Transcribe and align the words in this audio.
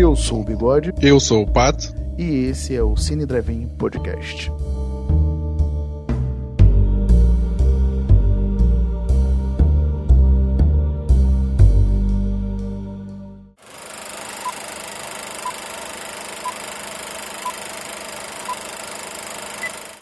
Eu 0.00 0.16
sou 0.16 0.40
o 0.40 0.44
Bigode. 0.44 0.94
Eu 1.02 1.20
sou 1.20 1.42
o 1.42 1.46
Pato. 1.46 1.94
E 2.16 2.46
esse 2.46 2.74
é 2.74 2.82
o 2.82 2.96
Cine 2.96 3.26
Drive-In 3.26 3.68
Podcast. 3.76 4.50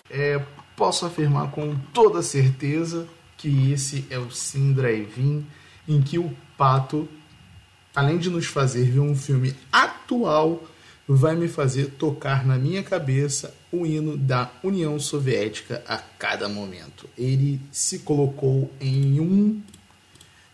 É, 0.08 0.40
posso 0.76 1.06
afirmar 1.06 1.50
com 1.50 1.74
toda 1.92 2.22
certeza 2.22 3.08
que 3.36 3.72
esse 3.72 4.06
é 4.10 4.18
o 4.20 4.30
Cine 4.30 4.74
Drive-In 4.74 5.44
em 5.88 6.00
que 6.00 6.20
o 6.20 6.30
Pato 6.56 7.08
além 7.98 8.16
de 8.16 8.30
nos 8.30 8.46
fazer 8.46 8.84
ver 8.84 9.00
um 9.00 9.16
filme 9.16 9.52
atual, 9.72 10.62
vai 11.08 11.34
me 11.34 11.48
fazer 11.48 11.86
tocar 11.98 12.46
na 12.46 12.56
minha 12.56 12.80
cabeça 12.80 13.52
o 13.72 13.84
hino 13.84 14.16
da 14.16 14.52
União 14.62 15.00
Soviética 15.00 15.82
a 15.84 15.98
cada 15.98 16.48
momento. 16.48 17.08
Ele 17.18 17.60
se 17.72 17.98
colocou 18.00 18.70
em 18.80 19.18
um 19.18 19.60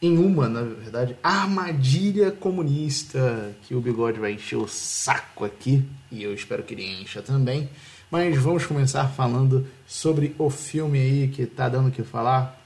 em 0.01 0.19
uma, 0.19 0.49
na 0.49 0.63
verdade, 0.63 1.17
armadilha 1.23 2.31
comunista 2.31 3.55
que 3.63 3.75
o 3.75 3.81
bigode 3.81 4.21
vai 4.21 4.33
encher 4.33 4.57
o 4.57 4.69
saco 4.69 5.45
aqui 5.45 5.83
e 6.11 6.23
eu 6.23 6.35
espero 6.35 6.63
que 6.63 6.75
ele 6.75 7.03
encha 7.03 7.21
também. 7.21 7.69
Mas 8.11 8.37
vamos 8.39 8.65
começar 8.65 9.09
falando 9.09 9.67
sobre 9.87 10.35
o 10.39 10.49
filme 10.49 10.99
aí 10.99 11.29
que 11.29 11.45
tá 11.45 11.69
dando 11.69 11.89
o 11.89 11.93
que 11.93 12.03
falar 12.03 12.59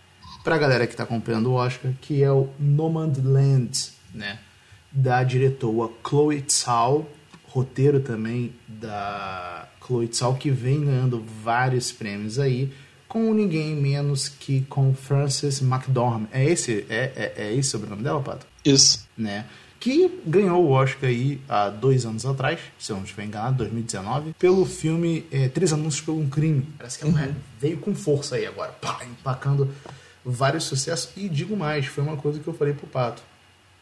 pra 0.44 0.58
galera 0.58 0.86
que 0.86 0.96
tá 0.96 1.02
acompanhando 1.02 1.50
o 1.50 1.54
Oscar, 1.54 1.92
que 2.00 2.22
é 2.22 2.30
o 2.30 2.48
Nomadland, 2.58 3.90
né? 4.14 4.38
Da 4.90 5.22
diretora 5.22 5.92
Chloe 6.06 6.44
Zhao, 6.50 7.08
roteiro 7.44 8.00
também 8.00 8.52
da 8.66 9.68
Chloe 9.84 10.10
Zhao, 10.12 10.34
que 10.34 10.50
vem 10.50 10.84
ganhando 10.84 11.24
vários 11.42 11.92
prêmios 11.92 12.38
aí, 12.38 12.72
com 13.06 13.32
ninguém 13.32 13.74
menos 13.74 14.28
que 14.28 14.62
com 14.62 14.94
Frances 14.94 15.62
McDormand. 15.62 16.28
É 16.30 16.44
esse, 16.44 16.86
é, 16.88 17.12
é, 17.16 17.32
é 17.36 17.52
esse 17.52 17.68
o 17.68 17.72
sobrenome 17.72 18.02
dela, 18.02 18.20
Pato? 18.20 18.46
Isso. 18.64 19.08
Né? 19.16 19.46
Que 19.80 20.20
ganhou 20.26 20.64
o 20.64 20.70
Oscar 20.70 21.08
aí 21.08 21.40
há 21.48 21.70
dois 21.70 22.04
anos 22.04 22.26
atrás, 22.26 22.58
se 22.78 22.90
eu 22.90 22.96
não 22.96 23.04
estiver 23.04 23.24
enganado, 23.24 23.58
2019, 23.58 24.34
pelo 24.38 24.66
filme 24.66 25.24
é, 25.30 25.48
Três 25.48 25.72
Anúncios 25.72 26.04
por 26.04 26.12
um 26.12 26.28
Crime. 26.28 26.66
Parece 26.76 26.98
que 26.98 27.04
a 27.04 27.08
mulher 27.08 27.28
uhum. 27.28 27.34
veio 27.60 27.78
com 27.78 27.94
força 27.94 28.34
aí 28.34 28.44
agora, 28.44 28.72
pá, 28.72 29.00
empacando 29.04 29.72
vários 30.24 30.64
sucessos. 30.64 31.10
E 31.16 31.28
digo 31.28 31.56
mais, 31.56 31.86
foi 31.86 32.02
uma 32.02 32.16
coisa 32.16 32.40
que 32.40 32.48
eu 32.48 32.54
falei 32.54 32.74
pro 32.74 32.86
Pato 32.88 33.22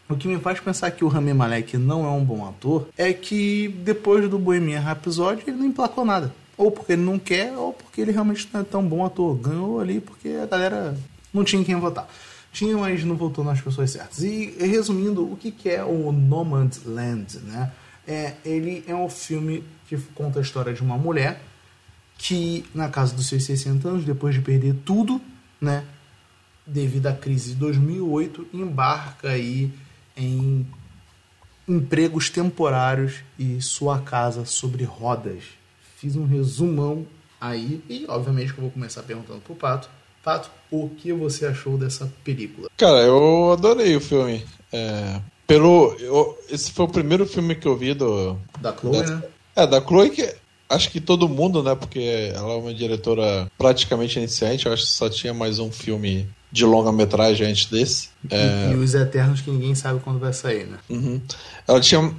o 0.09 0.17
que 0.17 0.29
me 0.29 0.39
faz 0.39 0.61
pensar 0.61 0.91
que 0.93 1.05
o 1.05 1.09
Rami 1.09 1.35
Malek 1.35 1.77
não 1.77 2.05
é 2.05 2.11
um 2.11 2.25
bom 2.25 2.47
ator 2.47 2.89
é 2.97 3.13
que 3.13 3.69
depois 3.85 4.29
do 4.29 4.39
Bohemian 4.39 4.81
Rhapsody 4.81 5.43
ele 5.47 5.57
não 5.57 5.67
emplacou 5.67 6.05
nada. 6.05 6.33
Ou 6.57 6.71
porque 6.71 6.93
ele 6.93 7.03
não 7.03 7.19
quer, 7.19 7.53
ou 7.53 7.73
porque 7.73 8.01
ele 8.01 8.13
realmente 8.13 8.49
não 8.53 8.61
é 8.61 8.65
tão 8.65 8.87
bom 8.87 9.05
ator. 9.05 9.37
Ganhou 9.37 9.81
ali 9.81 10.01
porque 10.01 10.29
a 10.43 10.47
galera 10.47 10.97
não 11.33 11.45
tinha 11.45 11.63
quem 11.65 11.75
votar. 11.77 12.09
Tinha, 12.53 12.77
mas 12.79 13.05
não 13.05 13.17
votou 13.17 13.45
nas 13.45 13.61
pessoas 13.61 13.91
certas. 13.91 14.23
E 14.23 14.57
resumindo, 14.59 15.25
o 15.25 15.37
que 15.37 15.69
é 15.69 15.85
o 15.85 16.11
Nomadland, 16.13 17.39
né? 17.41 17.73
É, 18.09 18.35
ele 18.45 18.85
é 18.87 18.95
um 18.95 19.09
filme 19.11 19.65
que 19.89 19.99
conta 20.15 20.39
a 20.39 20.43
história 20.43 20.73
de 20.73 20.81
uma 20.81 20.97
mulher 20.97 21.43
que, 22.17 22.65
na 22.75 22.89
casa 22.89 23.15
dos 23.15 23.27
seus 23.27 23.45
60 23.45 23.87
anos, 23.89 24.05
depois 24.05 24.35
de 24.35 24.41
perder 24.41 24.75
tudo, 24.85 25.21
né? 25.61 25.85
Devido 26.67 27.09
à 27.09 27.13
crise 27.13 27.51
de 27.51 27.57
2008, 27.57 28.47
embarca 28.55 29.29
aí 29.29 29.71
em 30.17 30.67
empregos 31.69 32.31
temporários 32.31 33.17
e 33.39 33.61
sua 33.61 33.99
casa 34.01 34.45
sobre 34.45 34.85
rodas. 34.85 35.43
Fiz 35.97 36.17
um 36.17 36.27
resumão 36.27 37.07
aí 37.41 37.83
e, 37.89 38.05
obviamente, 38.09 38.53
que 38.53 38.59
eu 38.59 38.63
vou 38.63 38.71
começar 38.71 39.03
perguntando 39.03 39.41
pro 39.41 39.55
Pato. 39.55 39.89
Pato, 40.23 40.51
o 40.71 40.89
que 40.89 41.13
você 41.13 41.47
achou 41.47 41.79
dessa 41.79 42.13
película? 42.25 42.69
Cara, 42.77 43.01
eu 43.01 43.53
adorei 43.53 43.97
o 43.97 44.01
filme. 44.01 44.45
É, 44.73 45.21
pelo, 45.47 45.95
eu, 46.01 46.39
esse 46.51 46.73
foi 46.73 46.85
o 46.85 46.91
primeiro 46.91 47.27
filme 47.27 47.55
que 47.55 47.67
eu 47.67 47.77
vi 47.77 47.95
do. 47.95 48.37
Da 48.61 48.77
Chloe, 48.77 49.03
da, 49.03 49.07
né? 49.07 49.23
É, 49.55 49.67
da 49.67 49.81
Chloe, 49.81 50.11
que 50.11 50.35
acho 50.69 50.91
que 50.91 51.01
todo 51.01 51.29
mundo, 51.29 51.63
né? 51.63 51.75
Porque 51.75 52.33
ela 52.35 52.55
é 52.55 52.57
uma 52.57 52.75
diretora 52.75 53.51
praticamente 53.57 54.19
iniciante. 54.19 54.67
Eu 54.67 54.73
acho 54.73 54.83
que 54.83 54.91
só 54.91 55.09
tinha 55.09 55.33
mais 55.33 55.59
um 55.59 55.71
filme 55.71 56.29
de 56.51 56.65
longa-metragem 56.65 57.49
antes 57.49 57.67
desse. 57.67 58.09
É... 58.31 58.71
E 58.73 58.75
os 58.75 58.95
Eternos 58.95 59.41
que 59.41 59.51
ninguém 59.51 59.75
sabe 59.75 60.01
quando 60.01 60.19
vai 60.19 60.33
sair, 60.33 60.67
né? 60.67 60.79
Uhum. 60.89 61.21
Ela 61.67 61.81
tinha 61.81 62.15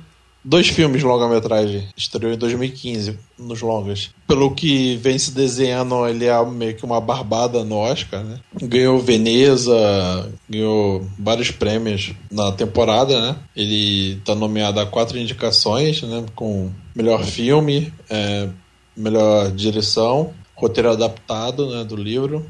dois 0.47 0.67
filmes 0.69 1.01
de 1.01 1.05
longa-metragem, 1.05 1.89
estreou 1.97 2.33
em 2.33 2.37
2015 2.37 3.19
nos 3.37 3.61
longas. 3.61 4.11
Pelo 4.25 4.55
que 4.55 4.95
vem 4.97 5.19
se 5.19 5.31
desenhando, 5.31 6.07
ele 6.07 6.25
é 6.25 6.45
meio 6.45 6.75
que 6.75 6.85
uma 6.85 7.01
barbada 7.01 7.65
no 7.65 7.75
Oscar, 7.75 8.23
né? 8.23 8.39
Ganhou 8.61 8.99
Veneza, 8.99 10.31
ganhou 10.49 11.05
vários 11.19 11.51
prêmios 11.51 12.13
na 12.31 12.51
temporada, 12.53 13.19
né? 13.19 13.35
Ele 13.55 14.21
tá 14.23 14.33
nomeado 14.33 14.79
a 14.79 14.85
quatro 14.85 15.17
indicações, 15.17 16.01
né? 16.01 16.23
Com 16.33 16.71
melhor 16.95 17.23
filme, 17.25 17.91
é, 18.09 18.47
melhor 18.95 19.51
direção, 19.51 20.33
roteiro 20.55 20.91
adaptado, 20.91 21.69
né? 21.69 21.83
Do 21.83 21.95
livro 21.97 22.45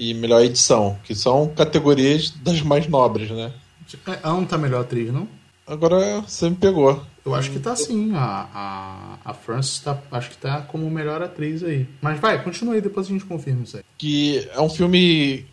e 0.00 0.14
melhor 0.14 0.42
edição, 0.42 0.98
que 1.04 1.14
são 1.14 1.52
categorias 1.54 2.30
das 2.30 2.62
mais 2.62 2.88
nobres, 2.88 3.30
né? 3.30 3.52
Ela 4.06 4.32
não 4.32 4.46
tá 4.46 4.56
melhor 4.56 4.80
atriz, 4.80 5.12
não? 5.12 5.28
Agora 5.66 6.22
você 6.22 6.48
me 6.48 6.56
pegou. 6.56 7.04
Eu 7.24 7.34
acho 7.34 7.50
que 7.50 7.58
tá 7.58 7.76
sim. 7.76 8.12
A, 8.14 8.48
a, 8.54 9.18
a 9.22 9.34
Frances 9.34 9.78
tá, 9.78 10.00
acho 10.10 10.30
que 10.30 10.38
tá 10.38 10.62
como 10.62 10.90
melhor 10.90 11.20
atriz 11.20 11.62
aí. 11.62 11.86
Mas 12.00 12.18
vai, 12.18 12.42
continua 12.42 12.74
aí, 12.74 12.80
depois 12.80 13.06
a 13.06 13.10
gente 13.10 13.26
confirma 13.26 13.62
isso 13.62 13.76
aí. 13.76 13.82
Que 13.98 14.48
é 14.54 14.60
um 14.60 14.70
filme. 14.70 15.44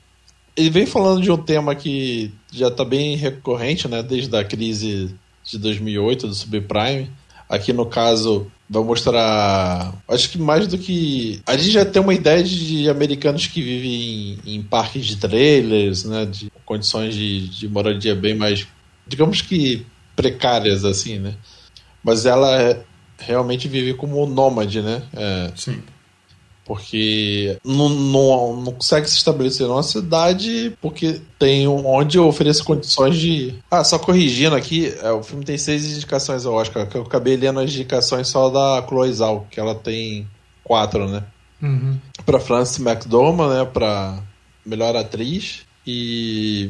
Ele 0.56 0.70
vem 0.70 0.86
falando 0.86 1.22
de 1.22 1.30
um 1.30 1.38
tema 1.38 1.76
que 1.76 2.34
já 2.52 2.72
tá 2.72 2.86
bem 2.86 3.18
recorrente, 3.18 3.88
né? 3.90 4.02
Desde 4.02 4.34
a 4.36 4.46
crise 4.46 5.14
de 5.44 5.58
2008 5.58 6.26
do 6.26 6.34
subprime. 6.34 7.12
Aqui 7.50 7.74
no 7.74 7.86
caso, 7.86 8.50
vai 8.70 8.84
mostrar. 8.84 9.94
Acho 10.08 10.30
que 10.30 10.38
mais 10.38 10.68
do 10.68 10.78
que. 10.78 11.42
A 11.46 11.56
gente 11.58 11.72
já 11.72 11.86
tem 11.86 12.02
uma 12.02 12.14
ideia 12.14 12.44
de 12.44 12.90
americanos 12.90 13.48
que 13.48 13.62
vivem 13.62 14.40
em, 14.46 14.56
em 14.56 14.64
parques 14.64 15.06
de 15.06 15.18
trailers, 15.18 16.04
né? 16.04 16.26
De 16.26 16.52
condições 16.66 17.14
de, 17.16 17.48
de 17.48 17.68
moradia 17.68 18.16
bem 18.16 18.36
mais. 18.36 18.68
digamos 19.08 19.42
que 19.42 19.86
precárias, 20.16 20.84
assim, 20.84 21.20
né? 21.20 21.36
Mas 22.04 22.26
ela 22.26 22.84
realmente 23.18 23.68
vive 23.68 23.94
como 23.94 24.26
nômade, 24.26 24.82
né? 24.82 25.04
É, 25.14 25.52
Sim 25.56 25.82
porque 26.68 27.58
não, 27.64 27.88
não, 27.88 28.56
não 28.58 28.72
consegue 28.74 29.10
se 29.10 29.16
estabelecer 29.16 29.66
numa 29.66 29.82
cidade 29.82 30.78
porque 30.82 31.22
tem 31.40 31.66
onde 31.66 32.20
ofereça 32.20 32.62
condições 32.62 33.16
de. 33.16 33.56
Ah, 33.72 33.86
só 33.86 33.98
corrigindo 33.98 34.54
aqui, 34.54 34.94
é, 35.02 35.10
o 35.12 35.24
filme 35.24 35.46
tem 35.46 35.58
seis 35.58 35.86
indicações 35.86 36.46
ao 36.46 36.54
Oscar, 36.54 36.86
que 36.86 36.98
eu 36.98 37.04
acabei 37.04 37.38
lendo 37.38 37.62
as 37.62 37.72
indicações 37.72 38.28
só 38.28 38.50
da 38.50 38.86
Chloe 38.86 39.14
Zhao, 39.14 39.48
que 39.50 39.62
ela 39.62 39.74
tem 39.74 40.28
quatro, 40.62 41.08
né? 41.08 41.24
Uhum. 41.62 41.98
Pra 42.26 42.40
Frances 42.40 42.86
McDormand, 42.86 43.50
né? 43.50 43.66
Pra 43.66 44.22
melhor 44.66 44.94
atriz 44.98 45.62
e 45.86 46.70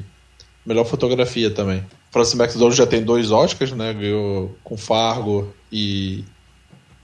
melhor 0.63 0.85
fotografia 0.85 1.49
também. 1.49 1.83
Frances 2.11 2.39
McDormand 2.39 2.75
já 2.75 2.85
tem 2.85 3.03
dois 3.03 3.31
Oscars, 3.31 3.71
né? 3.71 3.93
Ganhou 3.93 4.55
com 4.63 4.77
Fargo 4.77 5.51
e 5.71 6.23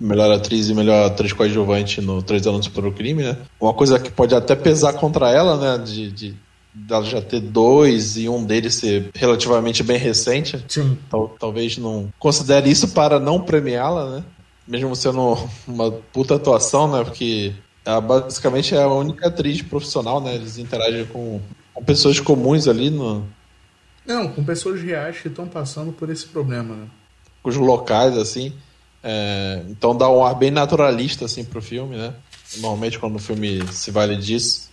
melhor 0.04 0.30
atriz 0.32 0.68
e 0.68 0.74
melhor 0.74 1.06
atriz 1.06 1.32
coadjuvante 1.32 2.02
no 2.02 2.22
Três 2.22 2.46
Anos 2.46 2.68
por 2.68 2.86
o 2.86 2.92
Crime, 2.92 3.24
né? 3.24 3.38
Uma 3.60 3.74
coisa 3.74 3.98
que 3.98 4.12
pode 4.12 4.36
até 4.36 4.54
pesar 4.54 4.94
contra 4.94 5.32
ela, 5.32 5.56
né? 5.56 5.84
De, 5.84 6.12
de 6.12 6.36
dela 6.74 7.06
já 7.06 7.22
ter 7.22 7.40
dois 7.40 8.18
e 8.18 8.28
um 8.28 8.44
deles 8.44 8.76
ser 8.76 9.10
relativamente 9.16 9.82
bem 9.82 9.98
recente. 9.98 10.64
Sim. 10.68 10.98
Tal, 11.10 11.30
talvez 11.40 11.78
não 11.78 12.12
considere 12.20 12.70
isso 12.70 12.90
para 12.90 13.18
não 13.18 13.40
premiá-la, 13.40 14.10
né? 14.10 14.24
Mesmo 14.68 14.94
sendo 14.94 15.38
uma 15.66 15.90
puta 15.90 16.36
atuação, 16.36 16.92
né? 16.92 17.04
Porque 17.06 17.54
ela 17.86 18.02
basicamente 18.02 18.76
é 18.76 18.84
a 18.84 18.88
única 18.88 19.28
atriz 19.28 19.62
profissional, 19.62 20.20
né? 20.20 20.36
Eles 20.36 20.58
interagem 20.58 21.06
com, 21.06 21.40
com 21.74 21.84
pessoas 21.84 22.20
comuns 22.20 22.68
ali 22.68 22.90
no. 22.90 23.26
Não, 24.06 24.28
com 24.28 24.44
pessoas 24.44 24.82
reais 24.82 25.22
que 25.22 25.30
estão 25.30 25.48
passando 25.48 25.94
por 25.94 26.10
esse 26.10 26.26
problema, 26.26 26.76
né? 26.76 26.88
Com 27.42 27.50
os 27.50 27.56
locais, 27.56 28.18
assim. 28.18 28.52
É, 29.04 29.62
então 29.70 29.96
dá 29.96 30.10
um 30.10 30.24
ar 30.24 30.34
bem 30.36 30.50
naturalista 30.50 31.26
assim 31.26 31.44
pro 31.44 31.62
filme, 31.62 31.98
né? 31.98 32.14
Normalmente 32.58 32.98
quando 32.98 33.16
o 33.16 33.20
filme 33.20 33.62
se 33.72 33.92
vale 33.92 34.16
disso. 34.16 34.72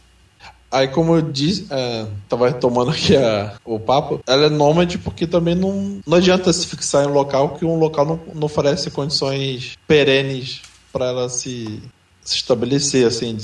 Aí, 0.73 0.87
como 0.87 1.17
eu 1.17 1.23
disse, 1.23 1.67
é, 1.69 2.07
tava 2.29 2.49
retomando 2.49 2.93
aqui 2.93 3.17
a, 3.17 3.55
o 3.65 3.81
papo, 3.81 4.21
ela 4.25 4.47
é 4.47 4.49
nômade 4.49 4.99
porque 4.99 5.27
também 5.27 5.57
não, 5.57 6.01
não 6.07 6.19
adianta 6.19 6.53
se 6.53 6.65
fixar 6.65 7.05
em 7.05 7.09
um 7.09 7.13
local 7.13 7.57
que 7.57 7.65
um 7.65 7.77
local 7.77 8.07
não, 8.07 8.21
não 8.33 8.45
oferece 8.45 8.89
condições 8.89 9.77
perenes 9.89 10.63
para 10.93 11.07
ela 11.07 11.29
se, 11.29 11.83
se 12.23 12.37
estabelecer, 12.37 13.05
assim. 13.05 13.37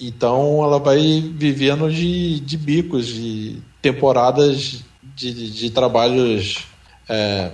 Então, 0.00 0.62
ela 0.64 0.80
vai 0.80 0.98
vivendo 1.32 1.90
de, 1.92 2.40
de 2.40 2.56
bicos, 2.56 3.06
de 3.06 3.62
temporadas 3.80 4.82
de, 5.14 5.50
de 5.50 5.70
trabalhos 5.70 6.66
é, 7.08 7.52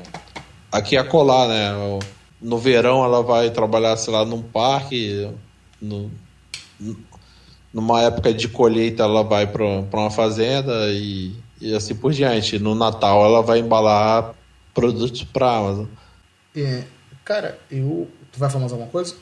aqui 0.73 0.97
a 0.97 1.05
colar, 1.05 1.49
né? 1.49 1.73
No 2.41 2.59
verão 2.59 3.05
ela 3.05 3.23
vai 3.23 3.51
trabalhar, 3.51 3.97
sei 3.97 4.13
lá, 4.13 4.25
num 4.25 4.43
parque, 4.43 5.31
no, 5.81 6.11
numa 7.73 8.03
época 8.03 8.33
de 8.33 8.49
colheita 8.49 9.03
ela 9.03 9.23
vai 9.23 9.47
para 9.47 9.65
uma 9.65 10.11
fazenda 10.11 10.89
e, 10.91 11.35
e, 11.61 11.75
assim 11.75 11.95
por 11.95 12.13
diante. 12.13 12.59
No 12.59 12.75
Natal 12.75 13.25
ela 13.25 13.43
vai 13.43 13.59
embalar 13.59 14.35
produtos 14.73 15.25
para 15.25 15.57
Amazon. 15.57 15.87
É, 16.55 16.85
cara, 17.25 17.59
eu. 17.71 18.09
Tu 18.31 18.39
vai 18.39 18.49
falar 18.49 18.63
mais 18.63 18.73
alguma 18.73 18.91
coisa? 18.91 19.17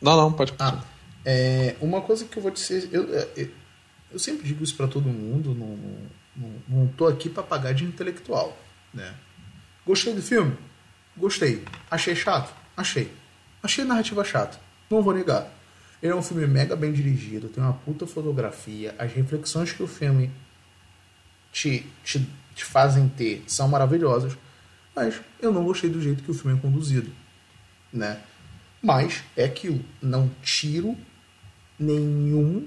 Não, 0.00 0.16
não, 0.16 0.32
pode 0.32 0.54
Ah, 0.58 0.82
é, 1.24 1.76
uma 1.80 2.00
coisa 2.00 2.24
que 2.24 2.36
eu 2.36 2.42
vou 2.42 2.50
dizer. 2.50 2.88
Eu, 2.92 3.04
eu, 3.08 3.28
é, 3.36 3.48
eu 4.12 4.18
sempre 4.18 4.46
digo 4.46 4.62
isso 4.62 4.76
para 4.76 4.88
todo 4.88 5.08
mundo, 5.08 5.54
não, 5.54 5.78
não, 6.36 6.52
não 6.68 6.86
tô 6.88 7.06
aqui 7.06 7.28
para 7.28 7.42
pagar 7.42 7.72
de 7.74 7.84
intelectual. 7.84 8.56
Né? 8.92 9.14
Gostei 9.86 10.14
do 10.14 10.22
filme? 10.22 10.56
Gostei. 11.20 11.62
Achei 11.90 12.16
chato? 12.16 12.52
Achei. 12.74 13.12
Achei 13.62 13.84
a 13.84 13.86
narrativa 13.86 14.24
chata. 14.24 14.58
Não 14.88 15.02
vou 15.02 15.12
negar. 15.12 15.52
Ele 16.02 16.12
é 16.12 16.16
um 16.16 16.22
filme 16.22 16.46
mega 16.46 16.74
bem 16.74 16.92
dirigido, 16.92 17.48
tem 17.48 17.62
uma 17.62 17.74
puta 17.74 18.06
fotografia, 18.06 18.94
as 18.98 19.12
reflexões 19.12 19.70
que 19.70 19.82
o 19.82 19.86
filme 19.86 20.30
te, 21.52 21.86
te, 22.02 22.26
te 22.54 22.64
fazem 22.64 23.06
ter 23.06 23.44
são 23.46 23.68
maravilhosas, 23.68 24.32
mas 24.96 25.20
eu 25.42 25.52
não 25.52 25.62
gostei 25.62 25.90
do 25.90 26.00
jeito 26.00 26.22
que 26.22 26.30
o 26.30 26.34
filme 26.34 26.56
é 26.56 26.60
conduzido. 26.60 27.12
Né? 27.92 28.18
Mas 28.80 29.22
é 29.36 29.44
aquilo, 29.44 29.84
não 30.00 30.30
tiro 30.42 30.96
nenhum 31.78 32.66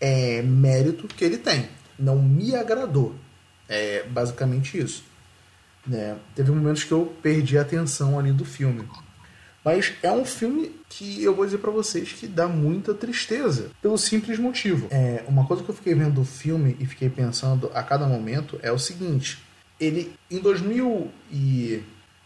é, 0.00 0.42
mérito 0.42 1.06
que 1.06 1.24
ele 1.24 1.38
tem. 1.38 1.68
Não 1.96 2.20
me 2.20 2.56
agradou. 2.56 3.14
É 3.68 4.02
basicamente 4.04 4.78
isso. 4.78 5.04
Né? 5.88 6.16
Teve 6.34 6.52
momentos 6.52 6.84
que 6.84 6.92
eu 6.92 7.14
perdi 7.22 7.56
a 7.56 7.62
atenção 7.62 8.18
ali 8.18 8.30
do 8.30 8.44
filme. 8.44 8.84
Mas 9.64 9.92
é 10.02 10.12
um 10.12 10.24
filme 10.24 10.70
que 10.88 11.22
eu 11.22 11.34
vou 11.34 11.44
dizer 11.44 11.58
para 11.58 11.70
vocês 11.70 12.12
que 12.12 12.26
dá 12.26 12.46
muita 12.46 12.94
tristeza. 12.94 13.70
Pelo 13.82 13.98
simples 13.98 14.38
motivo. 14.38 14.86
É, 14.90 15.24
uma 15.26 15.46
coisa 15.46 15.62
que 15.62 15.68
eu 15.68 15.74
fiquei 15.74 15.94
vendo 15.94 16.20
o 16.20 16.24
filme 16.24 16.76
e 16.78 16.86
fiquei 16.86 17.08
pensando 17.08 17.70
a 17.74 17.82
cada 17.82 18.06
momento 18.06 18.58
é 18.62 18.70
o 18.70 18.78
seguinte. 18.78 19.38
Ele, 19.80 20.12
em 20.30 20.38
2000 20.38 21.10
e... 21.32 21.82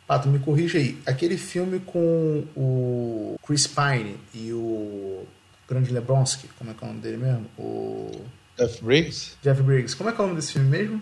Pato, 0.07 0.29
me 0.29 0.41
corrija 0.41 0.79
aí. 0.79 0.99
Aquele 1.07 1.39
filme 1.39 1.79
com 1.81 2.45
o 2.57 3.37
Chris 3.47 3.67
Pine 3.67 4.17
e 4.35 4.53
o 4.53 5.25
grande 5.69 5.93
Lebronski, 5.93 6.49
como 6.59 6.71
é 6.71 6.75
que 6.75 6.85
é 6.85 6.87
o 6.87 6.91
nome 6.91 7.01
dele 7.01 7.17
mesmo? 7.17 7.47
O... 7.57 8.11
Jeff 8.59 8.85
Briggs? 8.85 9.37
Jeff 9.43 9.63
Briggs. 9.63 9.97
Como 9.97 10.11
é 10.11 10.13
que 10.13 10.21
é 10.21 10.25
o 10.25 10.27
nome 10.27 10.39
desse 10.39 10.53
filme 10.53 10.69
mesmo? 10.69 11.01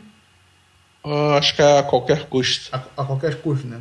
Uh, 1.04 1.34
acho 1.38 1.54
que 1.54 1.62
é 1.62 1.78
a 1.78 1.82
qualquer 1.82 2.26
custo. 2.26 2.74
A, 2.74 3.02
a 3.02 3.04
qualquer 3.04 3.40
custo, 3.40 3.66
né? 3.66 3.80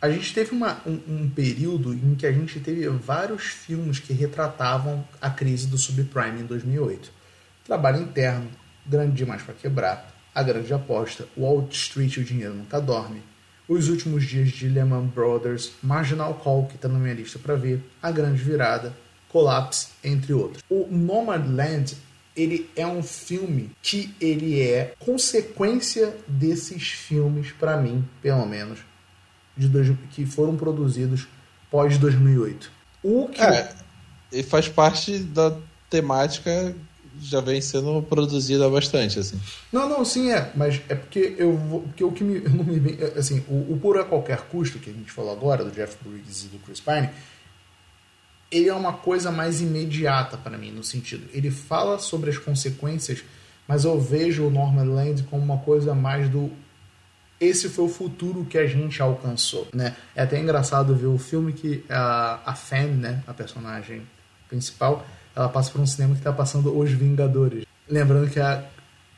A 0.00 0.10
gente 0.10 0.34
teve 0.34 0.52
uma, 0.52 0.80
um, 0.86 1.00
um, 1.08 1.30
período 1.30 1.94
em 1.94 2.14
que 2.14 2.26
a 2.26 2.32
gente 2.32 2.60
teve 2.60 2.86
vários 2.88 3.44
filmes 3.44 3.98
que 3.98 4.12
retratavam 4.12 5.06
a 5.20 5.30
crise 5.30 5.66
do 5.66 5.78
subprime 5.78 6.40
em 6.40 6.44
2008. 6.44 7.10
Trabalho 7.64 8.02
interno, 8.02 8.48
grande 8.84 9.14
demais 9.14 9.42
para 9.42 9.54
quebrar, 9.54 10.14
a 10.34 10.42
grande 10.42 10.72
aposta, 10.72 11.26
Wall 11.36 11.66
Street, 11.70 12.18
o 12.18 12.24
dinheiro 12.24 12.54
nunca 12.54 12.78
dorme, 12.78 13.22
os 13.66 13.88
últimos 13.88 14.24
dias 14.24 14.50
de 14.50 14.68
Lehman 14.68 15.06
Brothers, 15.06 15.72
Marginal 15.82 16.34
Call, 16.34 16.66
que 16.66 16.76
está 16.76 16.88
na 16.88 16.98
minha 16.98 17.14
lista 17.14 17.38
para 17.38 17.56
ver, 17.56 17.82
a 18.02 18.10
grande 18.10 18.40
virada, 18.42 18.92
Collapse, 19.28 19.88
entre 20.04 20.32
outros. 20.32 20.62
O 20.70 20.86
Nomadland 20.90 21.96
ele 22.36 22.68
é 22.76 22.86
um 22.86 23.02
filme 23.02 23.70
que 23.82 24.14
ele 24.20 24.60
é 24.60 24.94
consequência 24.98 26.14
desses 26.28 26.82
filmes, 26.88 27.52
para 27.52 27.76
mim, 27.76 28.04
pelo 28.20 28.44
menos, 28.46 28.80
de 29.56 29.68
dois, 29.68 29.88
que 30.10 30.26
foram 30.26 30.56
produzidos 30.56 31.26
pós 31.70 31.96
2008. 31.98 32.70
O 33.02 33.28
que 33.28 33.40
é, 33.40 33.74
e 34.32 34.42
faz 34.42 34.68
parte 34.68 35.18
da 35.18 35.56
temática 35.88 36.74
já 37.20 37.40
vem 37.40 37.60
sendo 37.60 38.02
produzida 38.02 38.68
bastante 38.68 39.18
assim. 39.18 39.40
Não, 39.72 39.88
não, 39.88 40.04
sim 40.04 40.30
é, 40.30 40.50
mas 40.54 40.80
é 40.88 40.94
porque 40.94 41.34
eu 41.38 41.56
vou, 41.56 41.80
porque 41.82 42.04
o 42.04 42.12
que 42.12 42.22
me, 42.22 42.40
não 42.48 42.64
me 42.64 42.98
assim, 43.16 43.42
o, 43.48 43.72
o 43.72 43.78
por 43.80 43.98
a 43.98 44.04
qualquer 44.04 44.42
custo 44.42 44.78
que 44.78 44.90
a 44.90 44.92
gente 44.92 45.10
falou 45.10 45.32
agora 45.32 45.64
do 45.64 45.70
Jeff 45.70 45.96
Bridges 46.04 46.44
e 46.44 46.48
do 46.48 46.58
Chris 46.58 46.80
Pine, 46.80 47.08
ele 48.50 48.68
é 48.68 48.74
uma 48.74 48.92
coisa 48.92 49.30
mais 49.30 49.60
imediata 49.60 50.36
para 50.36 50.56
mim, 50.56 50.70
no 50.70 50.84
sentido. 50.84 51.28
Ele 51.32 51.50
fala 51.50 51.98
sobre 51.98 52.30
as 52.30 52.38
consequências, 52.38 53.24
mas 53.66 53.84
eu 53.84 54.00
vejo 54.00 54.46
o 54.46 54.50
Norman 54.50 54.84
Land 54.84 55.24
como 55.24 55.42
uma 55.42 55.58
coisa 55.58 55.94
mais 55.94 56.28
do. 56.28 56.50
Esse 57.40 57.68
foi 57.68 57.84
o 57.84 57.88
futuro 57.88 58.46
que 58.46 58.56
a 58.56 58.66
gente 58.66 59.02
alcançou, 59.02 59.68
né? 59.74 59.94
É 60.14 60.22
até 60.22 60.38
engraçado 60.38 60.94
ver 60.94 61.06
o 61.06 61.18
filme 61.18 61.52
que 61.52 61.84
a, 61.88 62.40
a 62.46 62.54
Fan, 62.54 62.86
né, 62.86 63.22
a 63.26 63.34
personagem 63.34 64.02
principal, 64.48 65.04
ela 65.34 65.48
passa 65.48 65.70
por 65.70 65.80
um 65.80 65.86
cinema 65.86 66.14
que 66.14 66.20
está 66.20 66.32
passando 66.32 66.76
Os 66.76 66.90
Vingadores. 66.90 67.66
Lembrando 67.86 68.30
que 68.30 68.40
a, 68.40 68.64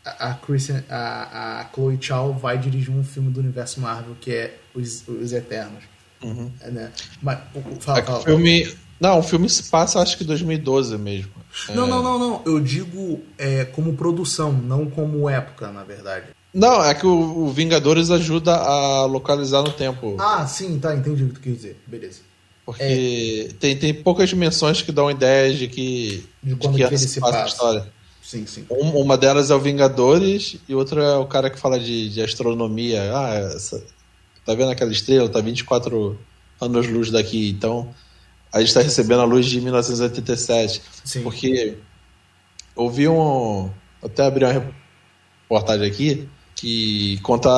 a, 0.05 0.35
Christian, 0.35 0.83
a, 0.89 1.61
a 1.61 1.65
Chloe 1.73 1.99
Chow 2.01 2.35
vai 2.35 2.59
dirigir 2.59 2.93
um 2.93 3.05
filme 3.05 3.31
do 3.31 3.39
universo 3.39 3.81
Marvel 3.81 4.17
que 4.21 4.33
é 4.33 4.59
Os, 4.75 5.07
Os 5.07 5.33
Eternos. 5.33 5.85
Uhum. 6.21 6.51
É, 6.61 6.71
né? 6.71 6.93
Mas, 7.23 7.39
fala, 7.79 8.03
fala, 8.03 8.19
o 8.19 8.23
filme 8.23 8.67
não, 9.01 9.21
o 9.21 9.23
filme 9.23 9.49
se 9.49 9.65
passa 9.65 10.01
acho 10.01 10.17
que 10.19 10.25
2012 10.25 10.97
mesmo. 10.99 11.31
Não, 11.75 11.87
é... 11.87 11.91
não, 11.91 12.03
não, 12.03 12.19
não. 12.19 12.43
Eu 12.45 12.61
digo 12.61 13.21
é, 13.37 13.65
como 13.65 13.95
produção, 13.95 14.53
não 14.53 14.87
como 14.87 15.29
época, 15.29 15.71
na 15.71 15.85
verdade. 15.85 16.27
Não, 16.53 16.83
é 16.83 16.95
que 16.95 17.07
o, 17.07 17.45
o, 17.45 17.53
Vingadores 17.53 18.11
ajuda 18.11 18.55
a 18.57 19.05
localizar 19.05 19.63
no 19.63 19.71
tempo. 19.71 20.17
Ah, 20.19 20.47
sim, 20.47 20.79
tá, 20.79 20.95
entendi 20.95 21.25
o 21.25 21.29
que 21.29 21.35
tu 21.35 21.41
quis 21.41 21.57
dizer. 21.57 21.81
Beleza. 21.87 22.21
Porque 22.65 23.49
é... 23.51 23.53
tem, 23.61 23.77
tem 23.77 23.95
poucas 23.95 24.29
dimensões 24.29 24.83
que 24.83 24.91
dão 24.91 25.11
ideias 25.11 25.57
de 25.57 25.69
que, 25.69 26.27
de, 26.43 26.57
quando 26.57 26.77
de 26.77 26.85
que, 26.85 26.91
que 26.91 26.99
se 26.99 27.21
passa 27.21 27.43
a 27.43 27.47
história. 27.47 27.87
Sim, 28.23 28.45
sim. 28.47 28.67
Um, 28.71 29.01
uma 29.01 29.17
delas 29.17 29.51
é 29.51 29.55
o 29.55 29.61
Vingadores 29.61 30.57
e 30.69 30.75
outra 30.75 31.03
é 31.03 31.17
o 31.17 31.27
cara 31.27 31.49
que 31.49 31.59
fala 31.59 31.79
de, 31.79 32.11
de 32.11 32.21
astronomia. 32.21 33.11
Ah, 33.15 33.35
essa, 33.35 33.83
tá 34.45 34.55
vendo 34.55 34.71
aquela 34.71 34.93
estrela? 34.93 35.29
Tá 35.29 35.41
24 35.41 36.19
anos-luz 36.61 37.11
daqui. 37.11 37.49
Então, 37.49 37.89
a 38.53 38.61
gente 38.61 38.69
está 38.69 38.81
recebendo 38.81 39.21
a 39.21 39.25
luz 39.25 39.47
de 39.47 39.61
1987. 39.61 40.83
Sim. 41.05 41.23
Porque 41.23 41.79
ouvi 42.75 43.09
um. 43.09 43.71
Até 44.03 44.25
abri 44.25 44.45
uma 44.45 44.53
reportagem 45.49 45.87
aqui 45.87 46.29
que 46.55 47.19
conta 47.23 47.51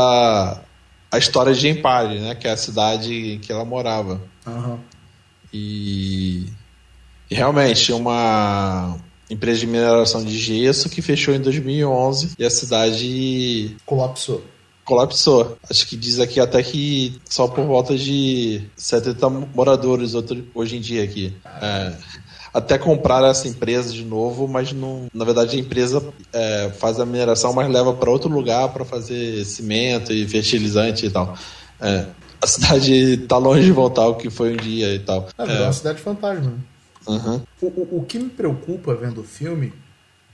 a 1.11 1.19
história 1.19 1.55
de 1.55 1.69
Empire, 1.69 2.21
né? 2.21 2.35
Que 2.35 2.49
é 2.49 2.53
a 2.53 2.57
cidade 2.57 3.39
que 3.43 3.53
ela 3.53 3.65
morava. 3.65 4.21
Uhum. 4.47 4.79
E, 5.53 6.47
e 7.31 7.35
realmente 7.35 7.93
uma 7.93 8.97
empresa 9.29 9.61
de 9.61 9.67
mineração 9.67 10.25
de 10.25 10.37
gesso 10.37 10.89
que 10.89 11.01
fechou 11.01 11.35
em 11.35 11.41
2011 11.41 12.32
e 12.39 12.44
a 12.44 12.51
cidade 12.51 13.77
colapsou 13.87 14.44
colapsou. 14.84 15.56
Acho 15.69 15.87
que 15.87 15.96
diz 15.96 16.19
aqui 16.19 16.41
até 16.41 16.63
que 16.63 17.20
só 17.25 17.46
por 17.46 17.65
volta 17.65 17.96
de 17.96 18.63
70 18.77 19.31
moradores 19.55 20.13
hoje 20.55 20.77
em 20.77 20.81
dia 20.81 21.05
aqui. 21.05 21.34
É, 21.60 21.93
até 22.53 22.77
comprar 22.77 23.22
essa 23.25 23.46
empresa 23.46 23.93
de 23.93 24.05
novo, 24.05 24.49
mas 24.49 24.72
não, 24.72 25.06
na 25.15 25.25
verdade 25.25 25.56
a 25.56 25.60
empresa 25.60 26.03
é, 26.32 26.70
faz 26.79 26.99
a 26.99 27.06
mineração, 27.06 27.53
mas 27.53 27.70
leva 27.70 27.93
para 27.94 28.10
outro 28.10 28.29
lugar 28.29 28.69
para 28.70 28.84
fazer 28.84 29.44
cimento 29.44 30.13
e 30.13 30.27
fertilizante 30.27 31.06
e 31.06 31.10
tal. 31.10 31.37
É, 31.81 32.06
a 32.43 32.46
cidade 32.46 32.93
está 33.22 33.37
longe 33.37 33.65
de 33.65 33.72
voltar 33.72 34.03
ao 34.03 34.17
que 34.17 34.31
foi 34.31 34.55
um 34.55 34.56
dia 34.56 34.94
e 34.94 34.99
tal. 34.99 35.29
É, 35.39 35.43
é 35.43 35.63
uma 35.63 35.72
cidade 35.72 36.01
fantasma. 36.01 36.55
Uhum. 37.06 37.41
O, 37.60 37.67
o, 37.67 37.99
o 37.99 38.05
que 38.05 38.19
me 38.19 38.29
preocupa 38.29 38.94
vendo 38.94 39.20
o 39.20 39.25
filme, 39.25 39.72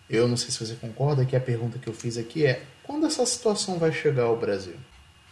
eu 0.09 0.27
não 0.27 0.37
sei 0.37 0.51
se 0.51 0.65
você 0.65 0.75
concorda, 0.75 1.25
que 1.25 1.37
a 1.37 1.41
pergunta 1.41 1.79
que 1.79 1.89
eu 1.89 1.93
fiz 1.93 2.17
aqui 2.17 2.47
é 2.47 2.63
quando 2.87 3.07
essa 3.07 3.27
situação 3.27 3.79
vai 3.79 3.93
chegar 3.93 4.25
ao 4.25 4.37
Brasil? 4.37 4.77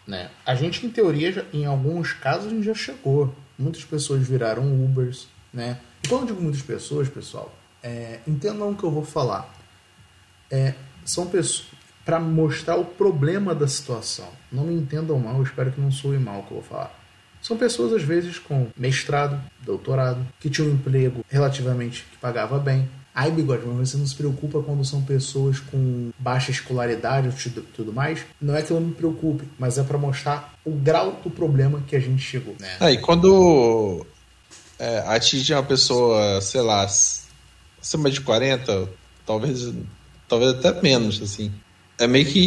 Né? 0.06 0.30
A 0.44 0.54
gente, 0.54 0.84
em 0.84 0.90
teoria, 0.90 1.32
já, 1.32 1.44
em 1.52 1.64
alguns 1.64 2.12
casos, 2.12 2.46
a 2.46 2.50
gente 2.50 2.64
já 2.64 2.74
chegou. 2.74 3.34
Muitas 3.58 3.84
pessoas 3.84 4.26
viraram 4.26 4.64
Ubers. 4.84 5.28
Né? 5.52 5.78
Quando 6.08 6.22
eu 6.22 6.26
digo 6.28 6.42
muitas 6.42 6.62
pessoas, 6.62 7.08
pessoal, 7.08 7.54
é, 7.82 8.20
entendam 8.26 8.70
o 8.70 8.76
que 8.76 8.84
eu 8.84 8.90
vou 8.90 9.04
falar. 9.04 9.54
É, 10.50 10.74
são 11.04 11.26
pessoas 11.26 11.68
para 12.04 12.20
mostrar 12.20 12.76
o 12.76 12.84
problema 12.84 13.54
da 13.54 13.66
situação. 13.66 14.28
Não 14.52 14.64
me 14.64 14.74
entendam 14.74 15.18
mal, 15.18 15.42
espero 15.42 15.72
que 15.72 15.80
não 15.80 15.90
soe 15.90 16.18
mal 16.18 16.40
o 16.40 16.42
que 16.42 16.50
eu 16.50 16.60
vou 16.60 16.62
falar. 16.62 16.94
São 17.40 17.56
pessoas, 17.56 17.92
às 17.92 18.02
vezes, 18.02 18.38
com 18.38 18.68
mestrado, 18.76 19.40
doutorado, 19.60 20.26
que 20.40 20.50
tinham 20.50 20.70
um 20.70 20.74
emprego 20.74 21.24
relativamente 21.28 22.04
que 22.10 22.16
pagava 22.18 22.58
bem, 22.58 22.88
Ai, 23.14 23.30
bigode, 23.30 23.62
mas 23.64 23.90
você 23.90 23.96
não 23.96 24.06
se 24.06 24.14
preocupa 24.14 24.60
quando 24.60 24.84
são 24.84 25.00
pessoas 25.02 25.60
com 25.60 26.10
baixa 26.18 26.50
escolaridade 26.50 27.28
e 27.28 27.50
tudo 27.76 27.92
mais? 27.92 28.20
Não 28.40 28.56
é 28.56 28.62
que 28.62 28.72
eu 28.72 28.80
não 28.80 28.88
me 28.88 28.94
preocupe, 28.94 29.44
mas 29.56 29.78
é 29.78 29.84
para 29.84 29.96
mostrar 29.96 30.52
o 30.64 30.72
grau 30.72 31.20
do 31.22 31.30
problema 31.30 31.80
que 31.86 31.94
a 31.94 32.00
gente 32.00 32.20
chegou. 32.20 32.56
Né? 32.58 32.68
É, 32.80 32.90
e 32.90 32.98
quando 32.98 34.04
é, 34.80 34.98
atinge 35.06 35.52
uma 35.54 35.62
pessoa, 35.62 36.40
sei 36.40 36.60
lá, 36.60 36.82
acima 36.82 38.10
de 38.10 38.20
40, 38.20 38.88
talvez, 39.24 39.72
talvez 40.28 40.52
até 40.54 40.82
menos, 40.82 41.22
assim. 41.22 41.52
É 41.96 42.08
meio 42.08 42.26
que 42.26 42.40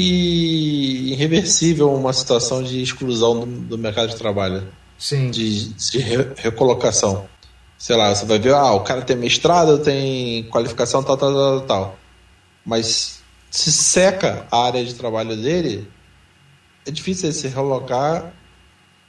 irreversível 1.14 1.94
uma 1.94 2.12
situação 2.12 2.62
de 2.62 2.82
exclusão 2.82 3.40
do, 3.40 3.46
do 3.46 3.78
mercado 3.78 4.10
de 4.10 4.18
trabalho. 4.18 4.68
Sim. 5.00 5.32
De, 5.32 5.70
de 5.70 6.00
re- 6.00 6.28
recolocação. 6.36 7.26
Sei 7.78 7.96
lá, 7.96 8.14
você 8.14 8.26
vai 8.26 8.40
ver, 8.40 8.54
ah, 8.54 8.74
o 8.74 8.82
cara 8.82 9.02
tem 9.02 9.16
mestrado, 9.16 9.78
tem 9.80 10.44
qualificação, 10.50 11.04
tal, 11.04 11.16
tal, 11.18 11.34
tal, 11.34 11.62
tal. 11.62 12.00
Mas 12.66 13.22
se 13.52 13.72
seca 13.72 14.48
a 14.52 14.66
área 14.66 14.84
de 14.84 14.96
trabalho 14.96 15.36
dele, 15.36 15.88
é 16.86 16.92
difícil 16.92 17.28
ele 17.28 17.34
se 17.34 17.48
relocar 17.48 18.34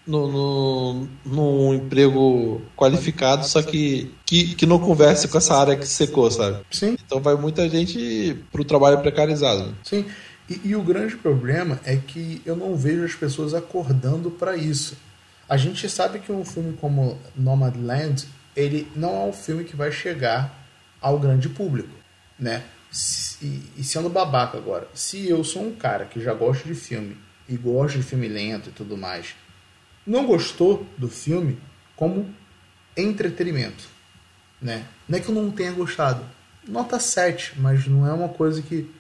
no, 0.07 0.27
no, 0.27 1.09
num 1.25 1.75
emprego 1.75 2.63
qualificado, 2.77 3.47
só 3.47 3.63
que, 3.63 4.15
que, 4.25 4.55
que 4.55 4.67
não 4.67 4.79
converse 4.79 5.29
com 5.29 5.37
essa 5.39 5.55
área 5.55 5.77
que 5.77 5.87
secou, 5.87 6.31
sabe? 6.31 6.59
Sim, 6.71 6.97
Então 7.05 7.21
vai 7.21 7.35
muita 7.37 7.69
gente 7.69 8.37
pro 8.51 8.65
trabalho 8.65 8.99
precarizado. 9.01 9.77
sim. 9.85 10.05
E, 10.51 10.69
e 10.71 10.75
o 10.75 10.83
grande 10.83 11.15
problema 11.15 11.79
é 11.85 11.97
que 11.97 12.41
eu 12.47 12.57
não 12.57 12.75
vejo 12.75 13.05
as 13.05 13.15
pessoas 13.15 13.53
acordando 13.53 14.31
para 14.31 14.57
isso. 14.57 14.97
A 15.47 15.59
gente 15.59 15.91
sabe 15.91 16.21
que 16.21 16.33
um 16.33 16.43
filme 16.43 16.75
como 16.81 17.19
Nomadland, 17.37 18.27
ele 18.59 18.91
não 18.97 19.15
é 19.15 19.25
um 19.27 19.33
filme 19.33 19.63
que 19.63 19.77
vai 19.77 19.93
chegar 19.93 20.53
ao 21.01 21.17
grande 21.17 21.49
público, 21.49 21.95
né? 22.37 22.65
E, 23.41 23.63
e 23.77 23.85
sendo 23.85 24.09
babaca 24.09 24.59
agora, 24.59 24.89
se 24.93 25.29
eu 25.29 25.45
sou 25.45 25.65
um 25.65 25.75
cara 25.75 26.07
que 26.07 26.21
já 26.21 26.35
gosta 26.35 26.67
de 26.67 26.75
filme 26.75 27.17
e 27.49 27.57
gosta 27.57 27.99
de 27.99 28.05
filme 28.05 28.27
lento 28.27 28.71
e 28.71 28.73
tudo 28.73 28.97
mais, 28.97 29.37
não 30.05 30.27
gostou 30.27 30.85
do 30.97 31.09
filme 31.09 31.57
como 31.95 32.35
entretenimento, 32.97 33.85
né? 34.61 34.85
Não 35.09 35.19
é 35.19 35.21
que 35.21 35.29
eu 35.29 35.35
não 35.35 35.53
tenha 35.53 35.71
gostado. 35.71 36.25
Nota 36.67 36.99
7, 36.99 37.61
mas 37.61 37.87
não 37.87 38.07
é 38.07 38.13
uma 38.13 38.29
coisa 38.29 38.61
que 38.61 38.91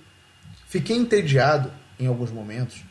fiquei 0.68 0.96
entediado 0.96 1.72
em 1.98 2.06
alguns 2.06 2.30
momentos. 2.30 2.84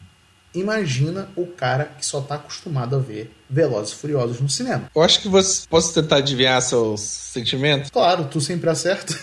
Imagina 0.59 1.29
o 1.35 1.45
cara 1.45 1.85
que 1.97 2.05
só 2.05 2.21
tá 2.21 2.35
acostumado 2.35 2.95
a 2.95 2.99
ver 2.99 3.31
Velozes 3.49 3.93
e 3.93 3.95
Furiosos 3.95 4.39
no 4.41 4.49
cinema. 4.49 4.89
Eu 4.95 5.01
acho 5.01 5.21
que 5.21 5.27
você 5.27 5.65
posso 5.69 5.93
tentar 5.93 6.17
adivinhar 6.17 6.61
seus 6.61 7.01
sentimentos. 7.01 7.89
Claro, 7.89 8.25
tu 8.25 8.41
sempre 8.41 8.69
acerta. 8.69 9.13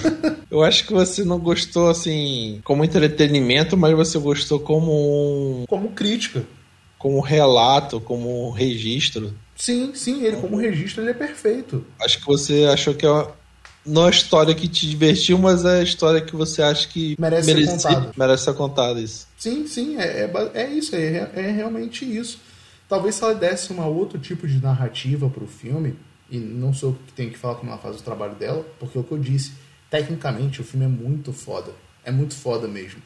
Eu 0.50 0.62
acho 0.62 0.86
que 0.86 0.92
você 0.92 1.24
não 1.24 1.38
gostou 1.38 1.90
assim 1.90 2.60
como 2.64 2.84
entretenimento, 2.84 3.76
mas 3.76 3.94
você 3.94 4.18
gostou 4.18 4.60
como 4.60 4.92
um, 5.62 5.64
como 5.66 5.90
crítica. 5.90 6.44
como 6.98 7.20
relato, 7.20 8.00
como 8.00 8.50
registro. 8.50 9.34
Sim, 9.56 9.92
sim, 9.94 10.24
ele 10.24 10.36
como 10.36 10.56
registro 10.56 11.02
ele 11.02 11.10
é 11.10 11.14
perfeito. 11.14 11.84
Acho 12.00 12.20
que 12.20 12.26
você 12.26 12.64
achou 12.66 12.94
que 12.94 13.04
é 13.04 13.10
uma, 13.10 13.32
não 13.84 14.04
é 14.04 14.06
a 14.06 14.10
história 14.10 14.54
que 14.54 14.68
te 14.68 14.88
divertiu, 14.88 15.38
mas 15.38 15.64
é 15.64 15.80
a 15.80 15.82
história 15.82 16.20
que 16.20 16.34
você 16.34 16.62
acha 16.62 16.88
que 16.88 17.16
Merece 17.18 17.52
ser 17.52 17.66
contada. 17.66 18.12
merece 18.16 18.44
ser 18.44 18.54
contada 18.54 19.00
isso. 19.00 19.26
Sim, 19.38 19.66
sim, 19.66 19.96
é, 19.98 20.24
é, 20.24 20.50
é 20.54 20.68
isso, 20.70 20.96
é, 20.96 21.30
é 21.34 21.50
realmente 21.50 22.04
isso. 22.04 22.40
Talvez 22.88 23.14
se 23.14 23.24
ela 23.24 23.34
desse 23.34 23.72
um 23.72 23.82
outro 23.86 24.18
tipo 24.18 24.46
de 24.46 24.60
narrativa 24.60 25.28
pro 25.28 25.46
filme, 25.46 25.96
e 26.30 26.38
não 26.38 26.72
sou 26.72 26.90
eu 26.90 26.98
que 27.06 27.12
tenho 27.12 27.30
que 27.30 27.38
falar 27.38 27.56
como 27.56 27.70
ela 27.70 27.80
faz 27.80 28.00
o 28.00 28.02
trabalho 28.02 28.34
dela, 28.34 28.64
porque 28.78 28.96
é 28.96 29.00
o 29.00 29.04
que 29.04 29.12
eu 29.12 29.18
disse, 29.18 29.52
tecnicamente 29.90 30.60
o 30.60 30.64
filme 30.64 30.86
é 30.86 30.88
muito 30.88 31.32
foda. 31.32 31.72
É 32.04 32.10
muito 32.10 32.34
foda 32.34 32.68
mesmo. 32.68 33.00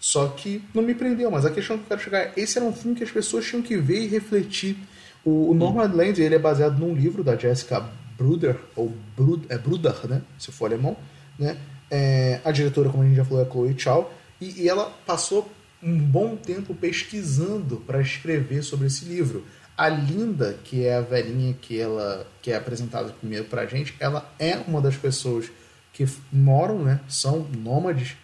Só 0.00 0.28
que 0.28 0.62
não 0.72 0.82
me 0.82 0.94
prendeu, 0.94 1.30
mas 1.30 1.44
a 1.44 1.50
questão 1.50 1.76
que 1.76 1.84
eu 1.84 1.88
quero 1.88 2.00
chegar 2.00 2.18
é, 2.18 2.32
esse 2.36 2.56
era 2.56 2.66
um 2.66 2.72
filme 2.72 2.96
que 2.96 3.02
as 3.02 3.10
pessoas 3.10 3.44
tinham 3.44 3.62
que 3.62 3.76
ver 3.76 4.04
e 4.04 4.06
refletir. 4.06 4.76
O, 5.24 5.50
o 5.50 5.54
Nomadland, 5.54 6.20
ele 6.22 6.36
é 6.36 6.38
baseado 6.38 6.78
num 6.78 6.94
livro 6.94 7.24
da 7.24 7.36
Jessica 7.36 7.88
Bruder, 8.18 8.56
ou 8.76 8.92
Brud, 9.16 9.44
é 9.48 9.56
Bruder, 9.56 9.94
né, 10.08 10.22
se 10.38 10.50
for 10.52 10.66
alemão, 10.66 10.96
né, 11.38 11.56
é, 11.90 12.40
a 12.44 12.50
diretora, 12.50 12.90
como 12.90 13.04
a 13.04 13.06
gente 13.06 13.16
já 13.16 13.24
falou, 13.24 13.42
é 13.42 13.48
Chloe 13.50 13.78
Chow, 13.78 14.12
e, 14.40 14.62
e 14.62 14.68
ela 14.68 14.90
passou 15.06 15.50
um 15.82 15.96
bom 15.96 16.34
tempo 16.36 16.74
pesquisando 16.74 17.76
para 17.78 18.00
escrever 18.00 18.62
sobre 18.62 18.88
esse 18.88 19.04
livro. 19.04 19.46
A 19.76 19.88
Linda, 19.88 20.58
que 20.64 20.84
é 20.84 20.96
a 20.96 21.00
velhinha 21.00 21.54
que 21.54 21.78
ela 21.78 22.26
que 22.42 22.50
é 22.50 22.56
apresentada 22.56 23.10
primeiro 23.12 23.44
pra 23.44 23.64
gente, 23.64 23.94
ela 24.00 24.28
é 24.38 24.56
uma 24.56 24.80
das 24.80 24.96
pessoas 24.96 25.48
que 25.92 26.04
moram, 26.32 26.82
né, 26.82 27.00
são 27.08 27.46
nômades 27.56 28.16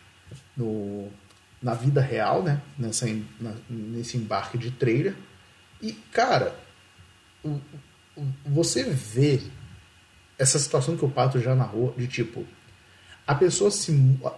no, 0.56 1.08
na 1.62 1.74
vida 1.74 2.00
real, 2.00 2.42
né, 2.42 2.60
nessa, 2.76 3.06
na- 3.40 3.54
nesse 3.70 4.16
embarque 4.16 4.58
de 4.58 4.72
trailer. 4.72 5.14
E, 5.80 5.92
cara, 6.12 6.54
você 8.46 8.84
vê 8.84 9.40
essa 10.38 10.58
situação 10.58 10.96
que 10.96 11.04
o 11.04 11.10
Pato 11.10 11.40
já 11.40 11.54
narrou, 11.54 11.94
de 11.96 12.06
tipo, 12.06 12.44
a 13.26 13.34
pessoa 13.34 13.70
se. 13.70 13.92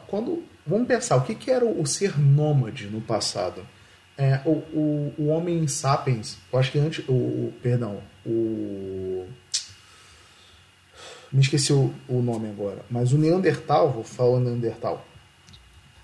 Quando. 0.06 0.42
Vamos 0.66 0.88
pensar, 0.88 1.16
o 1.16 1.22
que, 1.22 1.34
que 1.34 1.50
era 1.50 1.64
o 1.64 1.86
ser 1.86 2.18
nômade 2.18 2.86
no 2.88 3.00
passado? 3.00 3.64
É, 4.18 4.40
o, 4.44 4.50
o, 4.50 5.14
o 5.18 5.26
homem 5.28 5.66
sapiens, 5.68 6.38
eu 6.52 6.58
acho 6.58 6.72
que 6.72 6.78
antes. 6.78 7.06
O, 7.08 7.12
o- 7.12 7.54
perdão, 7.62 8.00
o. 8.24 9.26
Me 11.32 11.40
esqueci 11.40 11.72
o, 11.72 11.92
o 12.08 12.22
nome 12.22 12.48
agora, 12.48 12.84
mas 12.90 13.12
o 13.12 13.18
Neandertal, 13.18 13.92
vou 13.92 14.04
falar 14.04 14.40
Neandertal, 14.40 15.04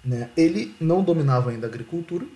né, 0.05 0.29
ele 0.37 0.75
não 0.81 1.03
dominava 1.03 1.51
ainda 1.51 1.67
a 1.67 1.71
agricultura, 1.71 2.27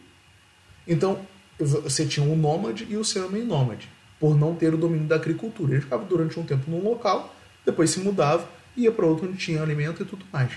então 0.86 1.18
você 1.58 2.06
tinha 2.06 2.24
o 2.24 2.36
nômade 2.36 2.86
e 2.88 2.96
o 2.96 3.04
ser 3.04 3.20
homem 3.20 3.44
nômade, 3.44 3.88
por 4.20 4.36
não 4.38 4.54
ter 4.54 4.72
o 4.72 4.76
domínio 4.78 5.06
da 5.06 5.16
agricultura. 5.16 5.72
Ele 5.72 5.80
ficava 5.82 6.04
durante 6.04 6.38
um 6.38 6.44
tempo 6.44 6.70
num 6.70 6.82
local, 6.82 7.34
depois 7.66 7.90
se 7.90 8.00
mudava, 8.00 8.48
ia 8.76 8.90
para 8.90 9.04
outro 9.04 9.28
onde 9.28 9.36
tinha 9.36 9.60
alimento 9.62 10.02
e 10.02 10.06
tudo 10.06 10.24
mais. 10.32 10.52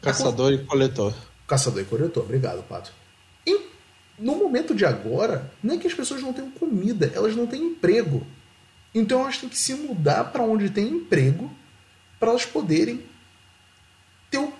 Caçador 0.00 0.52
e 0.52 0.58
coletor. 0.64 1.14
Caçador 1.48 1.82
e 1.82 1.84
coletor, 1.84 2.22
obrigado, 2.22 2.62
Pato. 2.64 2.92
E 3.46 3.60
no 4.18 4.36
momento 4.36 4.74
de 4.74 4.84
agora, 4.84 5.50
não 5.62 5.74
é 5.74 5.78
que 5.78 5.86
as 5.86 5.94
pessoas 5.94 6.22
não 6.22 6.32
tenham 6.32 6.50
comida, 6.52 7.10
elas 7.14 7.34
não 7.34 7.46
têm 7.46 7.62
emprego. 7.64 8.24
Então 8.94 9.22
elas 9.22 9.38
têm 9.38 9.48
que 9.48 9.58
se 9.58 9.74
mudar 9.74 10.24
para 10.24 10.42
onde 10.42 10.70
tem 10.70 10.86
emprego 10.88 11.50
para 12.20 12.30
elas 12.30 12.44
poderem 12.46 13.02
ter, 14.30 14.38
um- 14.38 14.52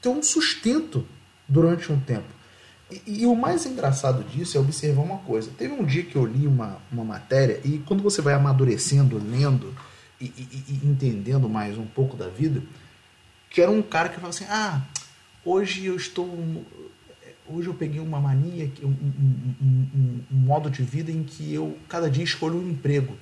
ter 0.00 0.08
um 0.10 0.22
sustento 0.22 1.06
durante 1.48 1.90
um 1.90 1.98
tempo. 1.98 2.28
E, 2.90 3.22
e 3.22 3.26
o 3.26 3.34
mais 3.34 3.64
engraçado 3.66 4.22
disso 4.24 4.56
é 4.56 4.60
observar 4.60 5.02
uma 5.02 5.18
coisa. 5.18 5.50
Teve 5.56 5.72
um 5.72 5.84
dia 5.84 6.02
que 6.04 6.14
eu 6.16 6.26
li 6.26 6.46
uma, 6.46 6.78
uma 6.92 7.02
matéria, 7.04 7.60
e 7.64 7.78
quando 7.78 8.02
você 8.02 8.20
vai 8.20 8.34
amadurecendo, 8.34 9.16
lendo 9.18 9.74
e, 10.26 10.64
e- 10.68 10.86
entendendo 10.86 11.48
mais 11.48 11.76
um 11.78 11.86
pouco 11.86 12.16
da 12.16 12.28
vida, 12.28 12.62
que 13.50 13.60
era 13.60 13.70
um 13.70 13.82
cara 13.82 14.08
que 14.08 14.14
falava 14.16 14.30
assim: 14.30 14.46
Ah, 14.48 14.82
hoje 15.44 15.86
eu 15.86 15.96
estou. 15.96 16.28
Hoje 17.46 17.66
eu 17.68 17.74
peguei 17.74 18.00
uma 18.00 18.20
mania, 18.20 18.70
um, 18.82 18.86
um- 18.86 19.54
um- 19.60 19.88
um- 19.94 20.24
modo 20.30 20.70
de 20.70 20.82
vida 20.82 21.10
em 21.10 21.22
que 21.24 21.52
eu 21.52 21.76
cada 21.88 22.08
dia 22.10 22.24
escolho 22.24 22.56
um 22.56 22.70
emprego. 22.70 23.16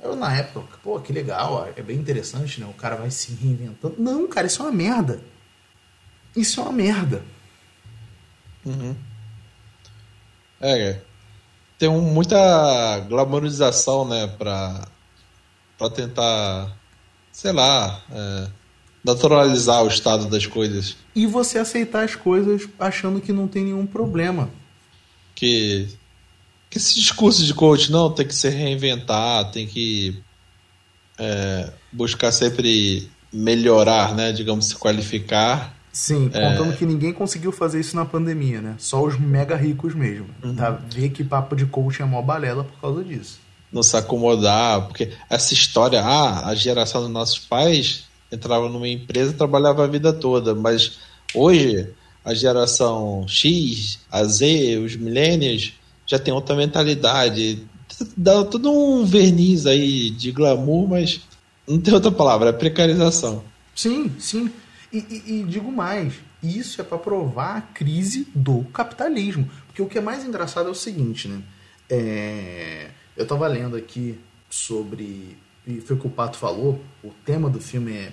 Eu, 0.00 0.16
na 0.16 0.34
época, 0.34 0.78
pô, 0.82 0.98
que 1.00 1.12
legal, 1.12 1.52
ó, 1.52 1.66
é 1.76 1.82
bem 1.82 1.96
interessante, 1.98 2.60
né? 2.60 2.66
O 2.68 2.72
cara 2.74 2.96
vai 2.96 3.10
se 3.10 3.32
reinventando. 3.34 3.96
Não, 3.98 4.26
cara, 4.28 4.46
isso 4.46 4.62
é 4.62 4.64
uma 4.66 4.72
merda. 4.72 5.22
Isso 6.34 6.60
é 6.60 6.62
uma 6.62 6.72
merda. 6.72 7.22
Uhum. 8.64 8.94
É, 10.60 11.00
tem 11.78 11.88
um- 11.88 12.00
muita 12.14 13.00
glamorização, 13.08 14.06
né, 14.08 14.26
pra, 14.28 14.86
pra 15.78 15.90
tentar, 15.90 16.76
sei 17.32 17.52
lá, 17.52 18.00
é, 18.10 18.48
naturalizar 19.04 19.82
o 19.82 19.88
estado 19.88 20.26
das 20.26 20.46
coisas. 20.46 20.96
E 21.14 21.26
você 21.26 21.58
aceitar 21.58 22.04
as 22.04 22.14
coisas 22.14 22.68
achando 22.78 23.20
que 23.20 23.32
não 23.32 23.48
tem 23.48 23.64
nenhum 23.64 23.86
problema. 23.86 24.48
Que, 25.34 25.88
que 26.70 26.78
esse 26.78 26.94
discurso 26.94 27.44
de 27.44 27.52
coach, 27.52 27.90
não, 27.90 28.12
tem 28.12 28.26
que 28.26 28.34
se 28.34 28.48
reinventar, 28.48 29.50
tem 29.50 29.66
que 29.66 30.22
é, 31.18 31.72
buscar 31.92 32.30
sempre 32.32 33.10
melhorar, 33.32 34.14
né, 34.14 34.32
digamos, 34.32 34.66
se 34.66 34.76
qualificar. 34.76 35.74
Sim, 35.92 36.30
contando 36.30 36.74
que 36.76 36.86
ninguém 36.86 37.12
conseguiu 37.12 37.52
fazer 37.52 37.80
isso 37.80 37.94
na 37.94 38.04
pandemia, 38.06 38.62
né? 38.62 38.74
Só 38.78 39.04
os 39.04 39.18
mega 39.18 39.54
ricos 39.54 39.94
mesmo. 39.94 40.26
Tá? 40.56 40.70
Ver 40.70 41.10
que 41.10 41.22
papo 41.22 41.54
de 41.54 41.66
coach 41.66 42.00
é 42.00 42.04
mó 42.04 42.22
balela 42.22 42.64
por 42.64 42.80
causa 42.80 43.04
disso. 43.04 43.38
Não 43.72 43.82
se 43.82 43.96
acomodar, 43.96 44.82
porque 44.86 45.12
essa 45.30 45.54
história, 45.54 46.02
ah, 46.02 46.48
a 46.48 46.54
geração 46.54 47.02
dos 47.02 47.10
nossos 47.10 47.38
pais 47.38 48.04
entrava 48.30 48.68
numa 48.68 48.88
empresa 48.88 49.32
e 49.32 49.36
trabalhava 49.36 49.84
a 49.84 49.86
vida 49.86 50.12
toda, 50.12 50.54
mas 50.54 50.98
hoje 51.34 51.88
a 52.24 52.34
geração 52.34 53.24
X, 53.26 53.98
a 54.10 54.22
Z, 54.24 54.78
os 54.78 54.94
millennials 54.96 55.72
já 56.06 56.18
tem 56.18 56.32
outra 56.32 56.54
mentalidade, 56.54 57.62
dá 58.16 58.44
todo 58.44 58.70
um 58.70 59.04
verniz 59.04 59.66
aí 59.66 60.10
de 60.10 60.30
glamour, 60.32 60.88
mas 60.88 61.20
não 61.66 61.80
tem 61.80 61.94
outra 61.94 62.10
palavra, 62.12 62.50
é 62.50 62.52
precarização. 62.52 63.42
Sim, 63.74 64.12
sim. 64.18 64.50
E, 64.92 64.98
e- 64.98 65.32
e 65.40 65.44
digo 65.44 65.72
mais, 65.72 66.14
isso 66.42 66.80
é 66.80 66.84
para 66.84 66.98
provar 66.98 67.56
a 67.56 67.60
crise 67.62 68.28
do 68.34 68.64
capitalismo. 68.72 69.48
Porque 69.66 69.80
o 69.80 69.86
que 69.86 69.96
é 69.96 70.00
mais 70.02 70.24
engraçado 70.24 70.68
é 70.68 70.70
o 70.70 70.74
seguinte, 70.74 71.28
né? 71.28 71.40
É, 71.88 72.88
eu 73.22 73.26
tava 73.26 73.46
lendo 73.46 73.76
aqui 73.76 74.18
sobre. 74.50 75.36
E 75.66 75.80
foi 75.80 75.96
o 75.96 75.98
que 75.98 76.06
o 76.06 76.10
Pato 76.10 76.36
falou. 76.38 76.80
O 77.04 77.10
tema 77.24 77.48
do 77.48 77.60
filme 77.60 77.92
é, 77.92 78.12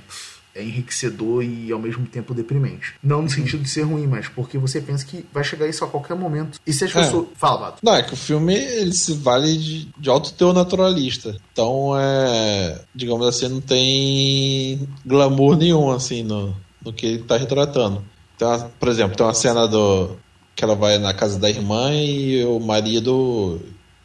é 0.55 0.63
enriquecedor 0.63 1.43
e 1.43 1.71
ao 1.71 1.79
mesmo 1.79 2.05
tempo 2.05 2.33
deprimente. 2.33 2.93
Não 3.03 3.21
no 3.23 3.29
sentido 3.29 3.63
de 3.63 3.69
ser 3.69 3.81
ruim, 3.83 4.05
mas 4.05 4.27
porque 4.27 4.57
você 4.57 4.79
pensa 4.79 5.03
que 5.05 5.25
vai 5.33 5.43
chegar 5.43 5.67
isso 5.67 5.83
a 5.83 5.87
qualquer 5.87 6.15
momento. 6.15 6.59
E 6.65 6.71
se 6.71 6.85
as 6.85 6.95
É. 6.95 7.01
pessoas. 7.01 7.27
Fala, 7.35 7.59
Vato. 7.59 7.79
Não, 7.83 7.95
é 7.95 8.03
que 8.03 8.13
o 8.13 8.17
filme 8.17 8.53
ele 8.55 8.93
se 8.93 9.13
vale 9.13 9.57
de, 9.57 9.85
de 9.97 10.09
alto 10.09 10.31
teor 10.33 10.53
naturalista. 10.53 11.35
Então, 11.51 11.91
é. 11.99 12.79
Digamos 12.93 13.25
assim, 13.27 13.47
não 13.49 13.61
tem 13.61 14.87
glamour 15.05 15.57
nenhum, 15.57 15.89
assim, 15.91 16.23
no, 16.23 16.55
no 16.83 16.93
que 16.93 17.05
ele 17.05 17.23
tá 17.23 17.35
retratando. 17.37 18.03
Uma- 18.41 18.71
por 18.79 18.87
exemplo, 18.89 19.17
tem 19.17 19.25
uma 19.25 19.33
cena 19.33 19.67
do. 19.67 20.15
que 20.55 20.63
ela 20.63 20.75
vai 20.75 20.97
na 20.99 21.13
casa 21.13 21.39
da 21.39 21.49
irmã 21.49 21.91
e 21.93 22.43
o 22.45 22.59
marido 22.59 23.59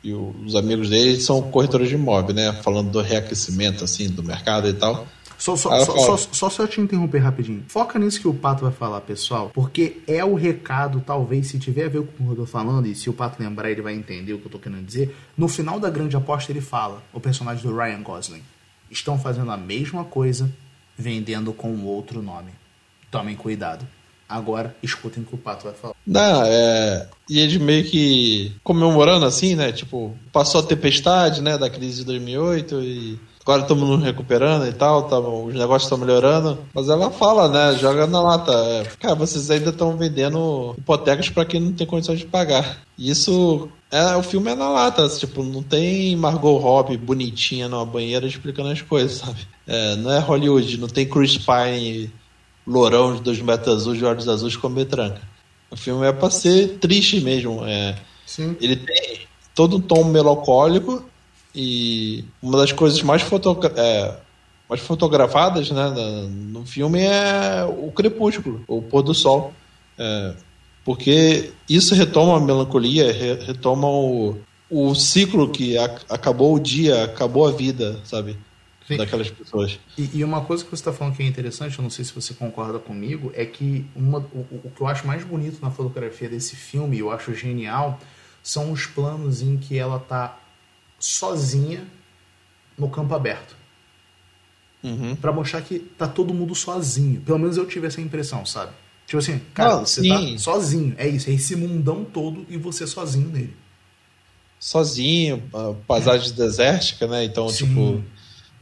e 0.05 0.13
os 0.13 0.55
amigos 0.55 0.91
dele 0.91 1.19
são 1.19 1.41
corretores 1.43 1.89
de 1.89 1.95
imóvel, 1.95 2.35
né? 2.35 2.53
Falando 2.63 2.91
do 2.91 3.01
reaquecimento, 3.01 3.83
assim, 3.83 4.09
do 4.11 4.23
mercado 4.23 4.69
e 4.69 4.75
tal. 4.75 5.07
Só, 5.39 5.57
só, 5.57 5.73
Ah, 5.73 5.79
eu 5.79 5.87
só, 5.87 6.17
só, 6.17 6.17
só, 6.17 6.51
só 6.51 6.67
te 6.67 6.81
interromper 6.81 7.19
rapidinho. 7.19 7.65
Foca 7.69 7.99
nisso 7.99 8.21
que 8.21 8.29
o 8.29 8.35
Pato 8.35 8.65
vai 8.65 8.73
falar, 8.73 9.01
pessoal, 9.01 9.51
porque 9.53 10.03
é 10.07 10.25
o 10.25 10.35
recado, 10.35 11.03
talvez, 11.05 11.49
se 11.49 11.59
tiver 11.59 11.87
a 11.87 11.89
ver 11.89 12.03
com 12.03 12.25
o 12.25 12.27
que 12.27 12.33
eu 12.33 12.37
tô 12.37 12.47
falando, 12.47 12.87
e 12.87 12.95
se 12.95 13.11
o 13.11 13.13
Pato 13.13 13.43
lembrar, 13.43 13.71
ele 13.71 13.83
vai 13.83 13.95
entender 13.95 14.33
o 14.35 14.39
que 14.39 14.47
eu 14.47 14.53
tô 14.53 14.59
querendo 14.59 14.85
dizer. 14.85 15.17
No 15.37 15.49
final 15.49 15.81
da 15.81 15.91
grande 15.91 16.17
aposta, 16.17 16.53
ele 16.53 16.61
fala, 16.61 17.03
o 17.13 17.19
personagem 17.19 17.63
do 17.63 17.75
Ryan 17.75 18.03
Gosling. 18.03 18.43
Estão 18.91 19.19
fazendo 19.19 19.51
a 19.51 19.57
mesma 19.57 20.05
coisa, 20.05 20.51
vendendo 20.97 21.53
com 21.53 21.83
outro 21.83 22.23
nome. 22.23 22.53
Tomem 23.11 23.35
cuidado. 23.35 23.87
Agora, 24.29 24.75
escutem 24.83 25.23
o 25.23 25.27
que 25.27 25.35
o 25.35 25.39
Pato 25.39 25.65
vai 25.65 25.75
falar. 25.75 25.95
Não, 26.07 26.43
é. 26.45 27.07
E 27.29 27.39
eles 27.39 27.57
meio 27.57 27.85
que 27.85 28.53
comemorando 28.63 29.25
assim, 29.27 29.55
né? 29.55 29.73
Tipo, 29.73 30.15
passou 30.33 30.61
a 30.61 30.65
tempestade, 30.65 31.41
né? 31.43 31.57
Da 31.59 31.71
crise 31.71 31.99
de 31.99 32.05
2008 32.07 32.81
e 32.83 33.19
agora 33.43 33.63
estamos 33.63 33.87
nos 33.87 34.03
recuperando 34.03 34.67
e 34.67 34.73
tal, 34.73 35.03
tamo, 35.03 35.45
os 35.45 35.55
negócios 35.55 35.83
estão 35.85 35.99
melhorando. 35.99 36.59
Mas 36.75 36.89
ela 36.89 37.11
fala, 37.11 37.49
né? 37.49 37.79
Joga 37.79 38.07
na 38.07 38.21
lata. 38.23 38.53
é, 38.53 38.85
Cara, 38.99 39.15
vocês 39.15 39.51
ainda 39.51 39.71
estão 39.71 39.97
vendendo 39.97 40.75
hipotecas 40.79 41.29
para 41.29 41.45
quem 41.45 41.61
não 41.61 41.73
tem 41.73 41.87
condições 41.87 42.19
de 42.21 42.27
pagar. 42.27 42.79
Isso. 42.99 43.69
É, 43.91 44.17
o 44.17 44.23
filme 44.23 44.51
é 44.51 44.55
na 44.57 44.69
lata, 44.71 45.09
tipo, 45.11 45.43
não 45.45 45.63
tem 45.63 46.17
Margot 46.17 46.57
Robbie 46.57 46.97
bonitinha 46.97 47.69
numa 47.69 47.87
banheira 47.87 48.27
explicando 48.27 48.71
as 48.71 48.83
coisas, 48.83 49.19
sabe? 49.19 49.47
É, 49.67 49.95
não 49.97 50.11
é 50.11 50.19
Hollywood, 50.19 50.79
não 50.79 50.89
tem 50.89 51.07
Chris 51.07 51.39
Pine 51.39 52.11
lourão 52.67 53.15
de 53.17 53.23
dois 53.23 53.41
metros 53.41 53.75
azuis, 53.77 53.99
de 53.99 54.05
olhos 54.05 54.29
azuis 54.29 54.57
com 54.57 54.69
metranca. 54.69 55.21
O 55.71 55.77
filme 55.77 56.07
é 56.07 56.13
pra 56.13 56.31
ser 56.31 56.79
triste 56.79 57.21
mesmo. 57.21 57.65
É, 57.65 57.97
Sim. 58.27 58.57
ele 58.61 58.77
tem 58.77 59.21
todo 59.55 59.77
um 59.77 59.81
tom 59.81 60.05
melancólico 60.05 61.05
e 61.55 62.25
uma 62.43 62.59
das 62.59 62.73
coisas 62.73 63.01
mais, 63.03 63.23
fotogra 63.23 63.73
é, 63.77 64.17
mais 64.69 64.81
fotografadas 64.81 65.71
né, 65.71 65.93
no 66.31 66.65
filme 66.65 67.01
é 67.01 67.65
o 67.65 67.91
crepúsculo, 67.93 68.65
o 68.67 68.83
pôr 68.83 69.03
do 69.03 69.15
sol. 69.15 69.53
É, 69.99 70.35
porque 70.85 71.53
isso 71.69 71.95
retoma 71.95 72.37
a 72.37 72.41
melancolia, 72.41 73.11
re- 73.13 73.45
retoma 73.45 73.89
o, 73.89 74.37
o 74.71 74.95
ciclo 74.95 75.49
que 75.49 75.77
acabou 75.79 76.55
o 76.55 76.61
dia, 76.61 77.05
acabou 77.05 77.47
a 77.47 77.53
vida, 77.53 77.99
sabe? 78.05 78.37
Sim. 78.87 78.97
Daquelas 78.99 79.31
pessoas. 79.31 79.79
E, 79.97 80.11
e 80.19 80.25
uma 80.25 80.45
coisa 80.45 80.63
que 80.65 80.71
você 80.71 80.77
está 80.77 80.93
falando 80.93 81.17
que 81.17 81.23
é 81.23 81.27
interessante, 81.27 81.79
eu 81.79 81.83
não 81.83 81.91
sei 81.91 82.05
se 82.05 82.13
você 82.15 82.35
concorda 82.35 82.79
comigo, 82.79 83.33
é 83.35 83.47
que 83.47 83.87
uma, 83.97 84.19
o, 84.19 84.61
o 84.65 84.73
que 84.75 84.81
eu 84.83 84.87
acho 84.87 85.07
mais 85.07 85.25
bonito 85.25 85.59
na 85.63 85.71
fotografia 85.71 86.29
desse 86.29 86.55
filme, 86.57 86.97
e 86.97 87.01
eu 87.01 87.11
acho 87.11 87.35
genial, 87.35 87.99
são 88.43 88.71
os 88.73 88.87
planos 88.87 89.41
em 89.41 89.57
que 89.57 89.79
ela 89.79 89.99
tá 89.99 90.39
sozinha 90.99 91.87
no 92.77 92.91
campo 92.91 93.15
aberto. 93.15 93.57
Uhum. 94.83 95.17
Pra 95.17 95.33
mostrar 95.33 95.63
que 95.63 95.79
tá 95.79 96.07
todo 96.07 96.35
mundo 96.35 96.55
sozinho. 96.55 97.21
Pelo 97.23 97.39
menos 97.39 97.57
eu 97.57 97.67
tive 97.67 97.87
essa 97.87 98.01
impressão, 98.01 98.45
sabe? 98.45 98.73
Tipo 99.07 99.19
assim, 99.19 99.41
cara, 99.55 99.77
Não, 99.77 99.87
você 99.87 100.03
sim. 100.03 100.09
tá 100.09 100.39
sozinho. 100.39 100.95
É 100.99 101.09
isso, 101.09 101.31
é 101.31 101.33
esse 101.33 101.57
mundão 101.57 102.05
todo 102.05 102.45
e 102.49 102.57
você 102.59 102.87
sozinho 102.87 103.29
nele. 103.31 103.57
sozinho, 104.59 105.43
paisagem 105.87 106.33
desértica, 106.35 107.07
né? 107.07 107.25
Então, 107.25 107.49
Sim. 107.49 107.67
tipo, 107.67 108.05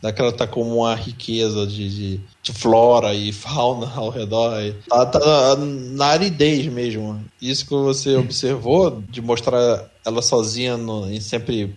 daquela 0.02 0.32
tá 0.32 0.46
com 0.48 0.62
uma 0.62 0.96
riqueza 0.96 1.64
de, 1.64 1.88
de, 1.88 2.20
de 2.42 2.52
flora 2.52 3.14
e 3.14 3.32
fauna 3.32 3.90
ao 3.94 4.10
redor. 4.10 4.52
Tá, 4.88 5.06
tá 5.06 5.56
na, 5.56 6.06
aridez 6.06 6.66
mesmo. 6.66 7.24
Isso 7.40 7.64
que 7.64 7.70
você 7.74 8.16
observou, 8.16 9.02
de 9.08 9.22
mostrar 9.22 9.88
ela 10.04 10.20
sozinha 10.20 10.76
no- 10.76 11.08
em 11.08 11.20
sempre 11.20 11.74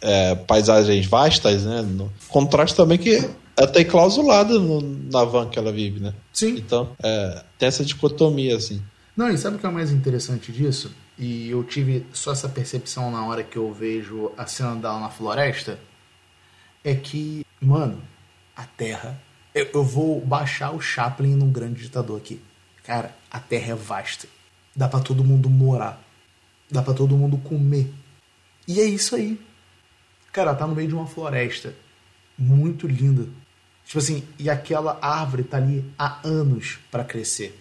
é, 0.00 0.34
paisagens 0.34 1.04
vastas, 1.06 1.64
né? 1.64 1.82
No, 1.82 2.10
contraste 2.28 2.74
também 2.74 2.96
que 2.96 3.22
ela 3.54 3.66
tá 3.68 3.80
enclausulada 3.80 4.58
no, 4.58 4.80
na 4.80 5.24
van 5.24 5.48
que 5.48 5.58
ela 5.58 5.70
vive, 5.70 6.00
né? 6.00 6.14
Sim. 6.32 6.56
Então, 6.56 6.90
é, 7.02 7.42
tem 7.58 7.66
essa 7.68 7.84
dicotomia, 7.84 8.56
assim. 8.56 8.80
Não, 9.14 9.28
e 9.28 9.36
sabe 9.36 9.56
o 9.56 9.58
que 9.58 9.66
é 9.66 9.68
o 9.68 9.72
mais 9.72 9.90
interessante 9.90 10.50
disso? 10.52 10.90
E 11.18 11.50
eu 11.50 11.64
tive 11.64 12.06
só 12.12 12.30
essa 12.30 12.48
percepção 12.48 13.10
na 13.10 13.26
hora 13.26 13.42
que 13.42 13.56
eu 13.56 13.72
vejo 13.72 14.30
a 14.38 14.46
cena 14.46 14.76
dela 14.76 15.00
na 15.00 15.10
floresta. 15.10 15.76
É 16.84 16.94
que, 16.94 17.44
mano, 17.60 18.02
a 18.56 18.64
Terra. 18.64 19.20
Eu, 19.54 19.68
eu 19.74 19.84
vou 19.84 20.20
baixar 20.20 20.70
o 20.70 20.80
Chaplin 20.80 21.34
num 21.34 21.50
grande 21.50 21.82
ditador 21.82 22.18
aqui. 22.18 22.40
Cara, 22.84 23.14
a 23.30 23.38
Terra 23.40 23.72
é 23.72 23.74
vasta. 23.74 24.28
Dá 24.74 24.88
pra 24.88 25.00
todo 25.00 25.24
mundo 25.24 25.50
morar. 25.50 26.02
Dá 26.70 26.82
pra 26.82 26.94
todo 26.94 27.16
mundo 27.16 27.38
comer. 27.38 27.92
E 28.66 28.80
é 28.80 28.84
isso 28.84 29.16
aí. 29.16 29.40
Cara, 30.32 30.54
tá 30.54 30.66
no 30.66 30.74
meio 30.74 30.88
de 30.88 30.94
uma 30.94 31.06
floresta. 31.06 31.74
Muito 32.38 32.86
linda. 32.86 33.28
Tipo 33.84 33.98
assim, 33.98 34.22
e 34.38 34.50
aquela 34.50 34.98
árvore 35.00 35.42
tá 35.42 35.56
ali 35.56 35.84
há 35.98 36.20
anos 36.22 36.78
pra 36.90 37.04
crescer. 37.04 37.58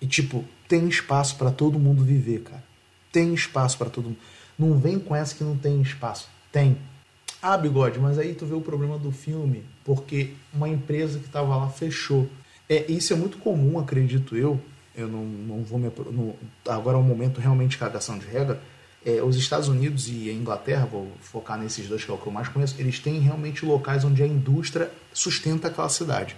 E 0.00 0.06
tipo, 0.06 0.44
tem 0.68 0.88
espaço 0.88 1.36
pra 1.36 1.50
todo 1.50 1.78
mundo 1.78 2.04
viver, 2.04 2.42
cara. 2.42 2.64
Tem 3.12 3.32
espaço 3.32 3.78
pra 3.78 3.88
todo 3.88 4.06
mundo. 4.06 4.18
Não 4.58 4.76
vem 4.78 4.98
com 4.98 5.14
essa 5.14 5.34
que 5.34 5.44
não 5.44 5.56
tem 5.56 5.80
espaço. 5.80 6.28
Tem. 6.50 6.76
Ah, 7.48 7.56
bigode, 7.56 7.98
mas 8.00 8.18
aí 8.18 8.34
tu 8.34 8.44
vê 8.46 8.54
o 8.54 8.60
problema 8.60 8.98
do 8.98 9.12
filme, 9.12 9.62
porque 9.84 10.30
uma 10.52 10.68
empresa 10.68 11.18
que 11.18 11.28
tava 11.28 11.56
lá 11.56 11.68
fechou. 11.68 12.28
É, 12.68 12.84
isso 12.90 13.12
é 13.12 13.16
muito 13.16 13.38
comum, 13.38 13.78
acredito 13.78 14.36
eu. 14.36 14.60
Eu 14.96 15.06
não, 15.08 15.24
não 15.24 15.62
vou 15.62 15.78
me. 15.78 15.90
não- 16.10 16.34
agora 16.66 16.96
é 16.96 17.00
um 17.00 17.04
momento 17.04 17.40
realmente 17.40 17.70
de 17.72 17.78
cagação 17.78 18.18
de 18.18 18.26
regra. 18.26 18.60
É, 19.04 19.22
os 19.22 19.36
Estados 19.36 19.68
Unidos 19.68 20.08
e 20.08 20.28
a 20.28 20.32
Inglaterra, 20.32 20.86
vou 20.86 21.12
focar 21.20 21.56
nesses 21.56 21.86
dois 21.86 22.02
que 22.04 22.10
é 22.10 22.14
o 22.14 22.18
que 22.18 22.26
eu 22.26 22.32
mais 22.32 22.48
conheço, 22.48 22.74
eles 22.78 22.98
têm 22.98 23.20
realmente 23.20 23.64
locais 23.64 24.04
onde 24.04 24.20
a 24.22 24.26
indústria 24.26 24.90
sustenta 25.12 25.68
aquela 25.68 25.88
cidade. 25.88 26.34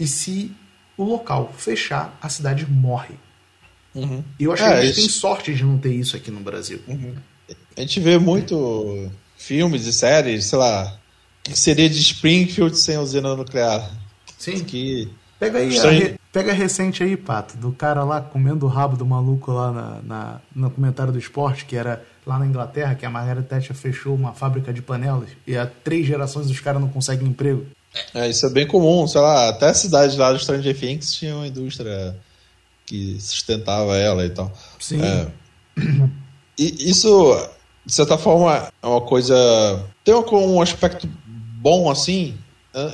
E 0.00 0.06
se 0.08 0.50
o 0.96 1.04
local 1.04 1.52
fechar, 1.56 2.18
a 2.20 2.28
cidade 2.28 2.66
morre. 2.68 3.14
Uhum. 3.94 4.24
E 4.40 4.44
eu 4.44 4.52
acho 4.52 4.64
É, 4.64 4.68
que 4.68 4.72
a 4.72 4.80
gente 4.80 4.90
isso- 4.92 5.00
tem 5.02 5.08
sorte 5.10 5.54
de 5.54 5.62
não 5.62 5.78
ter 5.78 5.94
isso 5.94 6.16
aqui 6.16 6.30
no 6.32 6.40
Brasil. 6.40 6.80
A 7.76 7.80
gente 7.80 8.00
vê 8.00 8.18
muito 8.18 9.08
filmes 9.42 9.86
e 9.86 9.92
séries, 9.92 10.46
sei 10.46 10.58
lá, 10.58 10.96
que 11.42 11.58
seria 11.58 11.88
de 11.90 11.98
Springfield 12.00 12.78
sem 12.78 12.96
usina 12.98 13.34
nuclear. 13.34 13.90
Sim. 14.38 14.62
Que 14.64 15.08
Pega 15.38 15.58
aí, 15.58 15.76
a 15.78 15.90
re- 15.90 16.20
pega 16.32 16.52
a 16.52 16.54
recente 16.54 17.02
aí, 17.02 17.16
Pato, 17.16 17.56
do 17.56 17.72
cara 17.72 18.04
lá 18.04 18.20
comendo 18.20 18.64
o 18.64 18.68
rabo 18.68 18.96
do 18.96 19.04
maluco 19.04 19.50
lá 19.50 19.72
na, 19.72 20.00
na- 20.04 20.40
no 20.54 20.70
comentário 20.70 21.12
do 21.12 21.18
esporte, 21.18 21.64
que 21.64 21.74
era 21.76 22.00
lá 22.24 22.38
na 22.38 22.46
Inglaterra, 22.46 22.94
que 22.94 23.04
a 23.04 23.10
Margaret 23.10 23.42
Thatcher 23.42 23.74
fechou 23.74 24.14
uma 24.14 24.32
fábrica 24.32 24.72
de 24.72 24.80
panelas 24.80 25.30
e 25.44 25.56
há 25.56 25.66
três 25.66 26.06
gerações 26.06 26.48
os 26.48 26.60
caras 26.60 26.80
não 26.80 26.88
conseguem 26.88 27.26
emprego. 27.26 27.66
é, 28.14 28.28
isso 28.28 28.46
é 28.46 28.50
bem 28.50 28.66
comum, 28.68 29.06
sei 29.08 29.20
lá, 29.20 29.48
até 29.48 29.66
a 29.70 29.74
cidade 29.74 30.16
lá 30.16 30.32
do 30.32 30.38
Stranger 30.38 30.78
Things 30.78 31.12
tinha 31.12 31.34
uma 31.34 31.46
indústria 31.48 32.16
que 32.86 33.16
sustentava 33.20 33.96
ela 33.96 34.24
e 34.24 34.30
tal. 34.30 34.52
Sim. 34.78 35.00
É. 35.02 35.26
E 36.58 36.90
isso, 36.90 37.08
de 37.84 37.92
certa 37.92 38.16
forma, 38.16 38.68
é 38.82 38.86
uma 38.86 39.00
coisa. 39.00 39.84
Tem 40.04 40.14
um, 40.14 40.60
aspecto 40.60 41.08
bom 41.60 41.90
assim. 41.90 42.34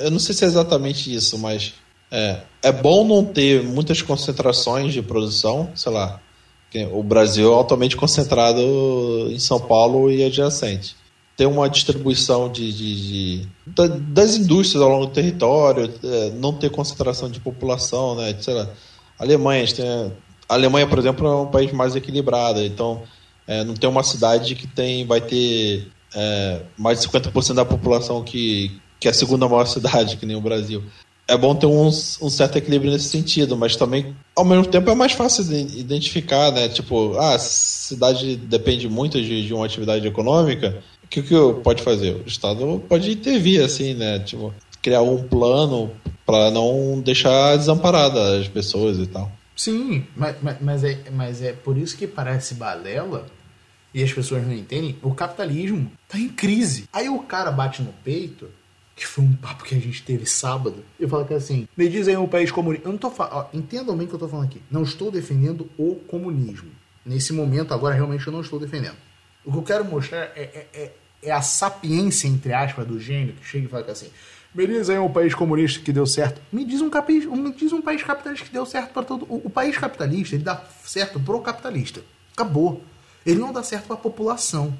Eu 0.01 0.11
não 0.11 0.19
sei 0.19 0.35
se 0.35 0.45
é 0.45 0.49
exatamente 0.49 1.15
isso, 1.15 1.39
mas 1.39 1.75
é, 2.11 2.41
é 2.63 2.73
bom 2.73 3.05
não 3.07 3.25
ter 3.25 3.63
muitas 3.63 4.03
concentrações 4.03 4.93
de 4.93 5.03
produção, 5.03 5.71
sei 5.75 5.93
lá. 5.93 6.21
O 6.93 7.03
Brasil 7.03 7.51
é 7.51 7.55
altamente 7.55 7.97
concentrado 7.97 8.61
em 9.31 9.39
São 9.39 9.59
Paulo 9.61 10.11
e 10.11 10.23
adjacente. 10.25 10.97
Ter 11.37 11.47
uma 11.47 11.69
distribuição 11.71 12.51
de, 12.51 12.73
de- 12.73 13.03
de- 13.43 13.49
da- 13.67 13.87
das 13.87 14.35
indústrias 14.37 14.83
ao 14.83 14.89
longo 14.91 15.07
do 15.07 15.13
território, 15.13 15.93
é, 16.03 16.31
não 16.31 16.53
ter 16.53 16.69
concentração 16.71 17.31
de 17.31 17.41
população, 17.41 18.17
né? 18.17 18.37
Sei 18.41 18.53
lá. 18.55 18.69
Alemanha, 19.19 19.67
tem- 19.73 19.87
a 20.49 20.55
Alemanha, 20.55 20.87
por 20.87 20.99
exemplo, 20.99 21.27
é 21.27 21.37
um 21.37 21.47
país 21.47 21.73
mais 21.73 21.95
equilibrado, 21.95 22.63
então 22.63 23.03
é, 23.49 23.65
não 23.65 23.75
tem 23.75 23.89
uma 23.89 24.03
cidade 24.03 24.55
que 24.55 24.67
tem 24.67 25.07
vai 25.07 25.23
ter 25.23 25.89
é, 26.15 26.61
mais 26.77 27.01
de 27.01 27.09
50% 27.09 27.55
da 27.55 27.65
população 27.65 28.23
que, 28.23 28.79
que 29.01 29.09
é 29.09 29.11
a 29.11 29.15
segunda 29.15 29.49
maior 29.49 29.65
cidade, 29.65 30.19
que 30.19 30.27
nem 30.27 30.37
o 30.37 30.41
Brasil. 30.41 30.85
É 31.27 31.37
bom 31.37 31.55
ter 31.55 31.67
um, 31.67 31.87
um 31.87 32.31
certo 32.31 32.57
equilíbrio 32.57 32.93
nesse 32.93 33.09
sentido, 33.09 33.57
mas 33.57 33.75
também, 33.75 34.15
ao 34.37 34.45
mesmo 34.45 34.67
tempo, 34.67 34.91
é 34.91 34.95
mais 34.95 35.13
fácil 35.13 35.45
de 35.45 35.79
identificar, 35.79 36.51
né? 36.53 36.69
Tipo, 36.69 37.19
ah, 37.19 37.35
a 37.35 37.39
cidade 37.39 38.37
depende 38.37 38.89
muito 38.89 39.21
de, 39.21 39.47
de 39.47 39.53
uma 39.53 39.67
atividade 39.67 40.07
econômica, 40.07 40.83
o 41.05 41.09
que, 41.09 41.23
que 41.23 41.35
pode 41.63 41.83
fazer? 41.83 42.17
O 42.17 42.29
Estado 42.29 42.83
pode 42.89 43.11
intervir, 43.11 43.63
assim, 43.63 43.95
né? 43.95 44.19
Tipo, 44.21 44.55
criar 44.83 45.03
um 45.03 45.23
plano 45.23 45.91
para 46.25 46.51
não 46.51 47.01
deixar 47.01 47.57
desamparada 47.57 48.39
as 48.39 48.49
pessoas 48.49 48.99
e 48.99 49.07
tal. 49.07 49.31
Sim, 49.57 50.05
mas, 50.15 50.37
mas, 50.41 50.57
mas, 50.61 50.85
é, 50.85 50.99
mas 51.11 51.43
é 51.43 51.53
por 51.53 51.77
isso 51.77 51.97
que 51.97 52.07
parece 52.07 52.55
balela 52.55 53.27
e 53.93 54.03
as 54.03 54.13
pessoas 54.13 54.47
não 54.47 54.53
entendem. 54.53 54.97
O 55.03 55.15
capitalismo 55.15 55.91
tá 56.09 56.19
em 56.19 56.29
crise. 56.29 56.89
Aí 56.93 57.09
o 57.09 57.21
cara 57.21 57.51
bate 57.51 57.83
no 57.83 57.93
peito, 58.05 58.49
que 58.95 59.07
foi 59.07 59.25
um 59.25 59.33
papo 59.33 59.65
que 59.65 59.75
a 59.75 59.79
gente 59.79 60.03
teve 60.03 60.27
sábado, 60.27 60.85
e 60.99 61.07
fala 61.07 61.25
que 61.25 61.35
assim, 61.35 61.69
me 61.77 61.89
dizem 61.89 62.17
um 62.17 62.27
país 62.27 62.51
comunista. 62.51 62.89
Eu 62.89 62.93
não 62.93 62.99
tô 62.99 63.11
falando. 63.11 63.49
Entendam 63.55 63.97
bem 63.97 64.07
o 64.07 64.09
que 64.09 64.15
eu 64.15 64.19
tô 64.19 64.29
falando 64.29 64.47
aqui. 64.47 64.63
Não 64.71 64.83
estou 64.83 65.11
defendendo 65.11 65.71
o 65.79 65.95
comunismo. 65.95 66.71
Nesse 67.05 67.33
momento, 67.33 67.73
agora, 67.73 67.95
realmente 67.95 68.27
eu 68.27 68.33
não 68.33 68.41
estou 68.41 68.59
defendendo. 68.59 68.97
O 69.45 69.53
que 69.53 69.59
eu 69.59 69.63
quero 69.63 69.85
mostrar 69.85 70.31
é, 70.37 70.43
é, 70.43 70.67
é, 70.75 70.93
é 71.23 71.31
a 71.31 71.41
sapiência, 71.41 72.29
entre 72.29 72.53
aspas, 72.53 72.87
do 72.87 73.01
gênio 73.01 73.35
que 73.35 73.47
chega 73.47 73.67
e 73.67 73.69
fala 73.69 73.85
que 73.85 73.91
assim. 73.91 74.09
Beleza, 74.53 74.93
é 74.93 75.01
um 75.01 75.11
país 75.11 75.35
comunista 75.35 75.81
que 75.81 75.93
deu 75.93 76.07
certo. 76.07 76.41
Me 76.53 76.65
diz 76.65 76.81
um, 76.81 76.91
capi... 76.91 77.27
me 77.27 77.53
diz 77.53 77.73
um 77.73 77.81
país 77.81 78.03
capitalista 78.03 78.47
que 78.47 78.53
deu 78.53 78.67
certo 78.67 78.93
para 78.93 79.05
todo. 79.05 79.25
O, 79.29 79.43
o 79.47 79.51
país 79.51 79.77
capitalista, 79.79 80.35
ele 80.35 80.45
dá 80.45 80.63
certo 80.85 81.21
pro 81.21 81.41
capitalista. 81.41 82.03
Acabou. 82.33 82.83
Ele 83.29 83.41
não 83.41 83.53
dá 83.53 83.63
certo 83.63 83.85
para 83.85 83.95
a 83.95 83.99
população. 83.99 84.75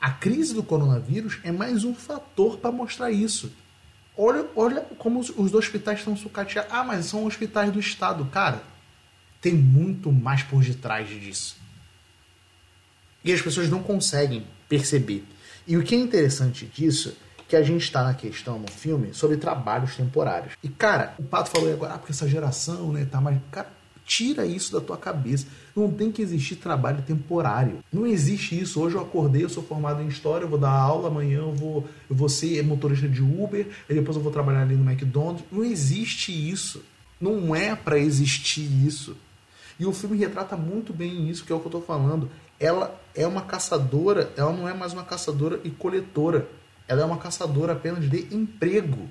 A 0.00 0.12
crise 0.12 0.54
do 0.54 0.62
coronavírus 0.62 1.40
é 1.42 1.50
mais 1.50 1.82
um 1.82 1.92
fator 1.92 2.56
para 2.58 2.70
mostrar 2.70 3.10
isso. 3.10 3.52
Olha, 4.16 4.46
olha 4.54 4.82
como 4.96 5.18
os, 5.18 5.30
os 5.30 5.52
hospitais 5.52 5.98
estão 5.98 6.16
sucateados. 6.16 6.72
Ah, 6.72 6.84
mas 6.84 7.06
são 7.06 7.24
hospitais 7.24 7.72
do 7.72 7.80
Estado. 7.80 8.24
Cara, 8.26 8.62
tem 9.40 9.54
muito 9.54 10.12
mais 10.12 10.44
por 10.44 10.62
detrás 10.62 11.08
disso. 11.08 11.56
E 13.24 13.32
as 13.32 13.42
pessoas 13.42 13.68
não 13.68 13.82
conseguem 13.82 14.46
perceber. 14.68 15.24
E 15.66 15.76
o 15.76 15.82
que 15.82 15.96
é 15.96 15.98
interessante 15.98 16.66
disso 16.66 17.16
que 17.48 17.56
a 17.56 17.62
gente 17.64 17.82
está 17.82 18.04
na 18.04 18.14
questão 18.14 18.56
no 18.56 18.70
filme 18.70 19.12
sobre 19.12 19.36
trabalhos 19.36 19.96
temporários. 19.96 20.52
E, 20.62 20.68
cara, 20.68 21.14
o 21.18 21.24
Pato 21.24 21.50
falou 21.50 21.72
agora, 21.72 21.94
ah, 21.94 21.98
porque 21.98 22.12
essa 22.12 22.28
geração, 22.28 22.92
né, 22.92 23.04
tá 23.04 23.20
mais. 23.20 23.36
Cara, 23.50 23.79
tira 24.10 24.44
isso 24.44 24.72
da 24.72 24.80
tua 24.80 24.96
cabeça. 24.96 25.46
Não 25.74 25.88
tem 25.88 26.10
que 26.10 26.20
existir 26.20 26.56
trabalho 26.56 27.00
temporário. 27.02 27.78
Não 27.92 28.04
existe 28.04 28.60
isso. 28.60 28.80
Hoje 28.80 28.96
eu 28.96 29.02
acordei, 29.02 29.44
eu 29.44 29.48
sou 29.48 29.62
formado 29.62 30.02
em 30.02 30.08
história, 30.08 30.44
eu 30.44 30.48
vou 30.48 30.58
dar 30.58 30.72
aula, 30.72 31.06
amanhã 31.06 31.38
eu 31.38 31.54
vou, 31.54 31.88
eu 32.10 32.16
vou 32.16 32.28
ser 32.28 32.60
motorista 32.64 33.08
de 33.08 33.22
Uber, 33.22 33.68
e 33.88 33.94
depois 33.94 34.16
eu 34.16 34.22
vou 34.22 34.32
trabalhar 34.32 34.62
ali 34.62 34.74
no 34.74 34.90
McDonald's. 34.90 35.44
Não 35.52 35.64
existe 35.64 36.32
isso. 36.32 36.82
Não 37.20 37.54
é 37.54 37.76
para 37.76 38.00
existir 38.00 38.68
isso. 38.84 39.16
E 39.78 39.86
o 39.86 39.92
filme 39.92 40.18
retrata 40.18 40.56
muito 40.56 40.92
bem 40.92 41.30
isso, 41.30 41.44
que 41.44 41.52
é 41.52 41.54
o 41.54 41.60
que 41.60 41.66
eu 41.66 41.70
tô 41.70 41.80
falando. 41.80 42.28
Ela 42.58 43.00
é 43.14 43.26
uma 43.28 43.42
caçadora, 43.42 44.32
ela 44.36 44.52
não 44.52 44.68
é 44.68 44.74
mais 44.74 44.92
uma 44.92 45.04
caçadora 45.04 45.60
e 45.62 45.70
coletora 45.70 46.48
ela 46.88 47.02
é 47.02 47.04
uma 47.04 47.18
caçadora 47.18 47.74
apenas 47.74 48.10
de 48.10 48.26
emprego. 48.34 49.08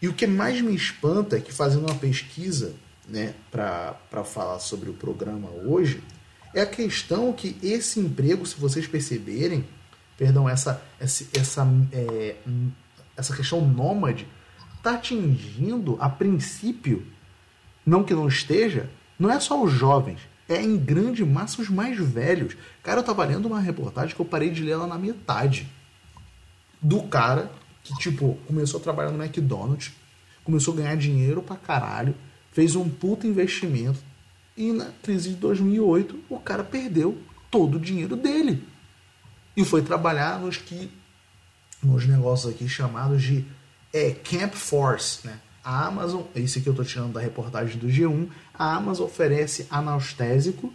E 0.00 0.08
o 0.08 0.14
que 0.14 0.26
mais 0.26 0.62
me 0.62 0.74
espanta 0.74 1.36
é 1.36 1.40
que, 1.40 1.52
fazendo 1.52 1.86
uma 1.86 1.94
pesquisa 1.94 2.72
né, 3.08 3.34
para 3.50 4.24
falar 4.24 4.58
sobre 4.58 4.90
o 4.90 4.94
programa 4.94 5.48
hoje, 5.50 6.02
é 6.54 6.60
a 6.62 6.66
questão 6.66 7.32
que 7.32 7.56
esse 7.62 8.00
emprego, 8.00 8.46
se 8.46 8.56
vocês 8.56 8.86
perceberem, 8.86 9.64
perdão, 10.16 10.48
essa, 10.48 10.82
essa, 11.00 11.26
essa, 11.34 11.68
é, 11.92 12.36
essa 13.16 13.34
questão 13.34 13.60
nômade, 13.66 14.26
está 14.76 14.94
atingindo, 14.94 15.96
a 16.00 16.08
princípio, 16.08 17.04
não 17.84 18.04
que 18.04 18.14
não 18.14 18.28
esteja, 18.28 18.88
não 19.18 19.30
é 19.30 19.40
só 19.40 19.62
os 19.62 19.72
jovens, 19.72 20.20
é 20.48 20.60
em 20.60 20.76
grande 20.76 21.24
massa 21.24 21.62
os 21.62 21.68
mais 21.68 21.98
velhos. 21.98 22.56
Cara, 22.82 22.98
eu 22.98 23.00
estava 23.00 23.24
lendo 23.24 23.46
uma 23.46 23.60
reportagem 23.60 24.14
que 24.14 24.20
eu 24.20 24.26
parei 24.26 24.50
de 24.50 24.62
ler 24.62 24.72
ela 24.72 24.86
na 24.86 24.98
metade 24.98 25.68
do 26.80 27.02
cara 27.04 27.50
que, 27.82 27.94
tipo, 27.96 28.38
começou 28.46 28.78
a 28.78 28.82
trabalhar 28.82 29.10
no 29.10 29.22
McDonald's, 29.22 29.92
começou 30.42 30.74
a 30.74 30.76
ganhar 30.78 30.96
dinheiro 30.96 31.42
pra 31.42 31.56
caralho, 31.56 32.14
fez 32.54 32.74
um 32.76 32.88
puta 32.88 33.26
investimento 33.26 33.98
e 34.56 34.72
na 34.72 34.86
crise 35.02 35.30
de 35.30 35.34
2008 35.34 36.18
o 36.30 36.38
cara 36.38 36.64
perdeu 36.64 37.18
todo 37.50 37.76
o 37.76 37.80
dinheiro 37.80 38.16
dele 38.16 38.62
e 39.56 39.64
foi 39.64 39.82
trabalhar 39.82 40.40
nos 40.40 40.56
que 40.56 40.90
nos 41.82 42.06
negócios 42.06 42.54
aqui 42.54 42.68
chamados 42.68 43.22
de 43.22 43.44
é, 43.92 44.12
Camp 44.12 44.54
Force, 44.54 45.26
né? 45.26 45.38
A 45.62 45.86
Amazon, 45.86 46.22
esse 46.34 46.58
aqui 46.58 46.68
eu 46.68 46.72
estou 46.72 46.84
tirando 46.84 47.12
da 47.14 47.20
reportagem 47.20 47.78
do 47.78 47.86
G1, 47.88 48.28
a 48.52 48.74
Amazon 48.74 49.06
oferece 49.06 49.66
anestésico 49.70 50.72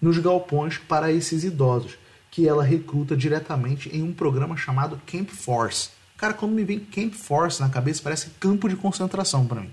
nos 0.00 0.18
galpões 0.18 0.76
para 0.76 1.12
esses 1.12 1.44
idosos 1.44 1.96
que 2.30 2.48
ela 2.48 2.64
recruta 2.64 3.16
diretamente 3.16 3.88
em 3.96 4.02
um 4.02 4.12
programa 4.12 4.56
chamado 4.56 5.00
Camp 5.06 5.28
Force. 5.28 5.90
Cara, 6.16 6.34
quando 6.34 6.52
me 6.52 6.64
vem 6.64 6.80
Camp 6.80 7.14
Force 7.14 7.60
na 7.60 7.68
cabeça, 7.68 8.02
parece 8.02 8.30
campo 8.40 8.68
de 8.68 8.74
concentração 8.74 9.46
para 9.46 9.60
mim. 9.60 9.70